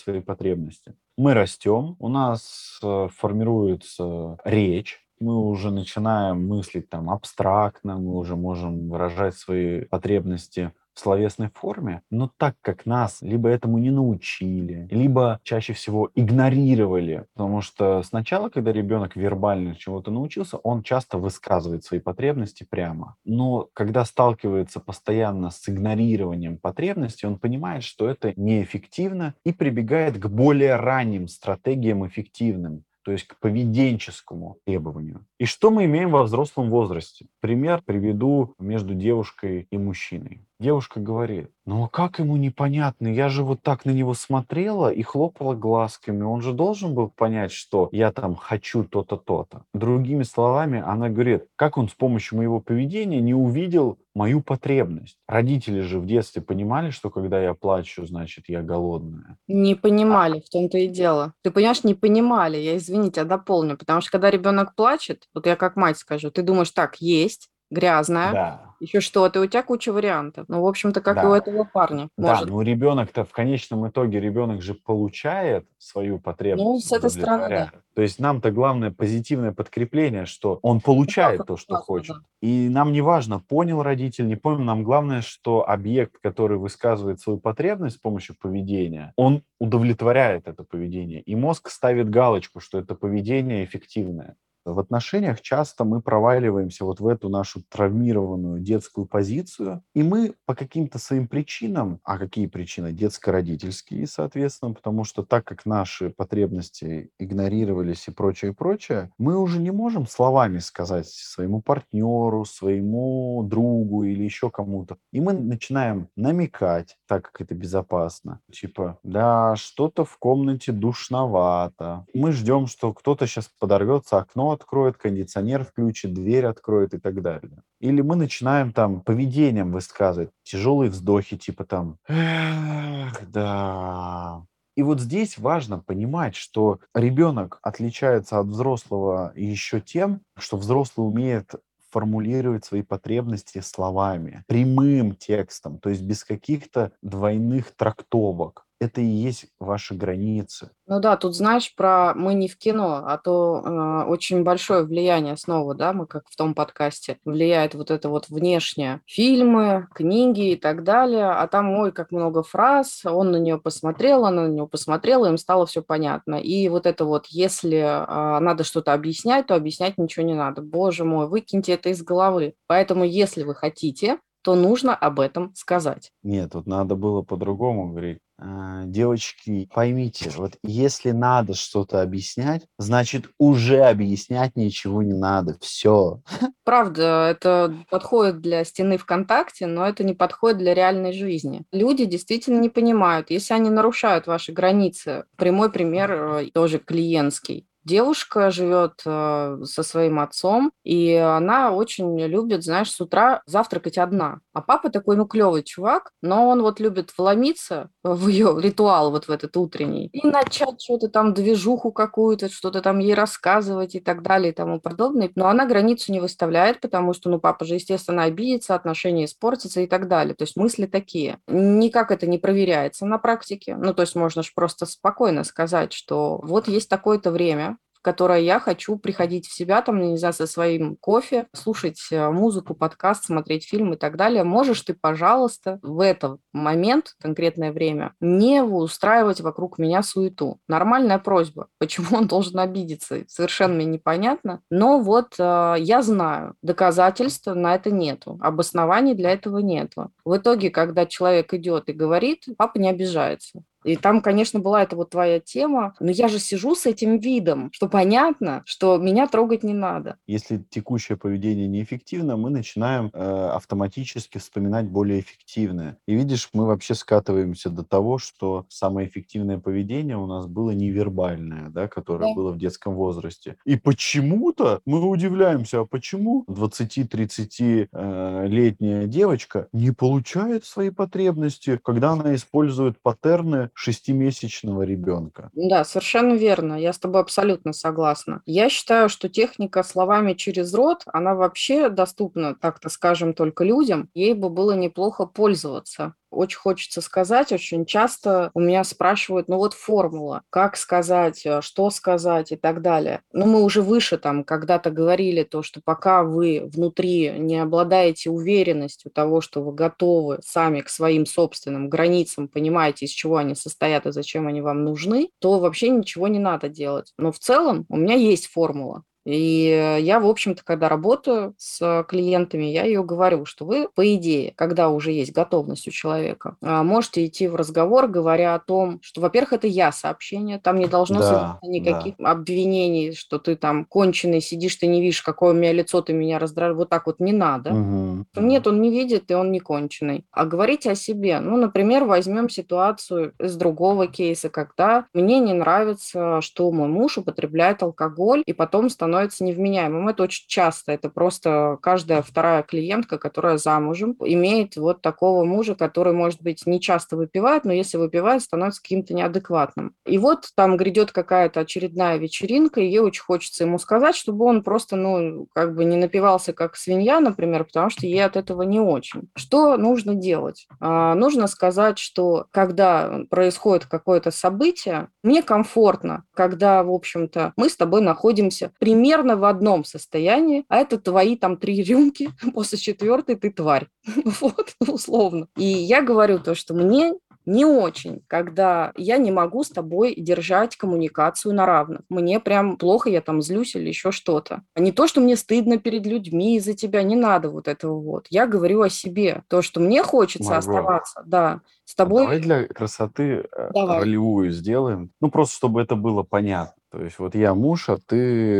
свои 0.00 0.20
потребности. 0.20 0.94
Мы 1.16 1.34
растем, 1.34 1.94
у 2.00 2.08
нас 2.08 2.80
э, 2.82 3.08
формируется 3.16 4.38
речь, 4.44 5.07
мы 5.20 5.36
уже 5.38 5.70
начинаем 5.70 6.46
мыслить 6.46 6.88
там 6.88 7.10
абстрактно, 7.10 7.98
мы 7.98 8.16
уже 8.16 8.36
можем 8.36 8.88
выражать 8.88 9.36
свои 9.36 9.84
потребности 9.84 10.72
в 10.98 11.00
словесной 11.00 11.48
форме, 11.54 12.02
но 12.10 12.28
так 12.38 12.56
как 12.60 12.84
нас 12.84 13.22
либо 13.22 13.48
этому 13.48 13.78
не 13.78 13.92
научили, 13.92 14.88
либо 14.90 15.38
чаще 15.44 15.72
всего 15.72 16.10
игнорировали, 16.16 17.26
потому 17.34 17.60
что 17.60 18.02
сначала, 18.02 18.48
когда 18.48 18.72
ребенок 18.72 19.14
вербально 19.14 19.76
чего-то 19.76 20.10
научился, 20.10 20.56
он 20.56 20.82
часто 20.82 21.18
высказывает 21.18 21.84
свои 21.84 22.00
потребности 22.00 22.66
прямо. 22.68 23.14
Но 23.24 23.68
когда 23.74 24.04
сталкивается 24.04 24.80
постоянно 24.80 25.50
с 25.50 25.68
игнорированием 25.68 26.58
потребностей, 26.58 27.28
он 27.28 27.38
понимает, 27.38 27.84
что 27.84 28.08
это 28.08 28.32
неэффективно 28.34 29.34
и 29.44 29.52
прибегает 29.52 30.18
к 30.18 30.26
более 30.26 30.74
ранним 30.74 31.28
стратегиям 31.28 32.04
эффективным, 32.08 32.82
то 33.08 33.12
есть 33.12 33.26
к 33.26 33.38
поведенческому 33.38 34.58
требованию. 34.66 35.24
И 35.38 35.46
что 35.46 35.70
мы 35.70 35.86
имеем 35.86 36.10
во 36.10 36.24
взрослом 36.24 36.68
возрасте? 36.68 37.24
Пример 37.40 37.80
приведу 37.82 38.54
между 38.58 38.92
девушкой 38.92 39.66
и 39.70 39.78
мужчиной. 39.78 40.44
Девушка 40.60 40.98
говорит, 40.98 41.50
ну 41.66 41.84
а 41.84 41.88
как 41.88 42.18
ему 42.18 42.36
непонятно? 42.36 43.06
Я 43.06 43.28
же 43.28 43.44
вот 43.44 43.62
так 43.62 43.84
на 43.84 43.90
него 43.90 44.12
смотрела 44.14 44.92
и 44.92 45.02
хлопала 45.02 45.54
глазками. 45.54 46.24
Он 46.24 46.40
же 46.40 46.52
должен 46.52 46.94
был 46.94 47.10
понять, 47.10 47.52
что 47.52 47.88
я 47.92 48.10
там 48.10 48.34
хочу 48.34 48.82
то-то, 48.82 49.16
то-то. 49.16 49.62
Другими 49.72 50.24
словами, 50.24 50.82
она 50.84 51.10
говорит, 51.10 51.44
как 51.54 51.78
он 51.78 51.88
с 51.88 51.92
помощью 51.92 52.38
моего 52.38 52.58
поведения 52.58 53.20
не 53.20 53.34
увидел 53.34 53.98
мою 54.16 54.42
потребность. 54.42 55.16
Родители 55.28 55.80
же 55.80 56.00
в 56.00 56.06
детстве 56.06 56.42
понимали, 56.42 56.90
что 56.90 57.08
когда 57.08 57.40
я 57.40 57.54
плачу, 57.54 58.04
значит, 58.04 58.46
я 58.48 58.62
голодная. 58.62 59.38
Не 59.46 59.76
понимали, 59.76 60.40
в 60.40 60.50
том-то 60.50 60.76
и 60.78 60.88
дело. 60.88 61.34
Ты 61.44 61.52
понимаешь, 61.52 61.84
не 61.84 61.94
понимали. 61.94 62.56
Я, 62.56 62.76
извините, 62.78 63.22
дополню. 63.22 63.78
Потому 63.78 64.00
что 64.00 64.10
когда 64.10 64.28
ребенок 64.28 64.74
плачет, 64.74 65.28
вот 65.34 65.46
я 65.46 65.54
как 65.54 65.76
мать 65.76 65.98
скажу, 65.98 66.32
ты 66.32 66.42
думаешь, 66.42 66.72
так, 66.72 66.96
есть, 66.96 67.48
грязная, 67.70 68.32
Да. 68.32 68.62
еще 68.80 69.00
что-то, 69.00 69.40
и 69.40 69.46
у 69.46 69.46
тебя 69.48 69.62
куча 69.62 69.92
вариантов. 69.92 70.46
Ну, 70.48 70.62
в 70.62 70.66
общем-то, 70.66 71.00
как 71.00 71.22
и 71.22 71.26
у 71.26 71.30
Да. 71.30 71.38
этого 71.38 71.64
парня. 71.64 72.08
Да, 72.16 72.28
Может. 72.34 72.48
но 72.50 72.62
ребенок-то 72.62 73.24
в 73.24 73.32
конечном 73.32 73.88
итоге 73.88 74.20
ребенок 74.20 74.62
же 74.62 74.74
получает 74.74 75.66
свою 75.78 76.18
потребность. 76.18 76.64
Ну, 76.64 76.78
с 76.78 76.92
этой 76.92 77.10
стороны, 77.10 77.48
да. 77.48 77.70
То 77.94 78.02
есть 78.02 78.20
нам-то 78.20 78.52
главное 78.52 78.92
позитивное 78.92 79.50
подкрепление, 79.52 80.24
что 80.24 80.60
он 80.62 80.80
получает 80.80 81.40
Ну, 81.40 81.44
то, 81.44 81.56
что 81.56 81.74
хочет. 81.76 82.16
да. 82.16 82.22
И 82.40 82.68
нам 82.68 82.92
не 82.92 83.00
важно, 83.00 83.40
понял 83.40 83.82
родитель, 83.82 84.28
не 84.28 84.36
понял, 84.36 84.60
нам 84.60 84.84
главное, 84.84 85.20
что 85.20 85.68
объект, 85.68 86.18
который 86.22 86.56
высказывает 86.58 87.20
свою 87.20 87.40
потребность 87.40 87.96
с 87.96 88.00
помощью 88.00 88.36
поведения, 88.40 89.12
он 89.16 89.42
удовлетворяет 89.58 90.46
это 90.46 90.62
поведение. 90.62 91.20
И 91.22 91.34
мозг 91.34 91.68
ставит 91.70 92.08
галочку, 92.08 92.60
что 92.60 92.78
это 92.78 92.94
поведение 92.94 93.64
эффективное. 93.64 94.36
В 94.74 94.78
отношениях 94.78 95.40
часто 95.40 95.84
мы 95.84 96.02
проваливаемся 96.02 96.84
вот 96.84 97.00
в 97.00 97.06
эту 97.06 97.28
нашу 97.28 97.62
травмированную 97.68 98.60
детскую 98.60 99.06
позицию, 99.06 99.82
и 99.94 100.02
мы 100.02 100.34
по 100.44 100.54
каким-то 100.54 100.98
своим 100.98 101.26
причинам, 101.26 102.00
а 102.04 102.18
какие 102.18 102.46
причины? 102.46 102.92
Детско-родительские, 102.92 104.06
соответственно, 104.06 104.74
потому 104.74 105.04
что 105.04 105.22
так 105.22 105.44
как 105.44 105.64
наши 105.64 106.10
потребности 106.10 107.10
игнорировались 107.18 108.08
и 108.08 108.10
прочее, 108.10 108.50
и 108.50 108.54
прочее, 108.54 109.10
мы 109.18 109.38
уже 109.38 109.58
не 109.58 109.70
можем 109.70 110.06
словами 110.06 110.58
сказать 110.58 111.08
своему 111.08 111.62
партнеру, 111.62 112.44
своему 112.44 113.42
другу 113.44 114.04
или 114.04 114.22
еще 114.22 114.50
кому-то. 114.50 114.98
И 115.12 115.20
мы 115.20 115.32
начинаем 115.32 116.08
намекать, 116.16 116.96
так 117.06 117.30
как 117.30 117.40
это 117.40 117.54
безопасно. 117.54 118.40
Типа, 118.52 118.98
да, 119.02 119.56
что-то 119.56 120.04
в 120.04 120.18
комнате 120.18 120.72
душновато. 120.72 122.04
Мы 122.12 122.32
ждем, 122.32 122.66
что 122.66 122.92
кто-то 122.92 123.26
сейчас 123.26 123.50
подорвется, 123.58 124.18
окно 124.18 124.57
откроет, 124.58 124.96
кондиционер 124.96 125.64
включит, 125.64 126.12
дверь 126.12 126.46
откроет 126.46 126.94
и 126.94 126.98
так 126.98 127.22
далее. 127.22 127.62
Или 127.80 128.02
мы 128.02 128.16
начинаем 128.16 128.72
там 128.72 129.00
поведением 129.00 129.72
высказывать 129.72 130.30
тяжелые 130.42 130.90
вздохи, 130.90 131.36
типа 131.36 131.64
там, 131.64 131.98
эх, 132.08 133.30
да. 133.30 134.42
И 134.76 134.82
вот 134.82 135.00
здесь 135.00 135.38
важно 135.38 135.80
понимать, 135.80 136.36
что 136.36 136.78
ребенок 136.94 137.58
отличается 137.62 138.38
от 138.38 138.46
взрослого 138.46 139.32
еще 139.34 139.80
тем, 139.80 140.20
что 140.36 140.56
взрослый 140.56 141.08
умеет 141.08 141.54
формулировать 141.90 142.64
свои 142.64 142.82
потребности 142.82 143.60
словами, 143.60 144.44
прямым 144.46 145.14
текстом, 145.14 145.78
то 145.78 145.90
есть 145.90 146.02
без 146.02 146.22
каких-то 146.22 146.92
двойных 147.02 147.74
трактовок. 147.74 148.67
Это 148.80 149.00
и 149.00 149.06
есть 149.06 149.46
ваши 149.58 149.94
границы. 149.94 150.70
Ну 150.86 151.00
да, 151.00 151.16
тут 151.16 151.34
знаешь 151.34 151.74
про 151.74 152.14
мы 152.14 152.34
не 152.34 152.46
в 152.46 152.56
кино, 152.56 153.02
а 153.06 153.18
то 153.18 153.62
э, 153.64 154.08
очень 154.08 154.44
большое 154.44 154.84
влияние 154.84 155.36
снова, 155.36 155.74
да, 155.74 155.92
мы 155.92 156.06
как 156.06 156.28
в 156.28 156.36
том 156.36 156.54
подкасте, 156.54 157.18
влияет 157.24 157.74
вот 157.74 157.90
это 157.90 158.08
вот 158.08 158.28
внешнее. 158.28 159.00
Фильмы, 159.04 159.88
книги 159.92 160.52
и 160.52 160.56
так 160.56 160.84
далее, 160.84 161.28
а 161.28 161.48
там, 161.48 161.70
ой, 161.72 161.90
как 161.90 162.12
много 162.12 162.44
фраз, 162.44 163.04
он 163.04 163.32
на 163.32 163.36
нее 163.38 163.58
посмотрел, 163.58 164.24
она 164.24 164.42
на 164.42 164.52
него 164.52 164.68
посмотрела, 164.68 165.26
им 165.26 165.38
стало 165.38 165.66
все 165.66 165.82
понятно. 165.82 166.36
И 166.36 166.68
вот 166.68 166.86
это 166.86 167.04
вот, 167.04 167.26
если 167.26 167.78
э, 167.78 168.38
надо 168.38 168.62
что-то 168.62 168.92
объяснять, 168.92 169.48
то 169.48 169.56
объяснять 169.56 169.98
ничего 169.98 170.24
не 170.24 170.34
надо. 170.34 170.62
Боже 170.62 171.04
мой, 171.04 171.26
выкиньте 171.26 171.72
это 171.72 171.88
из 171.88 172.02
головы. 172.04 172.54
Поэтому, 172.68 173.02
если 173.02 173.42
вы 173.42 173.56
хотите, 173.56 174.18
то 174.42 174.54
нужно 174.54 174.94
об 174.94 175.18
этом 175.18 175.52
сказать. 175.56 176.12
Нет, 176.22 176.52
тут 176.52 176.66
надо 176.66 176.94
было 176.94 177.22
по-другому 177.22 177.88
говорить. 177.90 178.18
А, 178.40 178.84
Девочки, 178.84 179.68
поймите, 179.74 180.30
вот 180.36 180.58
если 180.62 181.10
надо 181.10 181.54
что-то 181.54 182.02
объяснять, 182.02 182.66
значит 182.78 183.28
уже 183.38 183.82
объяснять 183.82 184.54
ничего 184.54 185.02
не 185.02 185.14
надо. 185.14 185.56
Все. 185.60 186.22
Правда, 186.64 187.28
это 187.30 187.74
подходит 187.90 188.40
для 188.40 188.64
стены 188.64 188.96
ВКонтакте, 188.96 189.66
но 189.66 189.86
это 189.86 190.04
не 190.04 190.14
подходит 190.14 190.58
для 190.58 190.74
реальной 190.74 191.12
жизни. 191.12 191.64
Люди 191.72 192.04
действительно 192.04 192.60
не 192.60 192.68
понимают, 192.68 193.30
если 193.30 193.54
они 193.54 193.70
нарушают 193.70 194.26
ваши 194.26 194.52
границы. 194.52 195.24
Прямой 195.36 195.72
пример 195.72 196.12
э, 196.12 196.46
тоже 196.52 196.78
клиентский. 196.78 197.66
Девушка 197.88 198.50
живет 198.50 199.00
э, 199.06 199.60
со 199.64 199.82
своим 199.82 200.20
отцом, 200.20 200.72
и 200.84 201.14
она 201.14 201.72
очень 201.72 202.20
любит, 202.20 202.62
знаешь, 202.62 202.90
с 202.90 203.00
утра 203.00 203.40
завтракать 203.46 203.96
одна. 203.96 204.40
А 204.52 204.60
папа 204.60 204.90
такой, 204.90 205.16
ну, 205.16 205.24
клевый 205.24 205.62
чувак, 205.62 206.10
но 206.20 206.48
он 206.48 206.60
вот 206.60 206.80
любит 206.80 207.14
вломиться 207.16 207.88
в 208.02 208.28
ее 208.28 208.54
ритуал 208.60 209.10
вот 209.10 209.24
в 209.24 209.30
этот 209.30 209.56
утренний 209.56 210.10
и 210.12 210.26
начать 210.26 210.82
что-то 210.82 211.08
там, 211.08 211.32
движуху 211.32 211.90
какую-то, 211.90 212.50
что-то 212.50 212.82
там 212.82 212.98
ей 212.98 213.14
рассказывать 213.14 213.94
и 213.94 214.00
так 214.00 214.22
далее 214.22 214.52
и 214.52 214.54
тому 214.54 214.80
подобное. 214.80 215.30
Но 215.34 215.48
она 215.48 215.64
границу 215.64 216.12
не 216.12 216.20
выставляет, 216.20 216.82
потому 216.82 217.14
что, 217.14 217.30
ну, 217.30 217.40
папа 217.40 217.64
же, 217.64 217.76
естественно, 217.76 218.24
обидится, 218.24 218.74
отношения 218.74 219.24
испортятся 219.24 219.80
и 219.80 219.86
так 219.86 220.08
далее. 220.08 220.34
То 220.34 220.42
есть 220.42 220.56
мысли 220.56 220.84
такие. 220.84 221.38
Никак 221.46 222.10
это 222.10 222.26
не 222.26 222.36
проверяется 222.36 223.06
на 223.06 223.16
практике. 223.16 223.76
Ну, 223.76 223.94
то 223.94 224.02
есть 224.02 224.14
можно 224.14 224.42
же 224.42 224.50
просто 224.54 224.84
спокойно 224.84 225.44
сказать, 225.44 225.94
что 225.94 226.38
вот 226.42 226.68
есть 226.68 226.90
такое-то 226.90 227.30
время, 227.30 227.77
в 227.98 228.02
которое 228.02 228.40
я 228.40 228.60
хочу 228.60 228.96
приходить 228.96 229.46
в 229.46 229.54
себя, 229.54 229.82
там, 229.82 230.00
не 230.00 230.16
знаю, 230.16 230.34
со 230.34 230.46
своим 230.46 230.96
кофе, 230.96 231.46
слушать 231.52 232.00
э, 232.10 232.30
музыку, 232.30 232.74
подкаст, 232.74 233.24
смотреть 233.24 233.68
фильм 233.68 233.94
и 233.94 233.96
так 233.96 234.16
далее. 234.16 234.44
Можешь 234.44 234.82
ты, 234.82 234.94
пожалуйста, 234.94 235.80
в 235.82 236.00
этот 236.00 236.40
момент, 236.52 237.14
конкретное 237.20 237.72
время, 237.72 238.14
не 238.20 238.62
устраивать 238.62 239.40
вокруг 239.40 239.78
меня 239.78 240.02
суету. 240.02 240.60
Нормальная 240.68 241.18
просьба. 241.18 241.66
Почему 241.78 242.18
он 242.18 242.28
должен 242.28 242.58
обидеться? 242.58 243.24
Совершенно 243.26 243.74
мне 243.74 243.84
непонятно. 243.84 244.60
Но 244.70 245.00
вот 245.00 245.34
э, 245.38 245.74
я 245.78 246.02
знаю, 246.02 246.54
доказательств 246.62 247.46
на 247.46 247.74
это 247.74 247.90
нету, 247.90 248.38
обоснований 248.40 249.14
для 249.14 249.32
этого 249.32 249.58
нету. 249.58 250.12
В 250.24 250.36
итоге, 250.36 250.70
когда 250.70 251.06
человек 251.06 251.52
идет 251.54 251.88
и 251.88 251.92
говорит, 251.92 252.44
папа 252.56 252.78
не 252.78 252.88
обижается. 252.88 253.62
И 253.84 253.96
там, 253.96 254.20
конечно, 254.20 254.60
была 254.60 254.82
эта 254.82 254.96
вот 254.96 255.10
твоя 255.10 255.40
тема, 255.40 255.94
но 256.00 256.10
я 256.10 256.28
же 256.28 256.38
сижу 256.38 256.74
с 256.74 256.86
этим 256.86 257.18
видом, 257.18 257.70
что 257.72 257.88
понятно, 257.88 258.62
что 258.66 258.98
меня 258.98 259.26
трогать 259.28 259.62
не 259.62 259.74
надо. 259.74 260.16
Если 260.26 260.58
текущее 260.70 261.16
поведение 261.16 261.68
неэффективно, 261.68 262.36
мы 262.36 262.50
начинаем 262.50 263.10
э, 263.12 263.48
автоматически 263.54 264.38
вспоминать 264.38 264.86
более 264.86 265.20
эффективное. 265.20 265.96
И 266.06 266.14
видишь, 266.14 266.48
мы 266.52 266.66
вообще 266.66 266.94
скатываемся 266.94 267.70
до 267.70 267.84
того, 267.84 268.18
что 268.18 268.66
самое 268.68 269.08
эффективное 269.08 269.58
поведение 269.58 270.16
у 270.16 270.26
нас 270.26 270.46
было 270.46 270.70
невербальное, 270.72 271.68
да, 271.70 271.88
которое 271.88 272.28
Да. 272.30 272.34
было 272.34 272.52
в 272.52 272.58
детском 272.58 272.94
возрасте. 272.94 273.56
И 273.64 273.76
почему-то 273.76 274.80
мы 274.86 275.00
удивляемся, 275.08 275.80
а 275.80 275.84
почему 275.86 276.44
20-30-летняя 276.48 279.06
девочка 279.06 279.68
не 279.72 279.90
получает 279.92 280.64
свои 280.64 280.90
потребности, 280.90 281.78
когда 281.82 282.10
она 282.12 282.34
использует 282.34 283.00
паттерны 283.02 283.67
шестимесячного 283.74 284.82
ребенка. 284.82 285.50
Да, 285.54 285.84
совершенно 285.84 286.34
верно. 286.34 286.74
Я 286.74 286.92
с 286.92 286.98
тобой 286.98 287.20
абсолютно 287.20 287.72
согласна. 287.72 288.42
Я 288.46 288.68
считаю, 288.68 289.08
что 289.08 289.28
техника 289.28 289.82
словами 289.82 290.34
через 290.34 290.72
рот, 290.74 291.02
она 291.06 291.34
вообще 291.34 291.88
доступна, 291.88 292.54
так-то 292.54 292.88
скажем, 292.88 293.34
только 293.34 293.64
людям. 293.64 294.08
Ей 294.14 294.34
бы 294.34 294.50
было 294.50 294.72
неплохо 294.72 295.26
пользоваться. 295.26 296.14
Очень 296.30 296.58
хочется 296.58 297.00
сказать, 297.00 297.52
очень 297.52 297.86
часто 297.86 298.50
у 298.54 298.60
меня 298.60 298.84
спрашивают, 298.84 299.48
ну 299.48 299.56
вот 299.56 299.74
формула, 299.74 300.42
как 300.50 300.76
сказать, 300.76 301.44
э, 301.46 301.60
что 301.62 301.90
сказать 301.90 302.52
и 302.52 302.56
так 302.56 302.82
далее. 302.82 303.22
Ну 303.32 303.46
мы 303.46 303.62
уже 303.62 303.82
выше 303.82 304.18
там 304.18 304.44
когда-то 304.44 304.90
говорили 304.90 305.42
то, 305.42 305.62
что 305.62 305.80
пока 305.82 306.22
вы 306.22 306.62
внутри 306.64 307.30
не 307.38 307.58
обладаете 307.58 308.30
уверенностью 308.30 309.10
того, 309.10 309.40
что 309.40 309.62
вы 309.62 309.72
готовы 309.72 310.38
сами 310.44 310.80
к 310.80 310.88
своим 310.88 311.26
собственным 311.26 311.88
границам, 311.88 312.48
понимаете, 312.48 313.06
из 313.06 313.10
чего 313.10 313.36
они 313.36 313.54
состоят 313.54 314.06
и 314.06 314.12
зачем 314.12 314.46
они 314.46 314.60
вам 314.60 314.84
нужны, 314.84 315.30
то 315.38 315.58
вообще 315.58 315.88
ничего 315.88 316.28
не 316.28 316.38
надо 316.38 316.68
делать. 316.68 317.12
Но 317.18 317.32
в 317.32 317.38
целом 317.38 317.86
у 317.88 317.96
меня 317.96 318.14
есть 318.14 318.48
формула. 318.48 319.04
И 319.28 319.98
я, 320.00 320.20
в 320.20 320.26
общем-то, 320.26 320.64
когда 320.64 320.88
работаю 320.88 321.54
с 321.58 322.04
клиентами, 322.08 322.64
я 322.64 322.84
ее 322.84 323.04
говорю, 323.04 323.44
что 323.44 323.66
вы, 323.66 323.88
по 323.94 324.14
идее, 324.14 324.54
когда 324.56 324.88
уже 324.88 325.12
есть 325.12 325.32
готовность 325.32 325.86
у 325.86 325.90
человека, 325.90 326.56
а, 326.62 326.82
можете 326.82 327.26
идти 327.26 327.46
в 327.46 327.54
разговор, 327.54 328.08
говоря 328.08 328.54
о 328.54 328.58
том, 328.58 329.00
что, 329.02 329.20
во-первых, 329.20 329.52
это 329.52 329.66
я 329.66 329.92
сообщение, 329.92 330.58
там 330.58 330.78
не 330.78 330.86
должно 330.86 331.20
да, 331.20 331.58
никаких 331.62 332.14
да. 332.16 332.30
обвинений, 332.30 333.12
что 333.12 333.38
ты 333.38 333.54
там 333.54 333.84
конченый, 333.84 334.40
сидишь, 334.40 334.76
ты 334.76 334.86
не 334.86 335.02
видишь, 335.02 335.20
какое 335.20 335.52
у 335.52 335.56
меня 335.56 335.74
лицо, 335.74 336.00
ты 336.00 336.14
меня 336.14 336.38
раздражаешь. 336.38 336.78
Вот 336.78 336.88
так 336.88 337.06
вот 337.06 337.20
не 337.20 337.32
надо. 337.32 337.74
Угу. 337.74 338.26
Нет, 338.36 338.66
он 338.66 338.80
не 338.80 338.90
видит, 338.90 339.30
и 339.30 339.34
он 339.34 339.52
не 339.52 339.60
конченый. 339.60 340.24
А 340.32 340.46
говорите 340.46 340.90
о 340.90 340.94
себе. 340.94 341.40
Ну, 341.40 341.58
например, 341.58 342.04
возьмем 342.04 342.48
ситуацию 342.48 343.34
из 343.38 343.56
другого 343.56 344.06
кейса, 344.06 344.48
когда 344.48 345.04
мне 345.12 345.38
не 345.38 345.52
нравится, 345.52 346.40
что 346.40 346.70
мой 346.70 346.88
муж 346.88 347.18
употребляет 347.18 347.82
алкоголь 347.82 348.42
и 348.46 348.54
потом 348.54 348.88
становится 348.88 349.17
невменяемым. 349.40 350.08
Это 350.08 350.24
очень 350.24 350.46
часто. 350.48 350.92
Это 350.92 351.10
просто 351.10 351.78
каждая 351.82 352.22
вторая 352.22 352.62
клиентка, 352.62 353.18
которая 353.18 353.58
замужем, 353.58 354.16
имеет 354.20 354.76
вот 354.76 355.02
такого 355.02 355.44
мужа, 355.44 355.74
который, 355.74 356.12
может 356.12 356.42
быть, 356.42 356.66
не 356.66 356.80
часто 356.80 357.16
выпивает, 357.16 357.64
но 357.64 357.72
если 357.72 357.96
выпивает, 357.96 358.42
становится 358.42 358.82
каким-то 358.82 359.14
неадекватным. 359.14 359.94
И 360.06 360.18
вот 360.18 360.48
там 360.54 360.76
грядет 360.76 361.12
какая-то 361.12 361.60
очередная 361.60 362.16
вечеринка, 362.16 362.80
и 362.80 362.86
ей 362.86 363.00
очень 363.00 363.22
хочется 363.22 363.64
ему 363.64 363.78
сказать, 363.78 364.14
чтобы 364.14 364.44
он 364.44 364.62
просто, 364.62 364.96
ну, 364.96 365.46
как 365.54 365.74
бы 365.74 365.84
не 365.84 365.96
напивался 365.96 366.52
как 366.52 366.76
свинья, 366.76 367.20
например, 367.20 367.64
потому 367.64 367.90
что 367.90 368.06
ей 368.06 368.24
от 368.24 368.36
этого 368.36 368.62
не 368.62 368.80
очень. 368.80 369.28
Что 369.34 369.76
нужно 369.76 370.14
делать? 370.14 370.66
А, 370.80 371.14
нужно 371.14 371.46
сказать, 371.46 371.98
что 371.98 372.46
когда 372.50 373.20
происходит 373.30 373.86
какое-то 373.86 374.30
событие, 374.30 375.08
мне 375.22 375.42
комфортно, 375.42 376.24
когда, 376.34 376.82
в 376.82 376.90
общем-то, 376.90 377.52
мы 377.56 377.68
с 377.68 377.76
тобой 377.76 378.00
находимся 378.00 378.72
примерно 378.78 379.07
в 379.16 379.44
одном 379.44 379.84
состоянии, 379.84 380.64
а 380.68 380.78
это 380.78 380.98
твои 380.98 381.36
там 381.36 381.56
три 381.56 381.82
рюмки, 381.82 382.30
после 382.54 382.78
четвертой 382.78 383.36
ты 383.36 383.50
тварь. 383.50 383.88
Вот, 384.40 384.74
условно. 384.86 385.48
И 385.56 385.64
я 385.64 386.02
говорю 386.02 386.38
то, 386.38 386.54
что 386.54 386.74
мне 386.74 387.14
не 387.48 387.64
очень, 387.64 388.20
когда 388.26 388.92
я 388.94 389.16
не 389.16 389.30
могу 389.30 389.64
с 389.64 389.70
тобой 389.70 390.14
держать 390.14 390.76
коммуникацию 390.76 391.54
на 391.54 391.64
равных. 391.64 392.02
Мне 392.10 392.40
прям 392.40 392.76
плохо, 392.76 393.08
я 393.08 393.22
там 393.22 393.40
злюсь 393.40 393.74
или 393.74 393.88
еще 393.88 394.12
что-то. 394.12 394.62
А 394.74 394.80
не 394.80 394.92
то, 394.92 395.08
что 395.08 395.22
мне 395.22 395.34
стыдно 395.34 395.78
перед 395.78 396.04
людьми 396.04 396.56
из-за 396.58 396.74
тебя, 396.74 397.02
не 397.02 397.16
надо 397.16 397.48
вот 397.48 397.66
этого 397.66 397.98
вот. 397.98 398.26
Я 398.28 398.46
говорю 398.46 398.82
о 398.82 398.90
себе. 398.90 399.44
То, 399.48 399.62
что 399.62 399.80
мне 399.80 400.02
хочется 400.02 400.50
Марго, 400.50 400.58
оставаться, 400.58 401.22
да, 401.24 401.60
с 401.86 401.94
тобой... 401.94 402.24
Давай 402.24 402.40
для 402.40 402.66
красоты 402.66 403.48
э, 403.50 403.70
давай. 403.72 404.00
ролевую 404.00 404.50
сделаем. 404.52 405.10
Ну, 405.22 405.30
просто 405.30 405.56
чтобы 405.56 405.80
это 405.80 405.96
было 405.96 406.22
понятно. 406.22 406.74
То 406.90 407.02
есть 407.04 407.18
вот 407.18 407.34
я 407.34 407.54
муж, 407.54 407.88
а 407.88 407.98
ты 407.98 408.16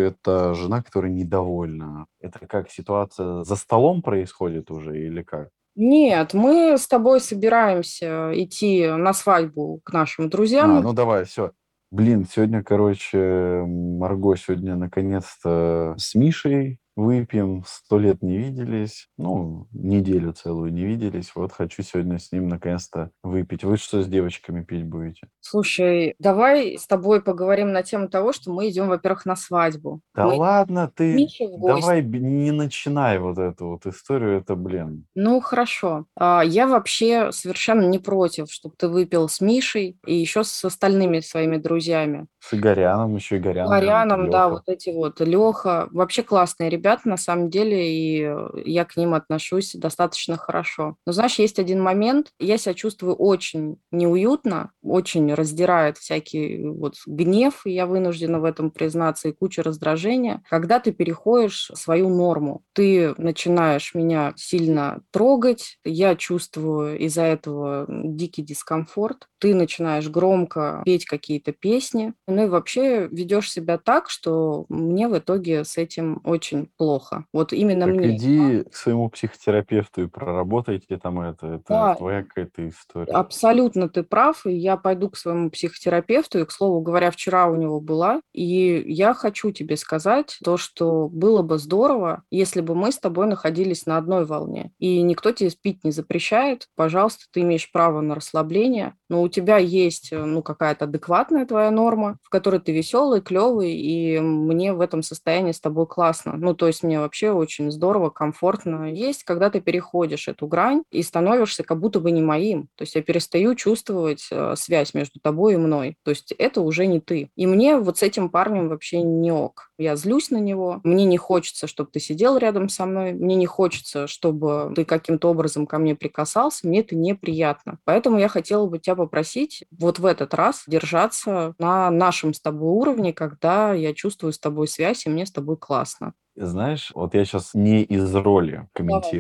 это 0.08 0.54
жена, 0.54 0.82
которая 0.82 1.10
недовольна. 1.10 2.06
Это 2.20 2.46
как 2.46 2.70
ситуация 2.70 3.42
за 3.44 3.56
столом 3.56 4.02
происходит 4.02 4.70
уже 4.70 4.98
или 4.98 5.22
как? 5.22 5.48
Нет, 5.74 6.34
мы 6.34 6.76
с 6.76 6.86
тобой 6.88 7.20
собираемся 7.20 8.30
идти 8.34 8.86
на 8.88 9.12
свадьбу 9.12 9.80
к 9.84 9.92
нашим 9.92 10.26
А, 10.26 10.28
друзьям. 10.28 10.82
ну 10.82 10.92
давай, 10.92 11.24
все. 11.24 11.52
Блин, 11.90 12.26
сегодня, 12.30 12.62
короче, 12.62 13.64
Марго 13.66 14.36
сегодня 14.36 14.76
наконец-то 14.76 15.94
с 15.96 16.14
Мишей 16.14 16.78
выпьем, 16.98 17.62
сто 17.64 17.98
лет 17.98 18.22
не 18.22 18.36
виделись, 18.38 19.08
ну, 19.16 19.68
неделю 19.72 20.32
целую 20.32 20.72
не 20.72 20.84
виделись, 20.84 21.30
вот 21.34 21.52
хочу 21.52 21.82
сегодня 21.82 22.18
с 22.18 22.32
ним 22.32 22.48
наконец-то 22.48 23.10
выпить. 23.22 23.62
Вы 23.62 23.76
что 23.76 24.02
с 24.02 24.08
девочками 24.08 24.64
пить 24.64 24.84
будете? 24.84 25.28
Слушай, 25.40 26.16
давай 26.18 26.76
с 26.76 26.86
тобой 26.86 27.22
поговорим 27.22 27.72
на 27.72 27.84
тему 27.84 28.08
того, 28.08 28.32
что 28.32 28.52
мы 28.52 28.68
идем, 28.68 28.88
во-первых, 28.88 29.26
на 29.26 29.36
свадьбу. 29.36 30.00
Да 30.14 30.26
мы 30.26 30.34
ладно, 30.34 30.90
ты 30.92 31.28
давай 31.62 32.02
не 32.02 32.50
начинай 32.50 33.18
вот 33.20 33.38
эту 33.38 33.68
вот 33.68 33.86
историю, 33.86 34.38
это 34.38 34.56
блин. 34.56 35.06
Ну, 35.14 35.40
хорошо. 35.40 36.06
А, 36.16 36.42
я 36.44 36.66
вообще 36.66 37.30
совершенно 37.30 37.82
не 37.82 38.00
против, 38.00 38.50
чтобы 38.50 38.74
ты 38.76 38.88
выпил 38.88 39.28
с 39.28 39.40
Мишей 39.40 39.96
и 40.04 40.14
еще 40.16 40.42
с 40.42 40.64
остальными 40.64 41.20
своими 41.20 41.58
друзьями. 41.58 42.26
С 42.48 42.54
Игоряном, 42.54 43.14
еще 43.14 43.36
Игоряном. 43.36 43.70
Игоряном, 43.70 44.30
да, 44.30 44.48
вот 44.48 44.62
эти 44.68 44.88
вот. 44.88 45.20
Леха. 45.20 45.88
Вообще 45.90 46.22
классные 46.22 46.70
ребята, 46.70 47.06
на 47.06 47.18
самом 47.18 47.50
деле, 47.50 47.92
и 47.92 48.22
э, 48.22 48.48
я 48.64 48.86
к 48.86 48.96
ним 48.96 49.12
отношусь 49.12 49.74
достаточно 49.74 50.38
хорошо. 50.38 50.96
Но 51.06 51.12
знаешь, 51.12 51.38
есть 51.38 51.58
один 51.58 51.82
момент, 51.82 52.28
я 52.38 52.56
себя 52.56 52.72
чувствую 52.72 53.14
очень 53.16 53.76
неуютно, 53.90 54.70
очень 54.82 55.34
раздирает 55.34 55.98
всякий 55.98 56.66
вот 56.66 56.94
гнев, 57.06 57.66
и 57.66 57.72
я 57.72 57.84
вынуждена 57.84 58.40
в 58.40 58.44
этом 58.44 58.70
признаться, 58.70 59.28
и 59.28 59.32
куча 59.32 59.62
раздражения, 59.62 60.42
когда 60.48 60.80
ты 60.80 60.92
переходишь 60.92 61.70
свою 61.74 62.08
норму. 62.08 62.62
Ты 62.72 63.14
начинаешь 63.18 63.94
меня 63.94 64.32
сильно 64.36 65.02
трогать, 65.10 65.78
я 65.84 66.16
чувствую 66.16 66.98
из-за 66.98 67.22
этого 67.24 67.84
дикий 67.88 68.42
дискомфорт, 68.42 69.26
ты 69.38 69.54
начинаешь 69.54 70.08
громко 70.08 70.82
петь 70.84 71.04
какие-то 71.06 71.52
песни, 71.52 72.14
ну 72.26 72.44
и 72.44 72.48
вообще 72.48 73.08
ведешь 73.08 73.50
себя 73.50 73.78
так, 73.78 74.10
что 74.10 74.66
мне 74.68 75.08
в 75.08 75.18
итоге 75.18 75.64
с 75.64 75.76
этим 75.76 76.20
очень 76.24 76.70
плохо. 76.76 77.26
Вот 77.32 77.52
именно 77.52 77.86
Так 77.86 78.02
мне. 78.02 78.08
иди 78.10 78.64
к 78.64 78.74
своему 78.74 79.08
психотерапевту 79.10 80.02
и 80.04 80.08
проработайте 80.08 80.98
там 80.98 81.20
это. 81.20 81.46
Это 81.54 81.64
Да, 81.68 81.96
твоя 81.96 82.22
какая-то 82.24 82.68
история. 82.68 83.14
абсолютно 83.14 83.88
ты 83.88 84.02
прав, 84.02 84.44
и 84.46 84.52
я 84.52 84.76
пойду 84.76 85.08
к 85.10 85.16
своему 85.16 85.50
психотерапевту, 85.50 86.40
и, 86.40 86.44
к 86.44 86.50
слову 86.52 86.80
говоря, 86.82 87.10
вчера 87.10 87.46
у 87.48 87.56
него 87.56 87.80
была, 87.80 88.20
и 88.34 88.82
я 88.86 89.14
хочу 89.14 89.50
тебе 89.50 89.76
сказать 89.78 90.38
то, 90.44 90.56
что 90.58 91.08
было 91.08 91.42
бы 91.42 91.58
здорово, 91.58 92.24
если 92.30 92.60
бы 92.60 92.74
мы 92.74 92.92
с 92.92 92.98
тобой 92.98 93.26
находились 93.26 93.86
на 93.86 93.96
одной 93.96 94.26
волне, 94.26 94.72
и 94.78 95.00
никто 95.02 95.32
тебе 95.32 95.50
спить 95.50 95.84
не 95.84 95.90
запрещает, 95.90 96.68
пожалуйста, 96.76 97.24
ты 97.32 97.40
имеешь 97.40 97.70
право 97.72 98.00
на 98.02 98.14
расслабление, 98.14 98.94
но 99.08 99.22
у 99.28 99.30
тебя 99.30 99.58
есть, 99.58 100.08
э, 100.10 100.24
ну, 100.24 100.42
какая-то 100.42 100.86
адекватная 100.86 101.44
твоя 101.44 101.70
норма, 101.70 102.18
в 102.22 102.30
которой 102.30 102.60
ты 102.60 102.72
веселый, 102.72 103.20
клевый, 103.20 103.74
и 103.74 104.18
мне 104.18 104.72
в 104.72 104.80
этом 104.80 105.02
состоянии 105.02 105.52
с 105.52 105.60
тобой 105.60 105.86
классно. 105.86 106.32
Ну, 106.36 106.54
то 106.54 106.66
есть 106.66 106.82
мне 106.82 106.98
вообще 106.98 107.30
очень 107.30 107.70
здорово, 107.70 108.08
комфортно. 108.08 108.90
Есть, 108.90 109.24
когда 109.24 109.50
ты 109.50 109.60
переходишь 109.60 110.28
эту 110.28 110.46
грань 110.46 110.82
и 110.90 111.02
становишься 111.02 111.62
как 111.62 111.78
будто 111.78 112.00
бы 112.00 112.10
не 112.10 112.22
моим. 112.22 112.68
То 112.74 112.82
есть 112.82 112.94
я 112.94 113.02
перестаю 113.02 113.54
чувствовать 113.54 114.26
э, 114.30 114.54
связь 114.56 114.94
между 114.94 115.20
тобой 115.20 115.54
и 115.54 115.58
мной. 115.58 115.96
То 116.04 116.10
есть 116.10 116.32
это 116.32 116.62
уже 116.62 116.86
не 116.86 117.00
ты. 117.00 117.30
И 117.36 117.46
мне 117.46 117.76
вот 117.76 117.98
с 117.98 118.02
этим 118.02 118.30
парнем 118.30 118.68
вообще 118.70 119.02
не 119.02 119.30
ок. 119.30 119.67
Я 119.78 119.94
злюсь 119.94 120.30
на 120.30 120.38
него. 120.38 120.80
Мне 120.82 121.04
не 121.04 121.16
хочется, 121.16 121.68
чтобы 121.68 121.90
ты 121.92 122.00
сидел 122.00 122.36
рядом 122.36 122.68
со 122.68 122.84
мной. 122.84 123.12
Мне 123.12 123.36
не 123.36 123.46
хочется, 123.46 124.08
чтобы 124.08 124.72
ты 124.74 124.84
каким-то 124.84 125.30
образом 125.30 125.66
ко 125.68 125.78
мне 125.78 125.94
прикасался. 125.94 126.66
Мне 126.66 126.80
это 126.80 126.96
неприятно. 126.96 127.78
Поэтому 127.84 128.18
я 128.18 128.28
хотела 128.28 128.66
бы 128.66 128.80
тебя 128.80 128.96
попросить 128.96 129.64
вот 129.70 130.00
в 130.00 130.06
этот 130.06 130.34
раз 130.34 130.64
держаться 130.66 131.54
на 131.58 131.90
нашем 131.90 132.34
с 132.34 132.40
тобой 132.40 132.70
уровне, 132.70 133.12
когда 133.12 133.72
я 133.72 133.94
чувствую 133.94 134.32
с 134.32 134.38
тобой 134.38 134.66
связь, 134.66 135.06
и 135.06 135.10
мне 135.10 135.24
с 135.24 135.30
тобой 135.30 135.56
классно. 135.56 136.12
Знаешь, 136.34 136.90
вот 136.94 137.14
я 137.14 137.24
сейчас 137.24 137.54
не 137.54 137.82
из 137.82 138.12
роли 138.14 138.68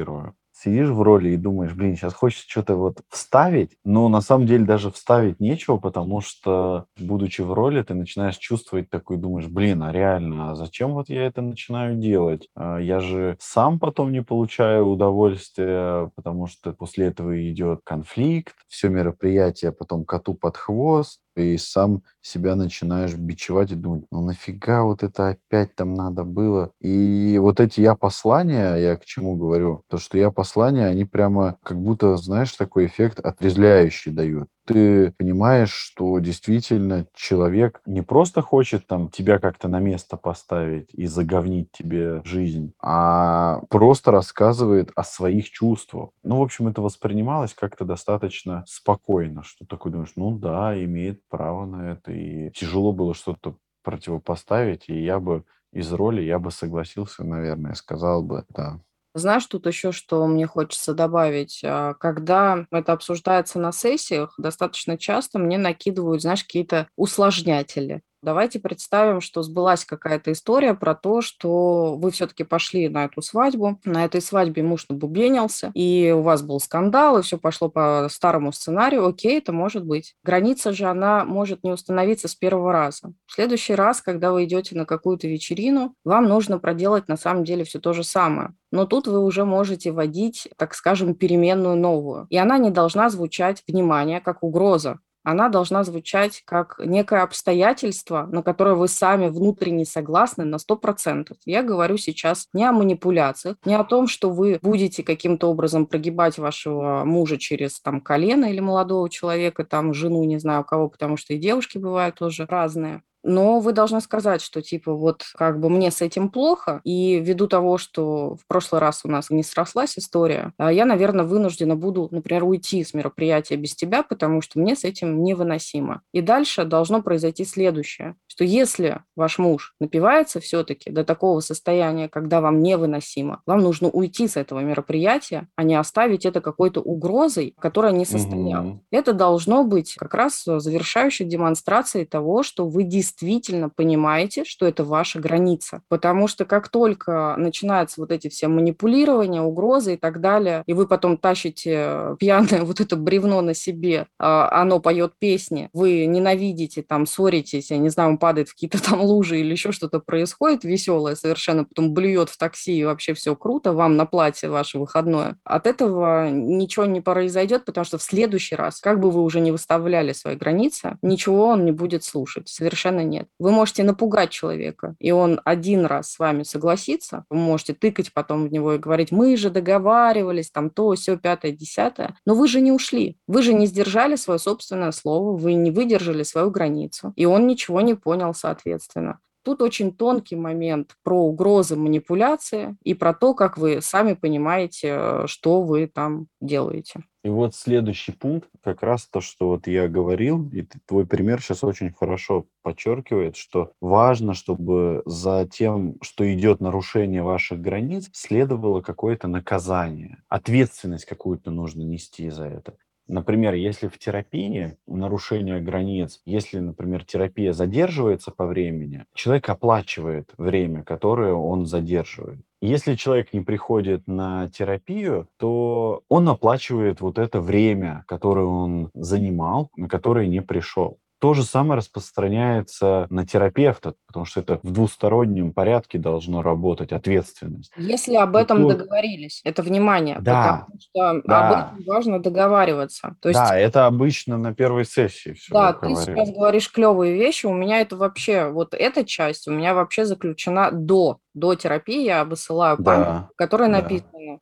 Давай. 0.08 0.28
Сидишь 0.58 0.88
в 0.88 1.00
роли 1.02 1.30
и 1.30 1.36
думаешь, 1.36 1.72
блин, 1.74 1.96
сейчас 1.96 2.14
хочется 2.14 2.46
что-то 2.48 2.76
вот 2.76 3.00
вставить, 3.10 3.76
но 3.84 4.08
на 4.08 4.20
самом 4.20 4.46
деле 4.46 4.64
даже 4.64 4.90
вставить 4.90 5.40
нечего, 5.40 5.76
потому 5.76 6.20
что, 6.20 6.86
будучи 6.98 7.42
в 7.42 7.52
роли, 7.52 7.82
ты 7.82 7.94
начинаешь 7.94 8.36
чувствовать 8.36 8.90
такой, 8.90 9.18
думаешь, 9.18 9.46
блин, 9.46 9.82
а 9.82 9.92
реально, 9.92 10.50
а 10.50 10.54
зачем 10.56 10.92
вот 10.94 11.08
я 11.08 11.26
это 11.26 11.42
начинаю 11.42 11.96
делать? 11.96 12.48
А 12.54 12.78
я 12.78 13.00
же 13.00 13.36
сам 13.40 13.78
потом 13.78 14.12
не 14.12 14.22
получаю 14.22 14.86
удовольствия, 14.86 16.10
потому 16.16 16.46
что 16.46 16.72
после 16.72 17.06
этого 17.06 17.50
идет 17.50 17.80
конфликт, 17.84 18.54
все 18.68 18.88
мероприятие 18.88 19.72
потом 19.72 20.04
коту 20.04 20.34
под 20.34 20.56
хвост, 20.56 21.20
и 21.42 21.58
сам 21.58 22.02
себя 22.20 22.56
начинаешь 22.56 23.14
бичевать 23.14 23.72
и 23.72 23.74
думать, 23.74 24.04
ну 24.10 24.24
нафига 24.24 24.82
вот 24.84 25.02
это 25.02 25.28
опять 25.30 25.74
там 25.74 25.94
надо 25.94 26.24
было. 26.24 26.72
И 26.80 27.38
вот 27.40 27.60
эти 27.60 27.80
я 27.80 27.94
послания, 27.94 28.76
я 28.76 28.96
к 28.96 29.04
чему 29.04 29.36
говорю, 29.36 29.82
то, 29.88 29.98
что 29.98 30.18
я 30.18 30.30
послания, 30.30 30.86
они 30.86 31.04
прямо 31.04 31.58
как 31.62 31.78
будто, 31.80 32.16
знаешь, 32.16 32.52
такой 32.52 32.86
эффект 32.86 33.20
отрезвляющий 33.20 34.12
дают 34.12 34.48
ты 34.68 35.12
понимаешь, 35.12 35.72
что 35.72 36.18
действительно 36.18 37.06
человек 37.14 37.80
не 37.86 38.02
просто 38.02 38.42
хочет 38.42 38.86
там 38.86 39.08
тебя 39.08 39.38
как-то 39.38 39.68
на 39.68 39.80
место 39.80 40.16
поставить 40.18 40.90
и 40.92 41.06
заговнить 41.06 41.72
тебе 41.72 42.20
жизнь, 42.24 42.74
а 42.82 43.60
просто 43.70 44.10
рассказывает 44.10 44.90
о 44.94 45.04
своих 45.04 45.50
чувствах. 45.50 46.10
Ну, 46.22 46.38
в 46.38 46.42
общем, 46.42 46.68
это 46.68 46.82
воспринималось 46.82 47.54
как-то 47.54 47.84
достаточно 47.86 48.64
спокойно, 48.66 49.42
что 49.42 49.64
такой 49.66 49.90
думаешь, 49.92 50.12
ну 50.16 50.38
да, 50.38 50.78
имеет 50.84 51.26
право 51.28 51.64
на 51.64 51.92
это, 51.92 52.12
и 52.12 52.50
тяжело 52.50 52.92
было 52.92 53.14
что-то 53.14 53.56
противопоставить, 53.82 54.84
и 54.88 55.02
я 55.02 55.18
бы 55.18 55.44
из 55.72 55.90
роли, 55.92 56.20
я 56.22 56.38
бы 56.38 56.50
согласился, 56.50 57.24
наверное, 57.24 57.74
сказал 57.74 58.22
бы, 58.22 58.44
да, 58.50 58.80
знаешь, 59.18 59.46
тут 59.46 59.66
еще 59.66 59.92
что 59.92 60.26
мне 60.26 60.46
хочется 60.46 60.94
добавить. 60.94 61.60
А, 61.64 61.94
когда 61.94 62.66
это 62.70 62.92
обсуждается 62.92 63.58
на 63.58 63.72
сессиях, 63.72 64.34
достаточно 64.38 64.96
часто 64.98 65.38
мне 65.38 65.58
накидывают, 65.58 66.22
знаешь, 66.22 66.42
какие-то 66.44 66.88
усложнятели. 66.96 68.02
Давайте 68.20 68.58
представим, 68.58 69.20
что 69.20 69.42
сбылась 69.42 69.84
какая-то 69.84 70.32
история 70.32 70.74
про 70.74 70.94
то, 70.96 71.20
что 71.20 71.94
вы 71.96 72.10
все-таки 72.10 72.42
пошли 72.42 72.88
на 72.88 73.04
эту 73.04 73.22
свадьбу, 73.22 73.78
на 73.84 74.04
этой 74.04 74.20
свадьбе 74.20 74.64
муж 74.64 74.86
набубенился, 74.88 75.70
и 75.74 76.12
у 76.16 76.22
вас 76.22 76.42
был 76.42 76.58
скандал, 76.58 77.18
и 77.18 77.22
все 77.22 77.38
пошло 77.38 77.68
по 77.68 78.08
старому 78.10 78.52
сценарию, 78.52 79.06
окей, 79.06 79.38
это 79.38 79.52
может 79.52 79.84
быть. 79.86 80.16
Граница 80.24 80.72
же, 80.72 80.86
она 80.86 81.24
может 81.24 81.62
не 81.62 81.70
установиться 81.70 82.26
с 82.26 82.34
первого 82.34 82.72
раза. 82.72 83.12
В 83.26 83.34
следующий 83.34 83.74
раз, 83.74 84.02
когда 84.02 84.32
вы 84.32 84.44
идете 84.44 84.76
на 84.76 84.84
какую-то 84.84 85.28
вечерину, 85.28 85.94
вам 86.04 86.24
нужно 86.24 86.58
проделать 86.58 87.06
на 87.06 87.16
самом 87.16 87.44
деле 87.44 87.62
все 87.62 87.78
то 87.78 87.92
же 87.92 88.02
самое. 88.02 88.54
Но 88.72 88.84
тут 88.84 89.06
вы 89.06 89.22
уже 89.22 89.44
можете 89.44 89.92
вводить, 89.92 90.48
так 90.56 90.74
скажем, 90.74 91.14
переменную 91.14 91.76
новую. 91.76 92.26
И 92.30 92.36
она 92.36 92.58
не 92.58 92.70
должна 92.70 93.08
звучать, 93.10 93.62
внимание, 93.66 94.20
как 94.20 94.42
угроза 94.42 94.98
она 95.30 95.50
должна 95.50 95.84
звучать 95.84 96.42
как 96.46 96.80
некое 96.82 97.22
обстоятельство, 97.22 98.26
на 98.32 98.42
которое 98.42 98.74
вы 98.74 98.88
сами 98.88 99.28
внутренне 99.28 99.84
согласны 99.84 100.44
на 100.44 100.56
100%. 100.56 101.34
Я 101.44 101.62
говорю 101.62 101.98
сейчас 101.98 102.48
не 102.54 102.64
о 102.64 102.72
манипуляциях, 102.72 103.56
не 103.66 103.74
о 103.74 103.84
том, 103.84 104.06
что 104.06 104.30
вы 104.30 104.58
будете 104.62 105.02
каким-то 105.02 105.50
образом 105.50 105.86
прогибать 105.86 106.38
вашего 106.38 107.04
мужа 107.04 107.36
через 107.36 107.78
там 107.80 108.00
колено 108.00 108.46
или 108.46 108.60
молодого 108.60 109.10
человека, 109.10 109.64
там 109.64 109.92
жену, 109.92 110.24
не 110.24 110.38
знаю 110.38 110.62
у 110.62 110.64
кого, 110.64 110.88
потому 110.88 111.18
что 111.18 111.34
и 111.34 111.38
девушки 111.38 111.76
бывают 111.76 112.16
тоже 112.16 112.46
разные 112.46 113.02
но 113.22 113.60
вы 113.60 113.72
должны 113.72 114.00
сказать, 114.00 114.42
что 114.42 114.62
типа 114.62 114.94
вот 114.94 115.24
как 115.34 115.60
бы 115.60 115.68
мне 115.68 115.90
с 115.90 116.02
этим 116.02 116.28
плохо, 116.28 116.80
и 116.84 117.20
ввиду 117.20 117.46
того, 117.46 117.78
что 117.78 118.36
в 118.36 118.46
прошлый 118.46 118.80
раз 118.80 119.02
у 119.04 119.08
нас 119.08 119.30
не 119.30 119.42
срослась 119.42 119.98
история, 119.98 120.52
а, 120.58 120.72
я, 120.72 120.84
наверное, 120.84 121.24
вынуждена 121.24 121.76
буду, 121.76 122.08
например, 122.10 122.44
уйти 122.44 122.84
с 122.84 122.94
мероприятия 122.94 123.56
без 123.56 123.74
тебя, 123.74 124.02
потому 124.02 124.40
что 124.40 124.58
мне 124.58 124.76
с 124.76 124.84
этим 124.84 125.22
невыносимо. 125.22 126.02
И 126.12 126.20
дальше 126.20 126.64
должно 126.64 127.02
произойти 127.02 127.44
следующее, 127.44 128.16
что 128.26 128.44
если 128.44 129.00
ваш 129.16 129.38
муж 129.38 129.74
напивается 129.80 130.40
все-таки 130.40 130.90
до 130.90 131.04
такого 131.04 131.40
состояния, 131.40 132.08
когда 132.08 132.40
вам 132.40 132.62
невыносимо, 132.62 133.42
вам 133.46 133.60
нужно 133.60 133.88
уйти 133.88 134.28
с 134.28 134.36
этого 134.36 134.60
мероприятия, 134.60 135.48
а 135.56 135.62
не 135.64 135.74
оставить 135.74 136.24
это 136.24 136.40
какой-то 136.40 136.80
угрозой, 136.80 137.54
которая 137.58 137.92
не 137.92 138.04
состоялась. 138.04 138.70
Угу. 138.70 138.80
Это 138.90 139.12
должно 139.12 139.64
быть 139.64 139.94
как 139.94 140.14
раз 140.14 140.44
завершающей 140.44 141.24
демонстрацией 141.24 142.06
того, 142.06 142.42
что 142.42 142.68
вы 142.68 142.84
действительно 142.84 143.07
действительно 143.08 143.68
понимаете, 143.68 144.44
что 144.44 144.66
это 144.66 144.84
ваша 144.84 145.18
граница. 145.18 145.82
Потому 145.88 146.28
что 146.28 146.44
как 146.44 146.68
только 146.68 147.34
начинаются 147.36 148.00
вот 148.00 148.12
эти 148.12 148.28
все 148.28 148.48
манипулирования, 148.48 149.42
угрозы 149.42 149.94
и 149.94 149.96
так 149.96 150.20
далее, 150.20 150.62
и 150.66 150.72
вы 150.72 150.86
потом 150.86 151.16
тащите 151.16 152.16
пьяное 152.18 152.62
вот 152.64 152.80
это 152.80 152.96
бревно 152.96 153.40
на 153.40 153.54
себе, 153.54 154.06
а, 154.18 154.60
оно 154.60 154.80
поет 154.80 155.12
песни, 155.18 155.70
вы 155.72 156.06
ненавидите, 156.06 156.82
там, 156.82 157.06
ссоритесь, 157.06 157.70
я 157.70 157.78
не 157.78 157.88
знаю, 157.88 158.10
он 158.10 158.18
падает 158.18 158.48
в 158.48 158.54
какие-то 158.54 158.82
там 158.90 159.00
лужи 159.00 159.40
или 159.40 159.52
еще 159.52 159.72
что-то 159.72 160.00
происходит 160.00 160.64
веселое 160.64 161.14
совершенно, 161.14 161.64
потом 161.64 161.94
блюет 161.94 162.28
в 162.28 162.38
такси, 162.38 162.78
и 162.78 162.84
вообще 162.84 163.14
все 163.14 163.34
круто, 163.34 163.72
вам 163.72 163.96
на 163.96 164.06
платье 164.06 164.48
ваше 164.48 164.78
выходное. 164.78 165.36
От 165.44 165.66
этого 165.66 166.30
ничего 166.30 166.86
не 166.86 167.00
произойдет, 167.00 167.64
потому 167.64 167.84
что 167.84 167.98
в 167.98 168.02
следующий 168.02 168.54
раз, 168.54 168.80
как 168.80 169.00
бы 169.00 169.10
вы 169.10 169.22
уже 169.22 169.40
не 169.40 169.52
выставляли 169.52 170.12
свои 170.12 170.36
границы, 170.36 170.98
ничего 171.02 171.46
он 171.46 171.64
не 171.64 171.72
будет 171.72 172.04
слушать. 172.04 172.48
Совершенно 172.48 172.97
совершенно 172.98 173.02
нет. 173.02 173.28
Вы 173.38 173.50
можете 173.50 173.84
напугать 173.84 174.30
человека, 174.30 174.96
и 174.98 175.10
он 175.12 175.40
один 175.44 175.86
раз 175.86 176.12
с 176.12 176.18
вами 176.18 176.42
согласится, 176.42 177.24
вы 177.30 177.36
можете 177.36 177.74
тыкать 177.74 178.12
потом 178.12 178.46
в 178.46 178.52
него 178.52 178.74
и 178.74 178.78
говорить, 178.78 179.12
мы 179.12 179.36
же 179.36 179.50
договаривались, 179.50 180.50
там 180.50 180.70
то, 180.70 180.94
все, 180.94 181.16
пятое, 181.16 181.52
десятое, 181.52 182.16
но 182.26 182.34
вы 182.34 182.48
же 182.48 182.60
не 182.60 182.72
ушли, 182.72 183.16
вы 183.26 183.42
же 183.42 183.54
не 183.54 183.66
сдержали 183.66 184.16
свое 184.16 184.38
собственное 184.38 184.92
слово, 184.92 185.36
вы 185.36 185.54
не 185.54 185.70
выдержали 185.70 186.22
свою 186.22 186.50
границу, 186.50 187.12
и 187.16 187.26
он 187.26 187.46
ничего 187.46 187.80
не 187.80 187.94
понял 187.94 188.34
соответственно. 188.34 189.18
Тут 189.48 189.62
очень 189.62 189.94
тонкий 189.94 190.36
момент 190.36 190.94
про 191.02 191.22
угрозы 191.22 191.74
манипуляции 191.74 192.76
и 192.82 192.92
про 192.92 193.14
то, 193.14 193.32
как 193.32 193.56
вы 193.56 193.80
сами 193.80 194.12
понимаете, 194.12 195.22
что 195.24 195.62
вы 195.62 195.86
там 195.86 196.26
делаете. 196.38 197.04
И 197.24 197.30
вот 197.30 197.54
следующий 197.54 198.12
пункт, 198.12 198.50
как 198.62 198.82
раз 198.82 199.06
то, 199.06 199.22
что 199.22 199.48
вот 199.48 199.66
я 199.66 199.88
говорил, 199.88 200.50
и 200.50 200.66
твой 200.86 201.06
пример 201.06 201.40
сейчас 201.40 201.64
очень 201.64 201.94
хорошо 201.94 202.44
подчеркивает, 202.62 203.36
что 203.36 203.72
важно, 203.80 204.34
чтобы 204.34 205.00
за 205.06 205.48
тем, 205.50 205.96
что 206.02 206.30
идет 206.30 206.60
нарушение 206.60 207.22
ваших 207.22 207.58
границ, 207.58 208.10
следовало 208.12 208.82
какое-то 208.82 209.28
наказание, 209.28 210.22
ответственность 210.28 211.06
какую-то 211.06 211.50
нужно 211.50 211.80
нести 211.80 212.28
за 212.28 212.44
это. 212.44 212.74
Например, 213.08 213.54
если 213.54 213.88
в 213.88 213.98
терапии 213.98 214.76
нарушение 214.86 215.60
границ, 215.60 216.20
если, 216.26 216.58
например, 216.58 217.04
терапия 217.04 217.54
задерживается 217.54 218.30
по 218.30 218.46
времени, 218.46 219.06
человек 219.14 219.48
оплачивает 219.48 220.32
время, 220.36 220.84
которое 220.84 221.32
он 221.32 221.64
задерживает. 221.64 222.40
Если 222.60 222.96
человек 222.96 223.32
не 223.32 223.40
приходит 223.40 224.06
на 224.06 224.48
терапию, 224.50 225.28
то 225.38 226.02
он 226.08 226.28
оплачивает 226.28 227.00
вот 227.00 227.18
это 227.18 227.40
время, 227.40 228.04
которое 228.06 228.46
он 228.46 228.90
занимал, 228.94 229.70
на 229.76 229.88
которое 229.88 230.26
не 230.26 230.42
пришел. 230.42 230.98
То 231.20 231.34
же 231.34 231.42
самое 231.42 231.78
распространяется 231.78 233.06
на 233.10 233.26
терапевта, 233.26 233.94
потому 234.06 234.24
что 234.24 234.40
это 234.40 234.60
в 234.62 234.70
двустороннем 234.70 235.52
порядке 235.52 235.98
должно 235.98 236.42
работать 236.42 236.92
ответственность. 236.92 237.72
Если 237.76 238.14
об 238.14 238.36
этом 238.36 238.68
то... 238.68 238.76
договорились, 238.76 239.40
это 239.44 239.62
внимание, 239.62 240.18
да, 240.20 240.66
потому 240.66 240.80
что 240.80 241.28
да. 241.28 241.48
об 241.48 241.52
этом 241.52 241.84
важно 241.86 242.22
договариваться. 242.22 243.16
То 243.20 243.30
есть... 243.30 243.40
Да, 243.40 243.58
это 243.58 243.86
обычно 243.86 244.38
на 244.38 244.54
первой 244.54 244.84
сессии 244.84 245.32
все. 245.32 245.52
Да, 245.52 245.72
ты 245.72 245.94
сейчас 245.96 246.30
говоришь 246.30 246.70
клевые 246.70 247.14
вещи, 247.14 247.46
у 247.46 247.54
меня 247.54 247.80
это 247.80 247.96
вообще, 247.96 248.50
вот 248.50 248.72
эта 248.74 249.04
часть 249.04 249.48
у 249.48 249.50
меня 249.50 249.74
вообще 249.74 250.04
заключена 250.04 250.70
до 250.70 251.18
до 251.34 251.54
терапии 251.54 252.04
я 252.04 252.24
высылаю 252.24 252.82
память, 252.82 253.06
да, 253.06 253.28
в 253.32 253.36
которой 253.36 253.68
да. 253.70 253.88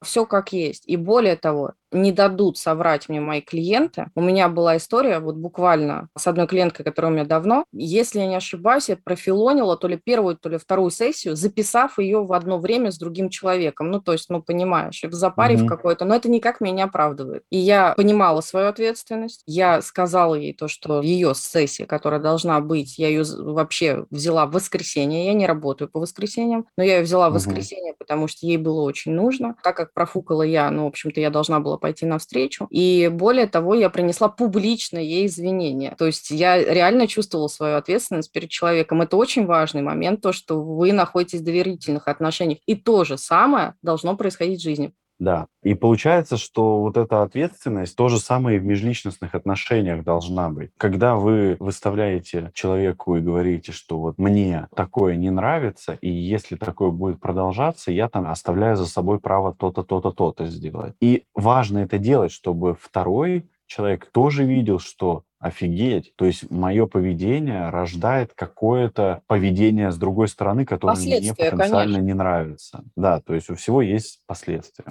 все 0.02 0.26
как 0.26 0.52
есть. 0.52 0.84
И 0.86 0.96
более 0.96 1.36
того, 1.36 1.72
не 1.92 2.12
дадут 2.12 2.58
соврать 2.58 3.08
мне 3.08 3.20
мои 3.20 3.40
клиенты. 3.40 4.06
У 4.14 4.20
меня 4.20 4.48
была 4.48 4.76
история, 4.76 5.18
вот 5.18 5.36
буквально 5.36 6.08
с 6.16 6.26
одной 6.26 6.46
клиенткой, 6.46 6.84
которая 6.84 7.10
у 7.12 7.14
меня 7.14 7.24
давно, 7.24 7.64
если 7.72 8.20
я 8.20 8.26
не 8.26 8.36
ошибаюсь, 8.36 8.88
я 8.88 8.96
профилонила 8.96 9.76
то 9.76 9.88
ли 9.88 9.96
первую, 10.02 10.36
то 10.36 10.48
ли 10.48 10.58
вторую 10.58 10.90
сессию, 10.90 11.36
записав 11.36 11.98
ее 11.98 12.24
в 12.24 12.32
одно 12.32 12.58
время 12.58 12.90
с 12.90 12.98
другим 12.98 13.28
человеком. 13.28 13.90
Ну, 13.90 14.00
то 14.00 14.12
есть, 14.12 14.28
ну, 14.28 14.42
понимаешь, 14.42 15.02
в 15.02 15.12
запаре 15.12 15.56
угу. 15.56 15.66
какой-то, 15.66 16.04
но 16.04 16.14
это 16.14 16.28
никак 16.28 16.60
меня 16.60 16.74
не 16.74 16.82
оправдывает. 16.82 17.44
И 17.50 17.58
я 17.58 17.94
понимала 17.96 18.40
свою 18.40 18.68
ответственность, 18.68 19.42
я 19.46 19.80
сказала 19.80 20.34
ей 20.34 20.52
то, 20.52 20.68
что 20.68 21.00
ее 21.02 21.34
сессия, 21.34 21.86
которая 21.86 22.20
должна 22.20 22.60
быть, 22.60 22.98
я 22.98 23.08
ее 23.08 23.24
вообще 23.38 24.06
взяла 24.10 24.46
в 24.46 24.52
воскресенье, 24.52 25.26
я 25.26 25.34
не 25.34 25.46
работаю 25.46 25.88
по 25.88 26.00
воскресеньям, 26.00 26.66
но 26.77 26.85
я 26.85 26.97
ее 26.97 27.03
взяла 27.03 27.31
в 27.31 27.35
воскресенье, 27.35 27.93
угу. 27.93 27.98
потому 27.98 28.28
что 28.28 28.47
ей 28.47 28.57
было 28.57 28.82
очень 28.82 29.12
нужно. 29.12 29.57
Так 29.62 29.77
как 29.77 29.93
профукала 29.94 30.43
я, 30.43 30.70
ну, 30.70 30.85
в 30.85 30.89
общем-то, 30.89 31.20
я 31.20 31.31
должна 31.31 31.61
была 31.61 31.78
пойти 31.78 32.07
навстречу. 32.07 32.66
И 32.70 33.09
более 33.12 33.47
того, 33.47 33.74
я 33.74 33.90
принесла 33.90 34.28
публично 34.28 34.98
ей 34.98 35.27
извинения. 35.27 35.94
То 35.98 36.07
есть 36.07 36.31
я 36.31 36.62
реально 36.62 37.07
чувствовала 37.07 37.48
свою 37.48 37.77
ответственность 37.77 38.32
перед 38.32 38.51
человеком. 38.51 39.03
Это 39.03 39.16
очень 39.16 39.47
важный 39.47 39.82
момент, 39.82 40.20
то, 40.20 40.32
что 40.32 40.62
вы 40.62 40.93
находитесь 40.93 41.40
в 41.40 41.44
доверительных 41.44 42.09
отношениях. 42.09 42.59
И 42.66 42.74
то 42.74 43.05
же 43.05 43.16
самое 43.19 43.74
должно 43.82 44.16
происходить 44.16 44.61
в 44.61 44.65
жизни. 44.65 44.93
Да. 45.18 45.47
И 45.62 45.74
получается, 45.74 46.36
что 46.36 46.80
вот 46.80 46.97
эта 46.97 47.22
ответственность 47.22 47.97
то 47.97 48.09
же 48.09 48.18
самое 48.18 48.59
и 48.59 48.60
в 48.60 48.64
межличностных 48.64 49.34
отношениях 49.34 50.05
должна 50.05 50.51
быть. 50.51 50.70
Когда 50.76 51.16
вы 51.16 51.56
выставляете 51.59 52.51
человеку 52.55 53.16
и 53.16 53.20
говорите, 53.20 53.72
что 53.72 53.98
вот 53.98 54.18
мне 54.18 54.68
такое 54.76 55.16
не 55.16 55.30
нравится, 55.30 55.98
и 56.01 56.10
если 56.10 56.56
такое 56.56 56.90
будет 56.90 57.20
продолжаться, 57.20 57.90
я 57.90 58.09
там 58.09 58.26
оставляю 58.26 58.76
за 58.76 58.86
собой 58.86 59.18
право 59.18 59.55
то-то, 59.55 59.82
то-то, 59.82 60.12
то-то 60.12 60.47
сделать. 60.47 60.94
И 61.01 61.24
важно 61.34 61.78
это 61.78 61.98
делать, 61.98 62.32
чтобы 62.32 62.76
второй 62.78 63.48
человек 63.66 64.10
тоже 64.12 64.44
видел, 64.44 64.78
что 64.78 65.24
офигеть. 65.47 66.12
То 66.16 66.24
есть 66.24 66.51
мое 66.51 66.86
поведение 66.86 67.70
рождает 67.70 68.32
какое-то 68.35 69.23
поведение 69.27 69.90
с 69.90 69.97
другой 69.97 70.28
стороны, 70.28 70.64
которое 70.64 70.97
мне 70.97 71.35
потенциально 71.35 71.94
конечно. 71.94 72.01
не 72.01 72.14
нравится. 72.14 72.85
Да, 72.97 73.20
то 73.20 73.35
есть 73.35 73.51
у 73.51 73.55
всего 73.55 73.82
есть 73.82 74.20
последствия. 74.27 74.86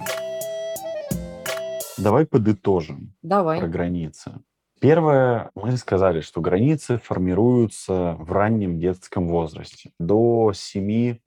Давай 1.98 2.26
подытожим 2.26 3.14
Давай. 3.22 3.58
про 3.58 3.68
границы. 3.68 4.32
Первое, 4.78 5.50
мы 5.54 5.74
сказали, 5.78 6.20
что 6.20 6.42
границы 6.42 6.98
формируются 6.98 8.14
в 8.18 8.30
раннем 8.30 8.78
детском 8.78 9.26
возрасте, 9.28 9.90
до 9.98 10.52
7-9 10.52 11.18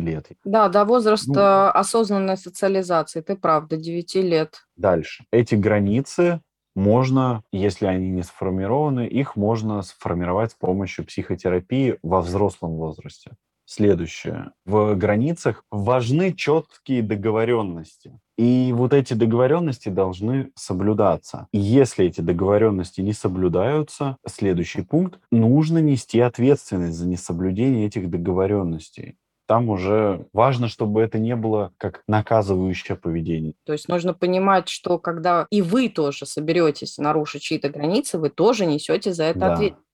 лет. 0.00 0.26
Да, 0.44 0.68
до 0.68 0.84
возраста 0.84 1.72
ну, 1.72 1.80
осознанной 1.80 2.36
социализации, 2.36 3.20
ты 3.20 3.36
прав, 3.36 3.68
до 3.68 3.76
9 3.76 4.14
лет. 4.16 4.66
Дальше. 4.76 5.24
Эти 5.30 5.54
границы 5.54 6.40
можно, 6.78 7.42
если 7.52 7.86
они 7.86 8.08
не 8.10 8.22
сформированы, 8.22 9.06
их 9.06 9.36
можно 9.36 9.82
сформировать 9.82 10.52
с 10.52 10.54
помощью 10.54 11.04
психотерапии 11.04 11.98
во 12.02 12.22
взрослом 12.22 12.76
возрасте. 12.76 13.32
следующее. 13.66 14.52
В 14.64 14.94
границах 14.94 15.62
важны 15.70 16.32
четкие 16.32 17.02
договоренности. 17.02 18.18
И 18.38 18.72
вот 18.74 18.94
эти 18.94 19.12
договоренности 19.12 19.90
должны 19.90 20.50
соблюдаться. 20.54 21.48
Если 21.52 22.06
эти 22.06 22.22
договоренности 22.22 23.02
не 23.02 23.12
соблюдаются, 23.12 24.16
следующий 24.26 24.82
пункт, 24.82 25.20
нужно 25.30 25.78
нести 25.78 26.20
ответственность 26.20 26.96
за 26.96 27.06
несоблюдение 27.06 27.86
этих 27.86 28.08
договоренностей 28.08 29.16
там 29.48 29.70
уже 29.70 30.26
важно, 30.34 30.68
чтобы 30.68 31.00
это 31.00 31.18
не 31.18 31.34
было 31.34 31.72
как 31.78 32.02
наказывающее 32.06 32.96
поведение. 32.96 33.54
То 33.64 33.72
есть 33.72 33.88
нужно 33.88 34.12
понимать, 34.12 34.68
что 34.68 34.98
когда 34.98 35.46
и 35.48 35.62
вы 35.62 35.88
тоже 35.88 36.26
соберетесь 36.26 36.98
нарушить 36.98 37.42
чьи-то 37.42 37.70
границы, 37.70 38.18
вы 38.18 38.28
тоже 38.28 38.66
несете 38.66 39.14
за 39.14 39.24
это 39.24 39.38
да. 39.38 39.52
ответственность. 39.54 39.87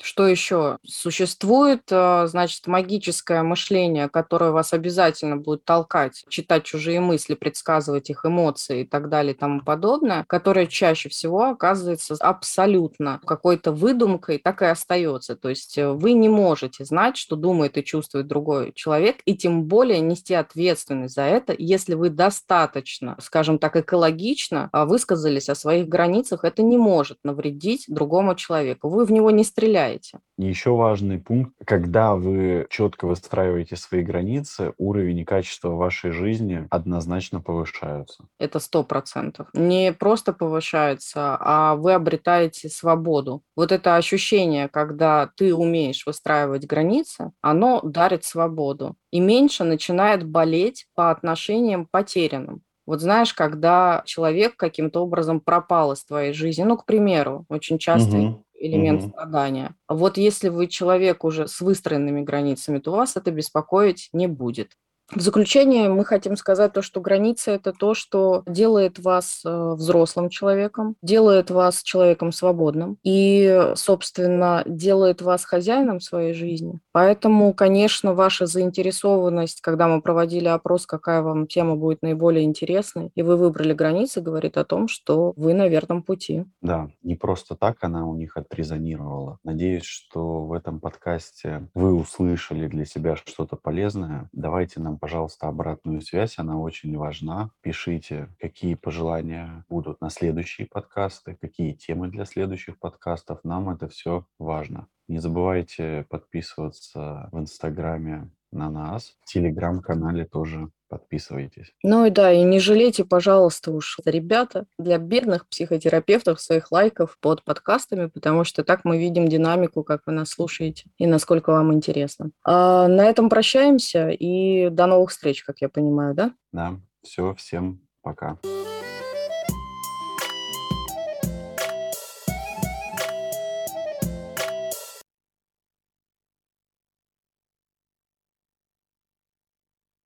Что 0.00 0.28
еще? 0.28 0.78
Существует, 0.86 1.82
э, 1.90 2.26
значит, 2.28 2.68
магическое 2.68 3.42
мышление, 3.42 4.08
которое 4.08 4.52
вас 4.52 4.72
обязательно 4.72 5.36
будет 5.36 5.64
толкать, 5.64 6.24
читать 6.28 6.62
чужие 6.62 7.00
мысли, 7.00 7.34
предсказывать 7.34 8.08
их 8.08 8.24
эмоции 8.24 8.82
и 8.82 8.84
так 8.84 9.08
далее 9.08 9.34
и 9.34 9.36
тому 9.36 9.60
подобное, 9.60 10.24
которое 10.28 10.68
чаще 10.68 11.08
всего 11.08 11.46
оказывается 11.46 12.14
абсолютно 12.20 13.20
какой-то 13.26 13.72
выдумкой, 13.72 14.38
так 14.38 14.62
и 14.62 14.66
остается. 14.66 15.34
То 15.34 15.48
есть 15.48 15.76
э, 15.76 15.90
вы 15.90 16.12
не 16.12 16.28
можете 16.28 16.84
знать, 16.84 17.16
что 17.16 17.34
думает 17.34 17.76
и 17.76 17.84
чувствует 17.84 18.28
другой 18.28 18.72
человек, 18.74 19.16
и 19.24 19.36
тем 19.36 19.64
более 19.64 19.98
нести 19.98 20.32
ответственность 20.32 21.16
за 21.16 21.22
это, 21.22 21.56
если 21.58 21.94
вы 21.94 22.10
достаточно, 22.10 23.16
скажем 23.20 23.58
так, 23.58 23.74
экологично 23.74 24.68
а, 24.70 24.86
высказались 24.86 25.48
о 25.48 25.56
своих 25.56 25.88
границах, 25.88 26.44
это 26.44 26.62
не 26.62 26.78
может 26.78 27.18
навредить 27.24 27.86
другому 27.88 28.36
человеку. 28.36 28.88
Вы 28.88 29.04
в 29.04 29.10
него 29.10 29.32
не 29.32 29.42
стреляете 29.42 29.87
выбираете. 29.88 30.20
Еще 30.36 30.70
важный 30.70 31.18
пункт, 31.18 31.52
когда 31.64 32.14
вы 32.14 32.66
четко 32.70 33.06
выстраиваете 33.06 33.76
свои 33.76 34.02
границы, 34.02 34.72
уровень 34.78 35.18
и 35.18 35.24
качество 35.24 35.70
вашей 35.70 36.12
жизни 36.12 36.66
однозначно 36.70 37.40
повышаются. 37.40 38.24
Это 38.38 38.60
сто 38.60 38.84
процентов. 38.84 39.48
Не 39.52 39.92
просто 39.92 40.32
повышается, 40.32 41.36
а 41.40 41.74
вы 41.74 41.94
обретаете 41.94 42.68
свободу. 42.68 43.42
Вот 43.56 43.72
это 43.72 43.96
ощущение, 43.96 44.68
когда 44.68 45.30
ты 45.36 45.54
умеешь 45.54 46.06
выстраивать 46.06 46.66
границы, 46.66 47.32
оно 47.40 47.80
дарит 47.82 48.24
свободу. 48.24 48.94
И 49.10 49.20
меньше 49.20 49.64
начинает 49.64 50.24
болеть 50.24 50.86
по 50.94 51.10
отношениям 51.10 51.88
потерянным. 51.90 52.62
Вот 52.86 53.02
знаешь, 53.02 53.34
когда 53.34 54.02
человек 54.06 54.56
каким-то 54.56 55.02
образом 55.02 55.40
пропал 55.40 55.92
из 55.92 56.02
твоей 56.06 56.32
жизни, 56.32 56.62
ну, 56.62 56.78
к 56.78 56.86
примеру, 56.86 57.44
очень 57.50 57.78
часто 57.78 58.16
угу 58.16 58.44
элемент 58.58 59.02
угу. 59.02 59.10
страдания. 59.10 59.74
Вот 59.88 60.16
если 60.16 60.48
вы 60.48 60.66
человек 60.66 61.24
уже 61.24 61.46
с 61.46 61.60
выстроенными 61.60 62.22
границами, 62.22 62.78
то 62.78 62.92
вас 62.92 63.16
это 63.16 63.30
беспокоить 63.30 64.08
не 64.12 64.26
будет. 64.26 64.72
В 65.14 65.20
заключение 65.20 65.88
мы 65.88 66.04
хотим 66.04 66.36
сказать 66.36 66.74
то, 66.74 66.82
что 66.82 67.00
границы– 67.00 67.50
это 67.52 67.72
то, 67.72 67.94
что 67.94 68.42
делает 68.46 68.98
вас 68.98 69.40
э, 69.42 69.72
взрослым 69.74 70.28
человеком, 70.28 70.96
делает 71.02 71.50
вас 71.50 71.82
человеком 71.82 72.30
свободным 72.30 72.98
и, 73.02 73.72
собственно, 73.74 74.62
делает 74.66 75.22
вас 75.22 75.46
хозяином 75.46 76.00
своей 76.00 76.34
жизни. 76.34 76.80
Поэтому, 76.92 77.54
конечно, 77.54 78.12
ваша 78.12 78.44
заинтересованность, 78.44 79.62
когда 79.62 79.88
мы 79.88 80.02
проводили 80.02 80.48
опрос, 80.48 80.84
какая 80.84 81.22
вам 81.22 81.46
тема 81.46 81.74
будет 81.76 82.02
наиболее 82.02 82.44
интересной, 82.44 83.10
и 83.14 83.22
вы 83.22 83.38
выбрали 83.38 83.72
границы, 83.72 84.20
говорит 84.20 84.58
о 84.58 84.64
том, 84.64 84.88
что 84.88 85.32
вы 85.36 85.54
на 85.54 85.68
верном 85.68 86.02
пути. 86.02 86.44
Да, 86.60 86.90
не 87.02 87.14
просто 87.14 87.56
так 87.56 87.78
она 87.80 88.06
у 88.06 88.14
них 88.14 88.36
отрезонировала. 88.36 89.38
Надеюсь, 89.42 89.84
что 89.84 90.44
в 90.44 90.52
этом 90.52 90.80
подкасте 90.80 91.66
вы 91.74 91.94
услышали 91.94 92.66
для 92.66 92.84
себя 92.84 93.16
что-то 93.16 93.56
полезное. 93.56 94.28
Давайте 94.32 94.80
пожалуйста, 94.98 95.48
обратную 95.48 96.00
связь, 96.00 96.38
она 96.38 96.58
очень 96.58 96.96
важна. 96.96 97.50
Пишите, 97.62 98.28
какие 98.38 98.74
пожелания 98.74 99.64
будут 99.68 100.00
на 100.00 100.10
следующие 100.10 100.66
подкасты, 100.66 101.36
какие 101.40 101.72
темы 101.72 102.08
для 102.08 102.24
следующих 102.24 102.78
подкастов. 102.78 103.40
Нам 103.44 103.70
это 103.70 103.88
все 103.88 104.26
важно. 104.38 104.88
Не 105.08 105.20
забывайте 105.20 106.04
подписываться 106.10 107.28
в 107.32 107.38
Инстаграме 107.38 108.30
на 108.52 108.70
нас, 108.70 109.14
в 109.22 109.26
Телеграм-канале 109.26 110.24
тоже 110.24 110.70
подписывайтесь. 110.88 111.72
Ну 111.82 112.06
и 112.06 112.10
да, 112.10 112.32
и 112.32 112.42
не 112.42 112.60
жалейте, 112.60 113.04
пожалуйста, 113.04 113.70
уж 113.72 113.98
ребята, 114.04 114.66
для 114.78 114.98
бедных 114.98 115.46
психотерапевтов 115.48 116.40
своих 116.40 116.72
лайков 116.72 117.18
под 117.20 117.44
подкастами, 117.44 118.06
потому 118.06 118.44
что 118.44 118.64
так 118.64 118.84
мы 118.84 118.98
видим 118.98 119.28
динамику, 119.28 119.84
как 119.84 120.02
вы 120.06 120.12
нас 120.12 120.30
слушаете 120.30 120.90
и 120.96 121.06
насколько 121.06 121.50
вам 121.50 121.74
интересно. 121.74 122.30
А 122.44 122.88
на 122.88 123.04
этом 123.04 123.28
прощаемся 123.28 124.08
и 124.08 124.70
до 124.70 124.86
новых 124.86 125.10
встреч, 125.10 125.44
как 125.44 125.60
я 125.60 125.68
понимаю, 125.68 126.14
да? 126.14 126.32
Да, 126.52 126.80
все, 127.02 127.34
всем 127.34 127.82
пока. 128.02 128.36
Пока. 128.36 128.77